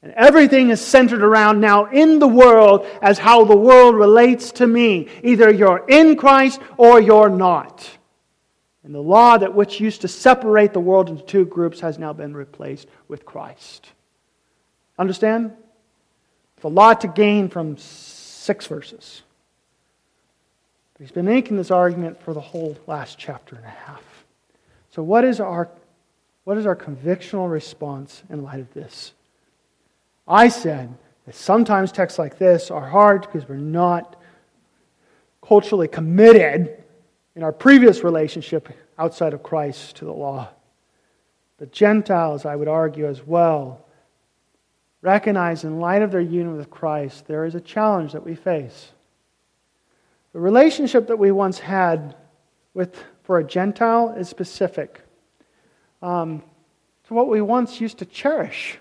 And 0.03 0.13
everything 0.13 0.71
is 0.71 0.81
centered 0.81 1.23
around 1.23 1.61
now 1.61 1.87
in 1.87 2.19
the 2.19 2.29
world 2.29 2.87
as 3.03 3.19
how 3.19 3.45
the 3.45 3.57
world 3.57 3.95
relates 3.95 4.53
to 4.53 4.67
me. 4.67 5.09
Either 5.23 5.51
you're 5.51 5.85
in 5.89 6.17
Christ 6.17 6.61
or 6.79 7.01
you're 7.01 7.29
not. 7.29 7.89
And 8.83 8.95
the 8.95 9.03
law 9.03 9.37
that 9.37 9.55
which 9.55 9.79
used 9.79 10.01
to 10.01 10.09
separate 10.09 10.73
the 10.73 10.81
world 10.81 11.11
into 11.11 11.23
two 11.23 11.45
groups 11.45 11.81
has 11.81 11.99
now 11.99 12.15
been 12.15 12.35
replaced 12.35 12.89
with 13.09 13.27
Christ. 13.27 13.91
Understand? 14.99 15.53
It's 16.57 16.65
a 16.65 16.69
lot 16.69 17.03
to 17.03 17.09
gain 17.09 17.49
from 17.49 17.77
six 17.77 18.67
verses. 18.67 19.23
He's 20.99 21.11
been 21.11 21.25
making 21.25 21.57
this 21.57 21.71
argument 21.71 22.23
for 22.23 22.35
the 22.35 22.41
whole 22.41 22.77
last 22.87 23.19
chapter 23.19 23.57
and 23.57 23.65
a 23.65 23.69
half. 23.69 24.03
So, 24.91 25.03
what 25.03 25.25
is 25.25 25.41
our, 25.41 25.71
what 26.45 26.59
is 26.59 26.67
our 26.67 26.77
convictional 26.77 27.51
response 27.51 28.23
in 28.29 28.43
light 28.43 28.61
of 28.61 28.73
this? 28.75 29.15
I 30.31 30.49
said 30.49 30.97
that 31.27 31.35
sometimes 31.35 31.91
texts 31.91 32.17
like 32.17 32.39
this 32.39 32.71
are 32.71 32.89
hard 32.89 33.23
because 33.23 33.49
we're 33.49 33.57
not 33.57 34.15
culturally 35.43 35.89
committed 35.89 36.85
in 37.35 37.43
our 37.43 37.51
previous 37.51 38.05
relationship 38.05 38.69
outside 38.97 39.35
of 39.35 39.43
Christ 39.43 39.97
to 39.97 40.05
the 40.05 40.13
law. 40.13 40.49
The 41.59 41.67
Gentiles, 41.67 42.47
I 42.47 42.55
would 42.55 42.69
argue 42.69 43.07
as 43.07 43.27
well, 43.27 43.85
recognize 45.03 45.65
in 45.65 45.81
light 45.81 46.03
of 46.03 46.13
their 46.13 46.21
union 46.21 46.57
with 46.57 46.71
Christ, 46.71 47.27
there 47.27 47.45
is 47.45 47.57
a 47.57 47.61
challenge 47.61 48.13
that 48.13 48.25
we 48.25 48.37
face. 48.37 48.93
The 50.33 50.41
relationship 50.41 51.09
that 51.09 51.19
we 51.19 51.33
once 51.33 51.59
had 51.59 52.15
with, 52.73 53.03
for 53.25 53.39
a 53.39 53.45
Gentile 53.45 54.11
is 54.11 54.29
specific 54.29 55.01
um, 56.03 56.45
to 57.09 57.15
what 57.15 57.29
we 57.29 57.41
once 57.41 57.81
used 57.81 57.99
to 57.99 58.05
cherish. 58.05 58.79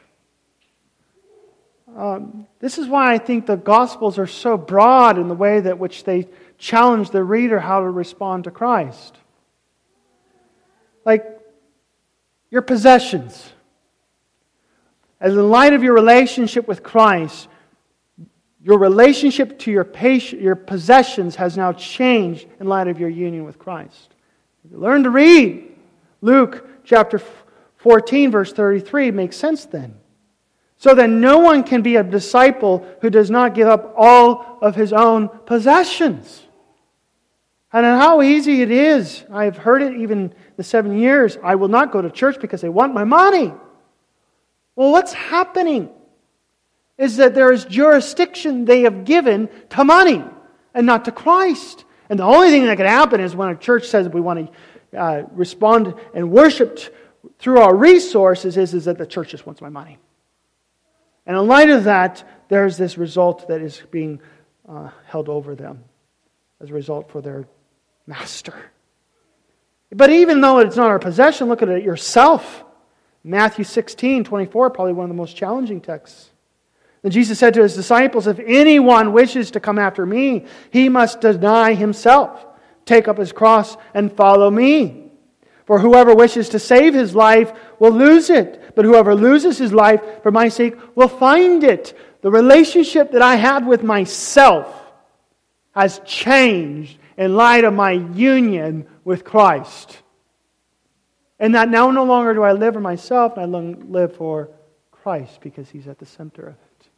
Um, 1.95 2.47
this 2.59 2.77
is 2.77 2.87
why 2.87 3.13
I 3.13 3.17
think 3.17 3.45
the 3.45 3.55
Gospels 3.55 4.17
are 4.17 4.27
so 4.27 4.57
broad 4.57 5.17
in 5.17 5.27
the 5.27 5.35
way 5.35 5.59
that 5.59 5.79
which 5.79 6.03
they 6.03 6.27
challenge 6.57 7.09
the 7.09 7.23
reader 7.23 7.59
how 7.59 7.79
to 7.81 7.89
respond 7.89 8.45
to 8.45 8.51
Christ. 8.51 9.17
Like 11.05 11.25
your 12.49 12.61
possessions. 12.61 13.51
As 15.19 15.33
in 15.33 15.49
light 15.49 15.73
of 15.73 15.83
your 15.83 15.93
relationship 15.93 16.67
with 16.67 16.83
Christ, 16.83 17.47
your 18.61 18.77
relationship 18.77 19.57
to 19.59 19.71
your, 19.71 19.83
patient, 19.83 20.41
your 20.41 20.55
possessions 20.55 21.35
has 21.35 21.57
now 21.57 21.73
changed 21.73 22.47
in 22.59 22.67
light 22.67 22.87
of 22.87 22.99
your 22.99 23.09
union 23.09 23.45
with 23.45 23.57
Christ. 23.57 24.15
Learn 24.71 25.03
to 25.03 25.09
read. 25.09 25.75
Luke 26.21 26.67
chapter 26.83 27.21
14, 27.77 28.31
verse 28.31 28.51
33 28.51 29.11
makes 29.11 29.37
sense 29.37 29.65
then. 29.65 29.95
So 30.79 30.95
that 30.95 31.09
no 31.09 31.39
one 31.39 31.63
can 31.63 31.81
be 31.81 31.97
a 31.97 32.03
disciple 32.03 32.87
who 33.01 33.09
does 33.09 33.29
not 33.29 33.53
give 33.53 33.67
up 33.67 33.93
all 33.97 34.57
of 34.61 34.75
his 34.75 34.93
own 34.93 35.27
possessions. 35.45 36.41
And 37.71 37.85
how 37.85 38.21
easy 38.21 38.61
it 38.61 38.71
is. 38.71 39.23
I've 39.31 39.57
heard 39.57 39.81
it 39.81 39.93
even 39.97 40.33
the 40.57 40.63
seven 40.63 40.97
years. 40.97 41.37
I 41.43 41.55
will 41.55 41.67
not 41.67 41.91
go 41.91 42.01
to 42.01 42.09
church 42.09 42.39
because 42.39 42.61
they 42.61 42.69
want 42.69 42.93
my 42.93 43.03
money. 43.03 43.53
Well, 44.75 44.91
what's 44.91 45.13
happening 45.13 45.89
is 46.97 47.17
that 47.17 47.35
there 47.35 47.51
is 47.51 47.65
jurisdiction 47.65 48.65
they 48.65 48.81
have 48.81 49.03
given 49.03 49.49
to 49.71 49.83
money 49.83 50.23
and 50.73 50.85
not 50.85 51.05
to 51.05 51.11
Christ. 51.11 51.83
And 52.09 52.17
the 52.17 52.23
only 52.23 52.49
thing 52.49 52.65
that 52.65 52.77
can 52.77 52.87
happen 52.87 53.19
is 53.19 53.35
when 53.35 53.49
a 53.49 53.55
church 53.55 53.85
says 53.85 54.07
we 54.09 54.21
want 54.21 54.49
to 54.91 54.99
uh, 54.99 55.23
respond 55.33 55.93
and 56.13 56.31
worship 56.31 56.79
through 57.37 57.59
our 57.59 57.75
resources, 57.75 58.57
is, 58.57 58.73
is 58.73 58.85
that 58.85 58.97
the 58.97 59.05
church 59.05 59.29
just 59.29 59.45
wants 59.45 59.61
my 59.61 59.69
money. 59.69 59.97
And 61.29 61.37
in 61.37 61.45
light 61.45 61.69
of 61.69 61.83
that, 61.83 62.27
there's 62.47 62.75
this 62.75 62.97
result 62.97 63.49
that 63.49 63.61
is 63.61 63.83
being 63.91 64.19
uh, 64.67 64.89
held 65.05 65.29
over 65.29 65.53
them 65.53 65.83
as 66.59 66.71
a 66.71 66.73
result 66.73 67.11
for 67.11 67.21
their 67.21 67.47
master. 68.07 68.55
But 69.91 70.09
even 70.09 70.41
though 70.41 70.57
it's 70.57 70.75
not 70.75 70.87
our 70.87 70.97
possession, 70.97 71.47
look 71.47 71.61
at 71.61 71.69
it 71.69 71.83
yourself. 71.83 72.63
Matthew 73.23 73.63
16, 73.63 74.23
24, 74.23 74.71
probably 74.71 74.93
one 74.93 75.03
of 75.03 75.09
the 75.09 75.21
most 75.21 75.37
challenging 75.37 75.81
texts. 75.81 76.31
And 77.03 77.13
Jesus 77.13 77.37
said 77.37 77.53
to 77.53 77.61
his 77.61 77.75
disciples, 77.75 78.25
If 78.25 78.39
anyone 78.39 79.13
wishes 79.13 79.51
to 79.51 79.59
come 79.59 79.77
after 79.77 80.07
me, 80.07 80.47
he 80.71 80.89
must 80.89 81.21
deny 81.21 81.75
himself, 81.75 82.43
take 82.85 83.07
up 83.07 83.19
his 83.19 83.31
cross, 83.31 83.77
and 83.93 84.11
follow 84.11 84.49
me. 84.49 85.08
For 85.69 85.77
whoever 85.77 86.15
wishes 86.15 86.49
to 86.49 86.57
save 86.57 86.95
his 86.95 87.13
life 87.13 87.53
will 87.77 87.91
lose 87.91 88.31
it, 88.31 88.73
but 88.75 88.85
whoever 88.85 89.13
loses 89.13 89.59
his 89.59 89.71
life 89.71 90.01
for 90.23 90.31
my 90.31 90.49
sake 90.49 90.73
will 90.95 91.07
find 91.07 91.63
it. 91.63 91.95
The 92.21 92.31
relationship 92.31 93.11
that 93.11 93.21
I 93.21 93.35
had 93.35 93.67
with 93.67 93.83
myself 93.83 94.67
has 95.75 96.01
changed 96.05 96.97
in 97.19 97.35
light 97.35 97.65
of 97.65 97.75
my 97.75 97.91
union 97.91 98.87
with 99.03 99.23
Christ. 99.23 100.01
And 101.37 101.53
that 101.53 101.69
now 101.69 101.91
no 101.91 102.03
longer 102.03 102.33
do 102.33 102.41
I 102.41 102.53
live 102.53 102.73
for 102.73 102.81
myself, 102.81 103.37
I 103.37 103.45
live 103.45 104.15
for 104.15 104.49
Christ 104.89 105.39
because 105.39 105.69
he's 105.69 105.87
at 105.87 105.99
the 105.99 106.07
center 106.07 106.47
of 106.47 106.55
it. 106.55 106.89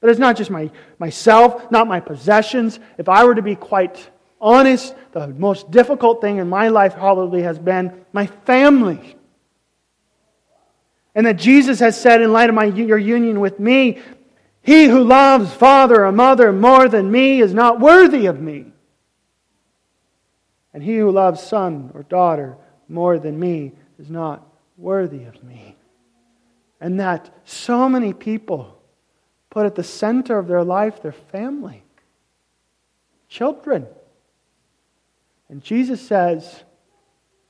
But 0.00 0.10
it's 0.10 0.18
not 0.18 0.36
just 0.36 0.50
my, 0.50 0.72
myself, 0.98 1.70
not 1.70 1.86
my 1.86 2.00
possessions. 2.00 2.80
If 2.98 3.08
I 3.08 3.24
were 3.24 3.36
to 3.36 3.42
be 3.42 3.54
quite 3.54 4.10
honest, 4.40 4.94
the 5.12 5.28
most 5.28 5.70
difficult 5.70 6.20
thing 6.20 6.38
in 6.38 6.48
my 6.48 6.68
life 6.68 6.94
probably 6.94 7.42
has 7.42 7.58
been 7.58 8.04
my 8.12 8.26
family. 8.26 9.16
And 11.14 11.26
that 11.26 11.36
Jesus 11.36 11.80
has 11.80 12.00
said, 12.00 12.20
in 12.20 12.32
light 12.32 12.50
of 12.50 12.54
my, 12.54 12.64
your 12.66 12.98
union 12.98 13.40
with 13.40 13.58
me, 13.58 14.00
he 14.60 14.86
who 14.86 15.04
loves 15.04 15.52
father 15.54 16.04
or 16.04 16.12
mother 16.12 16.52
more 16.52 16.88
than 16.88 17.10
me 17.10 17.40
is 17.40 17.54
not 17.54 17.80
worthy 17.80 18.26
of 18.26 18.40
me. 18.40 18.66
And 20.74 20.82
he 20.82 20.98
who 20.98 21.10
loves 21.10 21.40
son 21.40 21.90
or 21.94 22.02
daughter 22.02 22.58
more 22.88 23.18
than 23.18 23.38
me 23.38 23.72
is 23.98 24.10
not 24.10 24.46
worthy 24.76 25.24
of 25.24 25.42
me. 25.42 25.76
And 26.80 27.00
that 27.00 27.30
so 27.44 27.88
many 27.88 28.12
people 28.12 28.78
put 29.48 29.64
at 29.64 29.74
the 29.74 29.82
center 29.82 30.38
of 30.38 30.48
their 30.48 30.62
life 30.62 31.00
their 31.00 31.12
family, 31.12 31.82
children. 33.28 33.86
And 35.48 35.62
Jesus 35.62 36.06
says, 36.06 36.64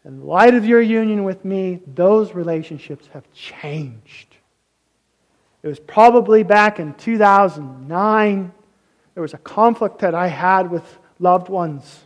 in 0.04 0.24
light 0.24 0.54
of 0.54 0.64
your 0.64 0.80
union 0.80 1.24
with 1.24 1.44
me, 1.44 1.80
those 1.86 2.32
relationships 2.32 3.08
have 3.12 3.30
changed. 3.32 4.36
It 5.62 5.68
was 5.68 5.80
probably 5.80 6.44
back 6.44 6.78
in 6.78 6.94
2009. 6.94 8.52
There 9.14 9.22
was 9.22 9.34
a 9.34 9.38
conflict 9.38 9.98
that 10.00 10.14
I 10.14 10.28
had 10.28 10.70
with 10.70 10.98
loved 11.18 11.48
ones. 11.48 12.04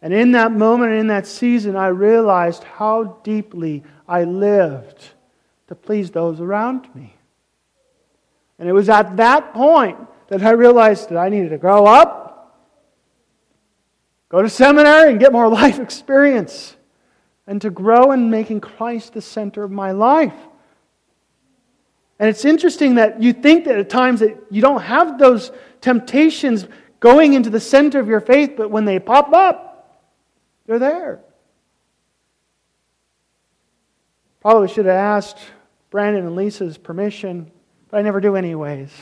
And 0.00 0.12
in 0.12 0.32
that 0.32 0.50
moment, 0.50 0.94
in 0.94 1.06
that 1.06 1.28
season, 1.28 1.76
I 1.76 1.86
realized 1.86 2.64
how 2.64 3.20
deeply 3.22 3.84
I 4.08 4.24
lived 4.24 5.10
to 5.68 5.76
please 5.76 6.10
those 6.10 6.40
around 6.40 6.92
me. 6.94 7.14
And 8.58 8.68
it 8.68 8.72
was 8.72 8.88
at 8.88 9.16
that 9.18 9.54
point 9.54 9.98
that 10.28 10.42
I 10.42 10.50
realized 10.50 11.10
that 11.10 11.18
I 11.18 11.28
needed 11.28 11.50
to 11.50 11.58
grow 11.58 11.86
up, 11.86 12.31
go 14.32 14.42
to 14.42 14.48
seminary, 14.48 15.10
and 15.10 15.20
get 15.20 15.30
more 15.30 15.48
life 15.62 15.78
experience, 15.78 16.74
and 17.46 17.60
to 17.62 17.70
grow 17.70 18.10
in 18.10 18.30
making 18.30 18.60
Christ 18.60 19.12
the 19.12 19.22
center 19.22 19.62
of 19.62 19.70
my 19.70 19.92
life. 19.92 20.34
And 22.18 22.28
it's 22.28 22.44
interesting 22.44 22.96
that 22.96 23.22
you 23.22 23.32
think 23.32 23.66
that 23.66 23.78
at 23.78 23.90
times 23.90 24.20
that 24.20 24.36
you 24.50 24.62
don't 24.62 24.80
have 24.80 25.18
those 25.18 25.52
temptations 25.80 26.66
going 26.98 27.34
into 27.34 27.50
the 27.50 27.60
center 27.60 28.00
of 28.00 28.08
your 28.08 28.20
faith, 28.20 28.54
but 28.56 28.70
when 28.70 28.84
they 28.84 28.98
pop 28.98 29.32
up, 29.32 30.00
they're 30.66 30.78
there. 30.78 31.20
Probably 34.40 34.68
should 34.68 34.86
have 34.86 34.94
asked 34.94 35.38
Brandon 35.90 36.26
and 36.26 36.36
Lisa's 36.36 36.78
permission, 36.78 37.50
but 37.90 37.98
I 37.98 38.02
never 38.02 38.20
do, 38.20 38.34
anyways. 38.34 38.90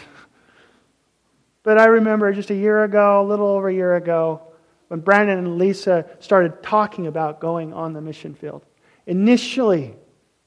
But 1.62 1.76
I 1.78 1.84
remember 1.84 2.32
just 2.32 2.48
a 2.48 2.54
year 2.54 2.84
ago, 2.84 3.20
a 3.20 3.26
little 3.26 3.46
over 3.46 3.68
a 3.68 3.74
year 3.74 3.96
ago, 3.96 4.49
when 4.90 4.98
Brandon 5.00 5.38
and 5.38 5.56
Lisa 5.56 6.04
started 6.18 6.62
talking 6.62 7.06
about 7.06 7.40
going 7.40 7.72
on 7.72 7.92
the 7.92 8.00
mission 8.00 8.34
field. 8.34 8.62
Initially, 9.06 9.94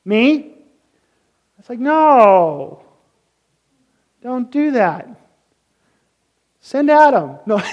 me, 0.04 0.38
I 0.38 1.58
was 1.58 1.70
like, 1.70 1.80
no, 1.80 2.84
don't 4.22 4.52
do 4.52 4.72
that. 4.72 5.08
Send 6.60 6.92
Adam. 6.92 7.38
No. 7.46 7.62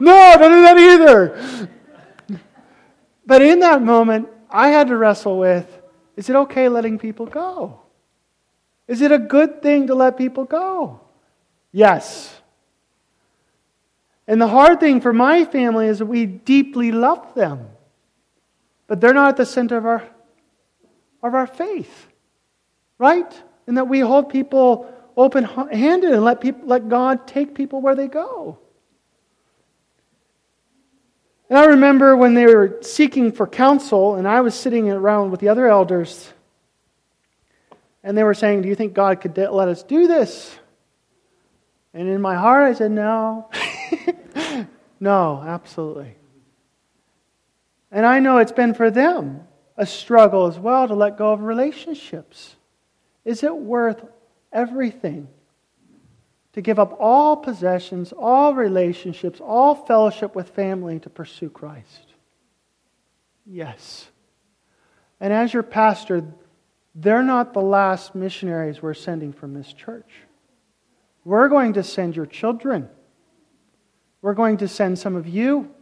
No, 0.00 0.36
don't 0.38 0.52
do 0.52 0.62
that 0.62 0.78
either. 0.78 1.68
But 3.26 3.42
in 3.42 3.60
that 3.60 3.82
moment, 3.82 4.28
I 4.48 4.68
had 4.68 4.88
to 4.88 4.96
wrestle 4.96 5.38
with 5.38 5.66
is 6.16 6.28
it 6.28 6.34
okay 6.34 6.68
letting 6.68 6.98
people 6.98 7.26
go? 7.26 7.80
Is 8.88 9.02
it 9.02 9.12
a 9.12 9.18
good 9.18 9.62
thing 9.62 9.86
to 9.88 9.94
let 9.94 10.16
people 10.16 10.44
go? 10.44 11.00
Yes. 11.72 12.37
And 14.28 14.40
the 14.40 14.46
hard 14.46 14.78
thing 14.78 15.00
for 15.00 15.14
my 15.14 15.46
family 15.46 15.86
is 15.86 16.00
that 16.00 16.06
we 16.06 16.26
deeply 16.26 16.92
love 16.92 17.34
them, 17.34 17.66
but 18.86 19.00
they're 19.00 19.14
not 19.14 19.30
at 19.30 19.36
the 19.38 19.46
center 19.46 19.78
of 19.78 19.86
our, 19.86 20.06
of 21.22 21.34
our 21.34 21.46
faith, 21.46 22.08
right? 22.98 23.42
And 23.66 23.78
that 23.78 23.88
we 23.88 24.00
hold 24.00 24.28
people 24.28 24.94
open 25.16 25.44
handed 25.44 26.12
and 26.12 26.22
let, 26.22 26.42
people, 26.42 26.68
let 26.68 26.90
God 26.90 27.26
take 27.26 27.54
people 27.54 27.80
where 27.80 27.94
they 27.94 28.06
go. 28.06 28.58
And 31.48 31.58
I 31.58 31.64
remember 31.64 32.14
when 32.14 32.34
they 32.34 32.44
were 32.44 32.76
seeking 32.82 33.32
for 33.32 33.46
counsel, 33.46 34.16
and 34.16 34.28
I 34.28 34.42
was 34.42 34.54
sitting 34.54 34.90
around 34.90 35.30
with 35.30 35.40
the 35.40 35.48
other 35.48 35.66
elders, 35.66 36.30
and 38.04 38.16
they 38.16 38.24
were 38.24 38.34
saying, 38.34 38.60
Do 38.60 38.68
you 38.68 38.74
think 38.74 38.92
God 38.92 39.22
could 39.22 39.38
let 39.38 39.68
us 39.68 39.82
do 39.82 40.06
this? 40.06 40.54
And 41.94 42.06
in 42.10 42.20
my 42.20 42.34
heart, 42.34 42.64
I 42.64 42.74
said, 42.74 42.90
No. 42.90 43.48
no, 45.00 45.42
absolutely. 45.44 46.16
And 47.90 48.04
I 48.04 48.20
know 48.20 48.38
it's 48.38 48.52
been 48.52 48.74
for 48.74 48.90
them 48.90 49.46
a 49.76 49.86
struggle 49.86 50.46
as 50.46 50.58
well 50.58 50.88
to 50.88 50.94
let 50.94 51.16
go 51.16 51.32
of 51.32 51.42
relationships. 51.42 52.56
Is 53.24 53.42
it 53.42 53.56
worth 53.56 54.04
everything 54.52 55.28
to 56.52 56.60
give 56.60 56.78
up 56.78 56.96
all 56.98 57.36
possessions, 57.36 58.12
all 58.12 58.54
relationships, 58.54 59.40
all 59.40 59.74
fellowship 59.74 60.34
with 60.34 60.50
family 60.50 60.98
to 61.00 61.10
pursue 61.10 61.48
Christ? 61.48 62.14
Yes. 63.46 64.08
And 65.20 65.32
as 65.32 65.54
your 65.54 65.62
pastor, 65.62 66.24
they're 66.94 67.22
not 67.22 67.54
the 67.54 67.60
last 67.60 68.14
missionaries 68.14 68.82
we're 68.82 68.94
sending 68.94 69.32
from 69.32 69.54
this 69.54 69.72
church. 69.72 70.10
We're 71.24 71.48
going 71.48 71.74
to 71.74 71.82
send 71.82 72.16
your 72.16 72.26
children. 72.26 72.88
We're 74.22 74.34
going 74.34 74.58
to 74.58 74.68
send 74.68 74.98
some 74.98 75.16
of 75.16 75.26
you 75.26 75.72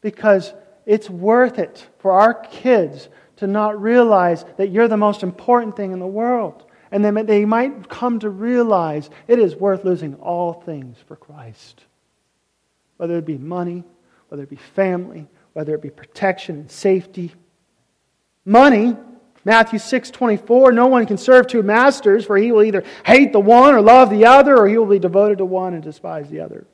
because 0.00 0.52
it's 0.86 1.08
worth 1.08 1.58
it 1.58 1.86
for 1.98 2.12
our 2.12 2.34
kids 2.34 3.08
to 3.36 3.46
not 3.46 3.80
realize 3.80 4.44
that 4.56 4.70
you're 4.70 4.88
the 4.88 4.96
most 4.96 5.22
important 5.22 5.76
thing 5.76 5.92
in 5.92 5.98
the 5.98 6.06
world. 6.06 6.64
And 6.90 7.04
then 7.04 7.26
they 7.26 7.44
might 7.44 7.88
come 7.88 8.18
to 8.20 8.30
realize 8.30 9.10
it 9.26 9.38
is 9.38 9.54
worth 9.54 9.84
losing 9.84 10.14
all 10.16 10.54
things 10.54 10.96
for 11.06 11.16
Christ. 11.16 11.84
Whether 12.96 13.18
it 13.18 13.26
be 13.26 13.38
money, 13.38 13.84
whether 14.28 14.42
it 14.42 14.50
be 14.50 14.56
family, 14.56 15.26
whether 15.52 15.74
it 15.74 15.82
be 15.82 15.90
protection 15.90 16.56
and 16.56 16.70
safety. 16.70 17.32
Money, 18.44 18.96
Matthew 19.44 19.78
6 19.78 20.10
24, 20.10 20.72
no 20.72 20.86
one 20.86 21.06
can 21.06 21.18
serve 21.18 21.46
two 21.46 21.62
masters, 21.62 22.24
for 22.24 22.36
he 22.36 22.52
will 22.52 22.62
either 22.62 22.84
hate 23.04 23.32
the 23.32 23.40
one 23.40 23.74
or 23.74 23.80
love 23.80 24.10
the 24.10 24.26
other, 24.26 24.56
or 24.56 24.68
he 24.68 24.78
will 24.78 24.86
be 24.86 24.98
devoted 24.98 25.38
to 25.38 25.44
one 25.44 25.74
and 25.74 25.82
despise 25.82 26.28
the 26.30 26.40
other. 26.40 26.66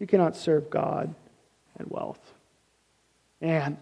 You 0.00 0.06
cannot 0.06 0.34
serve 0.34 0.70
God 0.70 1.14
and 1.78 1.88
wealth. 1.88 2.32
And 3.40 3.76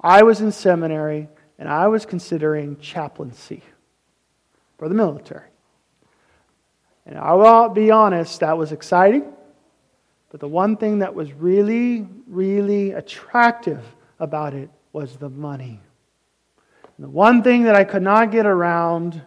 I 0.00 0.22
was 0.22 0.40
in 0.40 0.52
seminary 0.52 1.28
and 1.58 1.68
I 1.68 1.88
was 1.88 2.06
considering 2.06 2.78
chaplaincy 2.78 3.62
for 4.78 4.88
the 4.88 4.94
military. 4.94 5.48
And 7.04 7.18
I 7.18 7.34
will 7.34 7.68
be 7.68 7.90
honest, 7.90 8.40
that 8.40 8.56
was 8.56 8.72
exciting. 8.72 9.24
But 10.30 10.40
the 10.40 10.48
one 10.48 10.76
thing 10.76 11.00
that 11.00 11.14
was 11.14 11.32
really, 11.32 12.06
really 12.28 12.92
attractive 12.92 13.84
about 14.20 14.54
it 14.54 14.70
was 14.92 15.16
the 15.16 15.28
money. 15.28 15.80
And 16.96 17.04
the 17.04 17.10
one 17.10 17.42
thing 17.42 17.64
that 17.64 17.74
I 17.74 17.84
could 17.84 18.02
not 18.02 18.30
get 18.30 18.46
around 18.46 19.20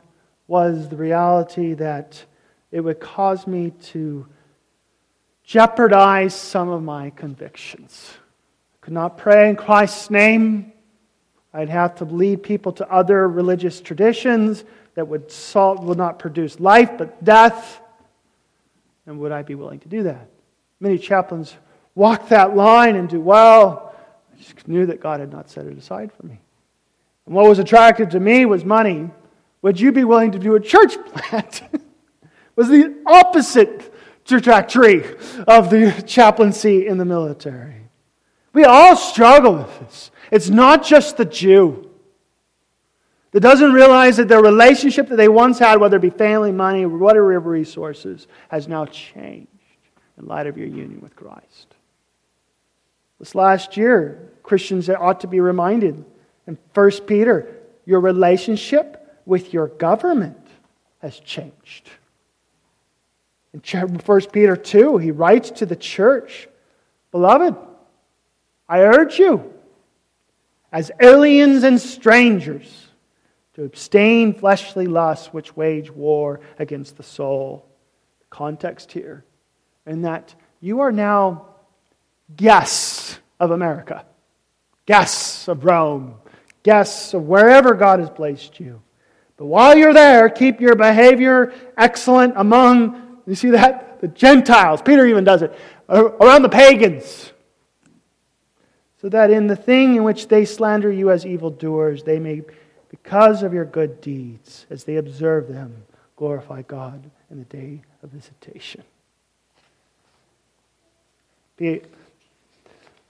was 0.48 0.88
the 0.88 0.96
reality 0.96 1.74
that 1.74 2.24
it 2.72 2.80
would 2.80 3.00
cause 3.00 3.46
me 3.46 3.72
to 3.82 4.26
jeopardized 5.44 6.38
some 6.38 6.70
of 6.70 6.82
my 6.82 7.10
convictions. 7.12 8.12
I 8.76 8.86
could 8.86 8.94
not 8.94 9.18
pray 9.18 9.50
in 9.50 9.56
Christ's 9.56 10.10
name. 10.10 10.72
I'd 11.54 11.70
have 11.70 11.96
to 11.96 12.06
lead 12.06 12.42
people 12.42 12.72
to 12.74 12.92
other 12.92 13.28
religious 13.28 13.80
traditions 13.82 14.64
that 14.96 15.08
would, 15.08 15.32
salt, 15.32 15.84
would 15.84 15.98
not 15.98 16.20
produce 16.20 16.60
life 16.60 16.98
but 16.98 17.24
death. 17.24 17.80
And 19.06 19.20
would 19.20 19.32
I 19.32 19.44
be 19.44 19.56
willing 19.56 19.80
to 19.80 19.88
do 19.88 20.04
that? 20.04 20.28
Many 20.80 20.98
chaplains 20.98 21.56
walk 21.96 22.30
that 22.30 22.56
line 22.56 22.96
and 22.96 23.08
do 23.08 23.20
well. 23.20 23.94
I 24.34 24.42
just 24.42 24.68
knew 24.68 24.86
that 24.88 25.00
God 25.00 25.20
had 25.20 25.32
not 25.32 25.50
set 25.50 25.66
it 25.66 25.78
aside 25.78 26.12
for 26.12 26.26
me. 26.26 26.40
And 27.26 27.36
what 27.36 27.48
was 27.48 27.60
attractive 27.60 28.10
to 28.10 28.20
me 28.20 28.46
was 28.46 28.66
money. 28.66 29.10
Would 29.62 29.80
you 29.80 29.92
be 29.92 30.04
willing 30.04 30.32
to 30.32 30.40
do 30.40 30.56
a 30.56 30.60
church 30.60 30.96
plant? 31.06 31.62
was 32.56 32.70
the 32.70 32.96
opposite 33.06 33.93
trajectory 34.26 35.04
of 35.48 35.70
the 35.70 36.04
chaplaincy 36.06 36.88
in 36.88 36.98
the 36.98 37.06
military. 37.06 37.90
We 38.54 38.66
all 38.66 38.96
struggle 38.96 39.56
with 39.56 39.80
this. 39.80 40.12
It's 40.32 40.50
not 40.50 40.84
just 40.84 41.18
the 41.18 41.26
Jew 41.26 41.90
that 43.32 43.40
doesn't 43.40 43.74
realize 43.74 44.18
that 44.18 44.28
their 44.28 44.42
relationship 44.42 45.10
that 45.10 45.16
they 45.16 45.28
once 45.28 45.58
had, 45.60 45.80
whether 45.80 45.98
it 45.98 46.02
be 46.02 46.12
family, 46.12 46.52
money, 46.52 46.86
whatever 46.86 47.42
resources, 47.42 48.28
has 48.50 48.68
now 48.68 48.86
changed 48.86 49.48
in 50.18 50.28
light 50.28 50.46
of 50.46 50.58
your 50.58 50.68
union 50.68 51.02
with 51.02 51.16
Christ. 51.16 51.76
This 53.20 53.34
last 53.34 53.76
year, 53.76 54.32
Christians 54.44 54.90
ought 54.90 55.22
to 55.22 55.28
be 55.28 55.40
reminded 55.40 56.06
in 56.46 56.58
1 56.74 56.92
Peter, 57.08 57.60
your 57.86 58.02
relationship 58.02 59.22
with 59.26 59.54
your 59.54 59.68
government 59.68 60.38
has 61.00 61.20
changed. 61.20 61.90
In 63.54 63.60
1 63.60 64.22
Peter 64.32 64.56
2, 64.56 64.98
he 64.98 65.12
writes 65.12 65.52
to 65.52 65.66
the 65.66 65.76
church 65.76 66.48
Beloved, 67.12 67.56
I 68.68 68.82
urge 68.82 69.20
you, 69.20 69.54
as 70.72 70.92
aliens 71.00 71.64
and 71.64 71.80
strangers, 71.80 72.88
to 73.54 73.64
abstain 73.64 74.34
fleshly 74.34 74.88
lusts 74.88 75.28
which 75.28 75.56
wage 75.56 75.92
war 75.92 76.40
against 76.58 76.98
the 76.98 77.04
soul. 77.04 77.68
The 78.20 78.26
context 78.32 78.92
here, 78.92 79.24
and 79.86 80.06
that 80.06 80.34
you 80.60 80.80
are 80.80 80.92
now 80.92 81.50
guests 82.36 83.20
of 83.40 83.52
America, 83.52 84.06
guests 84.88 85.48
of 85.48 85.66
Rome, 85.66 86.16
guests 86.64 87.14
of 87.14 87.28
wherever 87.28 87.76
God 87.76 88.00
has 88.00 88.10
placed 88.10 88.60
you. 88.60 88.82
But 89.38 89.46
while 89.46 89.78
you're 89.78 89.94
there, 89.94 90.30
keep 90.30 90.62
your 90.62 90.76
behavior 90.76 91.54
excellent 91.78 92.34
among, 92.38 93.03
you 93.26 93.36
see 93.36 93.52
that? 93.52 94.02
The 94.02 94.08
Gentiles. 94.10 94.82
Peter 94.82 95.06
even 95.06 95.24
does 95.24 95.42
it, 95.42 95.58
around 95.90 96.42
the 96.42 96.50
pagans. 96.50 97.32
So 99.02 99.10
that 99.10 99.32
in 99.32 99.48
the 99.48 99.56
thing 99.56 99.96
in 99.96 100.04
which 100.04 100.28
they 100.28 100.46
slander 100.46 100.92
you 100.92 101.12
as 101.12 101.26
evildoers, 101.26 102.04
they 102.04 102.20
may, 102.20 102.42
because 102.90 103.44
of 103.44 103.54
your 103.54 103.66
good 103.66 104.02
deeds, 104.02 104.66
as 104.70 104.84
they 104.86 104.96
observe 104.96 105.48
them, 105.48 105.84
glorify 106.16 106.62
God 106.62 107.10
in 107.30 107.40
the 107.40 107.46
day 107.46 107.82
of 108.02 108.10
visitation. 108.10 108.84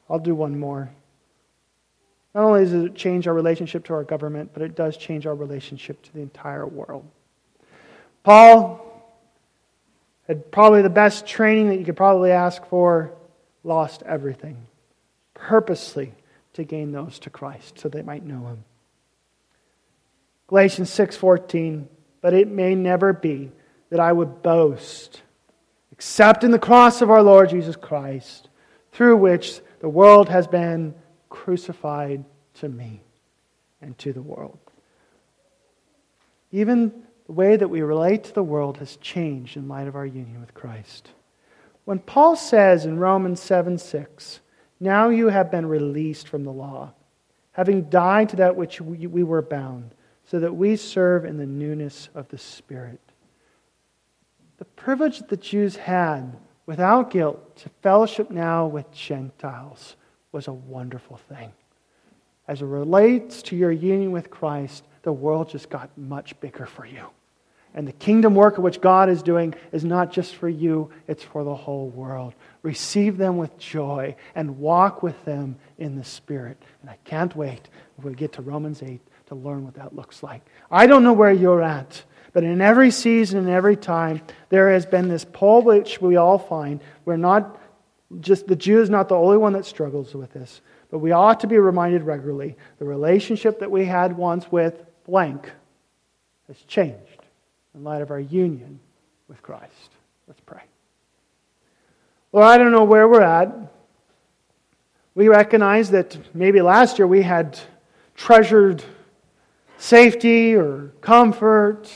I'll 0.09 0.19
do 0.19 0.35
one 0.35 0.59
more. 0.59 0.91
Not 2.35 2.43
only 2.43 2.61
does 2.61 2.73
it 2.73 2.95
change 2.95 3.27
our 3.27 3.33
relationship 3.33 3.85
to 3.85 3.93
our 3.93 4.03
government, 4.03 4.51
but 4.53 4.63
it 4.63 4.75
does 4.75 4.97
change 4.97 5.25
our 5.25 5.35
relationship 5.35 6.01
to 6.03 6.13
the 6.13 6.21
entire 6.21 6.65
world. 6.65 7.05
Paul 8.23 8.82
had 10.27 10.51
probably 10.51 10.81
the 10.81 10.89
best 10.89 11.25
training 11.25 11.69
that 11.69 11.77
you 11.77 11.85
could 11.85 11.97
probably 11.97 12.31
ask 12.31 12.65
for, 12.65 13.13
lost 13.63 14.03
everything 14.03 14.65
purposely 15.33 16.13
to 16.53 16.63
gain 16.63 16.91
those 16.91 17.19
to 17.19 17.29
Christ 17.29 17.79
so 17.79 17.89
they 17.89 18.01
might 18.01 18.25
know 18.25 18.45
him. 18.47 18.63
Galatians 20.47 20.89
6:14 20.89 21.87
But 22.21 22.33
it 22.33 22.47
may 22.47 22.75
never 22.75 23.11
be 23.11 23.51
that 23.89 23.99
I 23.99 24.13
would 24.13 24.41
boast 24.41 25.21
except 25.91 26.43
in 26.43 26.51
the 26.51 26.59
cross 26.59 27.01
of 27.01 27.09
our 27.09 27.21
Lord 27.21 27.49
Jesus 27.49 27.75
Christ 27.75 28.49
through 28.91 29.17
which 29.17 29.61
the 29.79 29.89
world 29.89 30.29
has 30.29 30.47
been 30.47 30.95
crucified 31.29 32.23
to 32.55 32.69
me 32.69 33.01
and 33.81 33.97
to 33.99 34.13
the 34.13 34.21
world. 34.21 34.57
Even 36.51 37.03
the 37.25 37.31
way 37.31 37.55
that 37.55 37.69
we 37.69 37.81
relate 37.81 38.25
to 38.25 38.33
the 38.33 38.43
world 38.43 38.77
has 38.77 38.97
changed 38.97 39.55
in 39.55 39.67
light 39.67 39.87
of 39.87 39.95
our 39.95 40.05
union 40.05 40.39
with 40.39 40.53
Christ. 40.53 41.11
When 41.85 41.99
Paul 41.99 42.35
says 42.35 42.85
in 42.85 42.99
Romans 42.99 43.39
7 43.39 43.77
6, 43.77 44.39
Now 44.79 45.09
you 45.09 45.29
have 45.29 45.51
been 45.51 45.65
released 45.65 46.27
from 46.27 46.43
the 46.43 46.51
law, 46.51 46.93
having 47.53 47.89
died 47.89 48.29
to 48.29 48.35
that 48.37 48.55
which 48.55 48.81
we 48.81 49.23
were 49.23 49.41
bound, 49.41 49.93
so 50.25 50.39
that 50.39 50.55
we 50.55 50.75
serve 50.75 51.25
in 51.25 51.37
the 51.37 51.45
newness 51.45 52.09
of 52.15 52.27
the 52.29 52.37
Spirit. 52.37 52.99
The 54.57 54.65
privilege 54.65 55.19
that 55.19 55.29
the 55.29 55.37
Jews 55.37 55.75
had 55.75 56.37
without 56.65 57.11
guilt 57.11 57.57
to 57.57 57.69
fellowship 57.81 58.31
now 58.31 58.65
with 58.65 58.89
Gentiles 58.91 59.95
was 60.31 60.47
a 60.47 60.53
wonderful 60.53 61.17
thing. 61.17 61.51
As 62.47 62.61
it 62.61 62.65
relates 62.65 63.41
to 63.43 63.55
your 63.55 63.71
union 63.71 64.11
with 64.11 64.29
Christ, 64.29 64.83
the 65.03 65.13
world 65.13 65.49
just 65.49 65.69
got 65.69 65.95
much 65.97 66.39
bigger 66.39 66.65
for 66.65 66.85
you. 66.85 67.05
And 67.75 67.87
the 67.87 67.93
kingdom 67.93 68.35
work 68.35 68.57
which 68.57 68.81
God 68.81 69.09
is 69.09 69.23
doing 69.23 69.55
is 69.71 69.83
not 69.83 70.11
just 70.11 70.35
for 70.35 70.47
you, 70.47 70.91
it's 71.07 71.23
for 71.23 71.43
the 71.43 71.55
whole 71.55 71.89
world. 71.89 72.35
Receive 72.61 73.17
them 73.17 73.37
with 73.37 73.57
joy 73.57 74.15
and 74.35 74.59
walk 74.59 75.01
with 75.01 75.23
them 75.25 75.57
in 75.79 75.95
the 75.95 76.03
Spirit. 76.03 76.61
And 76.81 76.89
I 76.89 76.97
can't 77.03 77.35
wait 77.35 77.69
when 77.95 78.13
we 78.13 78.15
get 78.15 78.33
to 78.33 78.41
Romans 78.43 78.83
8 78.83 79.01
to 79.27 79.35
learn 79.35 79.65
what 79.65 79.73
that 79.75 79.95
looks 79.95 80.21
like. 80.21 80.45
I 80.69 80.85
don't 80.85 81.03
know 81.03 81.13
where 81.13 81.31
you're 81.31 81.63
at, 81.63 82.03
but 82.31 82.43
in 82.43 82.61
every 82.61 82.91
season 82.91 83.39
and 83.39 83.49
every 83.49 83.75
time, 83.75 84.21
there 84.49 84.71
has 84.71 84.85
been 84.85 85.07
this 85.07 85.25
pull 85.25 85.63
which 85.63 85.99
we 85.99 86.15
all 86.15 86.37
find. 86.37 86.79
We're 87.05 87.17
not 87.17 87.59
just 88.19 88.47
the 88.47 88.55
Jew 88.55 88.81
is 88.81 88.91
not 88.91 89.09
the 89.09 89.15
only 89.15 89.37
one 89.37 89.53
that 89.53 89.65
struggles 89.65 90.13
with 90.13 90.31
this, 90.31 90.61
but 90.91 90.99
we 90.99 91.11
ought 91.11 91.39
to 91.39 91.47
be 91.47 91.57
reminded 91.57 92.03
regularly 92.03 92.55
the 92.77 92.85
relationship 92.85 93.59
that 93.59 93.71
we 93.71 93.85
had 93.85 94.15
once 94.15 94.51
with 94.51 94.85
blank 95.05 95.51
has 96.47 96.57
changed 96.61 96.97
in 97.75 97.83
light 97.83 98.01
of 98.01 98.11
our 98.11 98.19
union 98.19 98.79
with 99.27 99.41
Christ. 99.41 99.89
Let's 100.27 100.39
pray. 100.41 100.61
Well, 102.31 102.47
I 102.47 102.57
don't 102.57 102.71
know 102.71 102.83
where 102.83 103.07
we're 103.07 103.21
at. 103.21 103.53
We 105.15 105.27
recognize 105.27 105.91
that 105.91 106.17
maybe 106.35 106.61
last 106.61 106.97
year 106.97 107.07
we 107.07 107.21
had 107.21 107.59
treasured 108.15 108.83
safety 109.77 110.55
or 110.55 110.91
comfort. 111.01 111.87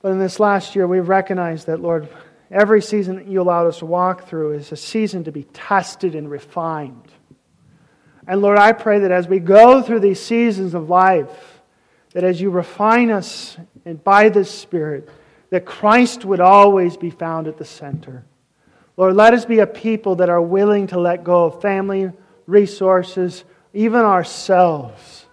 But 0.00 0.12
in 0.12 0.18
this 0.18 0.38
last 0.40 0.74
year, 0.76 0.86
we've 0.86 1.08
recognized 1.08 1.66
that, 1.68 1.80
Lord, 1.80 2.08
Every 2.52 2.82
season 2.82 3.16
that 3.16 3.26
you 3.26 3.40
allowed 3.40 3.66
us 3.66 3.78
to 3.78 3.86
walk 3.86 4.28
through 4.28 4.52
is 4.52 4.72
a 4.72 4.76
season 4.76 5.24
to 5.24 5.32
be 5.32 5.44
tested 5.54 6.14
and 6.14 6.30
refined. 6.30 7.08
And 8.26 8.42
Lord, 8.42 8.58
I 8.58 8.72
pray 8.72 9.00
that 9.00 9.10
as 9.10 9.26
we 9.26 9.38
go 9.38 9.80
through 9.80 10.00
these 10.00 10.20
seasons 10.20 10.74
of 10.74 10.90
life, 10.90 11.51
that 12.12 12.24
as 12.24 12.40
you 12.40 12.50
refine 12.50 13.10
us 13.10 13.56
and 13.84 14.02
by 14.02 14.28
this 14.28 14.50
Spirit, 14.50 15.08
that 15.50 15.64
Christ 15.64 16.24
would 16.24 16.40
always 16.40 16.96
be 16.96 17.10
found 17.10 17.46
at 17.46 17.58
the 17.58 17.64
center. 17.64 18.24
Lord, 18.96 19.16
let 19.16 19.34
us 19.34 19.44
be 19.44 19.60
a 19.60 19.66
people 19.66 20.16
that 20.16 20.28
are 20.28 20.40
willing 20.40 20.88
to 20.88 21.00
let 21.00 21.24
go 21.24 21.44
of 21.44 21.62
family, 21.62 22.10
resources, 22.46 23.44
even 23.72 24.00
ourselves, 24.00 25.26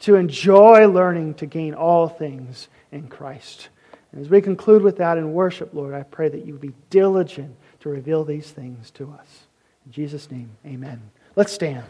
to 0.00 0.16
enjoy 0.16 0.88
learning 0.88 1.34
to 1.34 1.46
gain 1.46 1.74
all 1.74 2.08
things 2.08 2.68
in 2.92 3.08
Christ. 3.08 3.68
And 4.12 4.20
as 4.20 4.28
we 4.28 4.40
conclude 4.40 4.82
with 4.82 4.98
that 4.98 5.18
in 5.18 5.32
worship, 5.32 5.74
Lord, 5.74 5.94
I 5.94 6.02
pray 6.02 6.28
that 6.28 6.46
you 6.46 6.54
be 6.54 6.72
diligent 6.90 7.56
to 7.80 7.88
reveal 7.88 8.24
these 8.24 8.50
things 8.50 8.90
to 8.92 9.10
us. 9.18 9.46
In 9.86 9.92
Jesus' 9.92 10.30
name, 10.30 10.50
amen. 10.64 11.02
Let's 11.36 11.52
stand. 11.52 11.84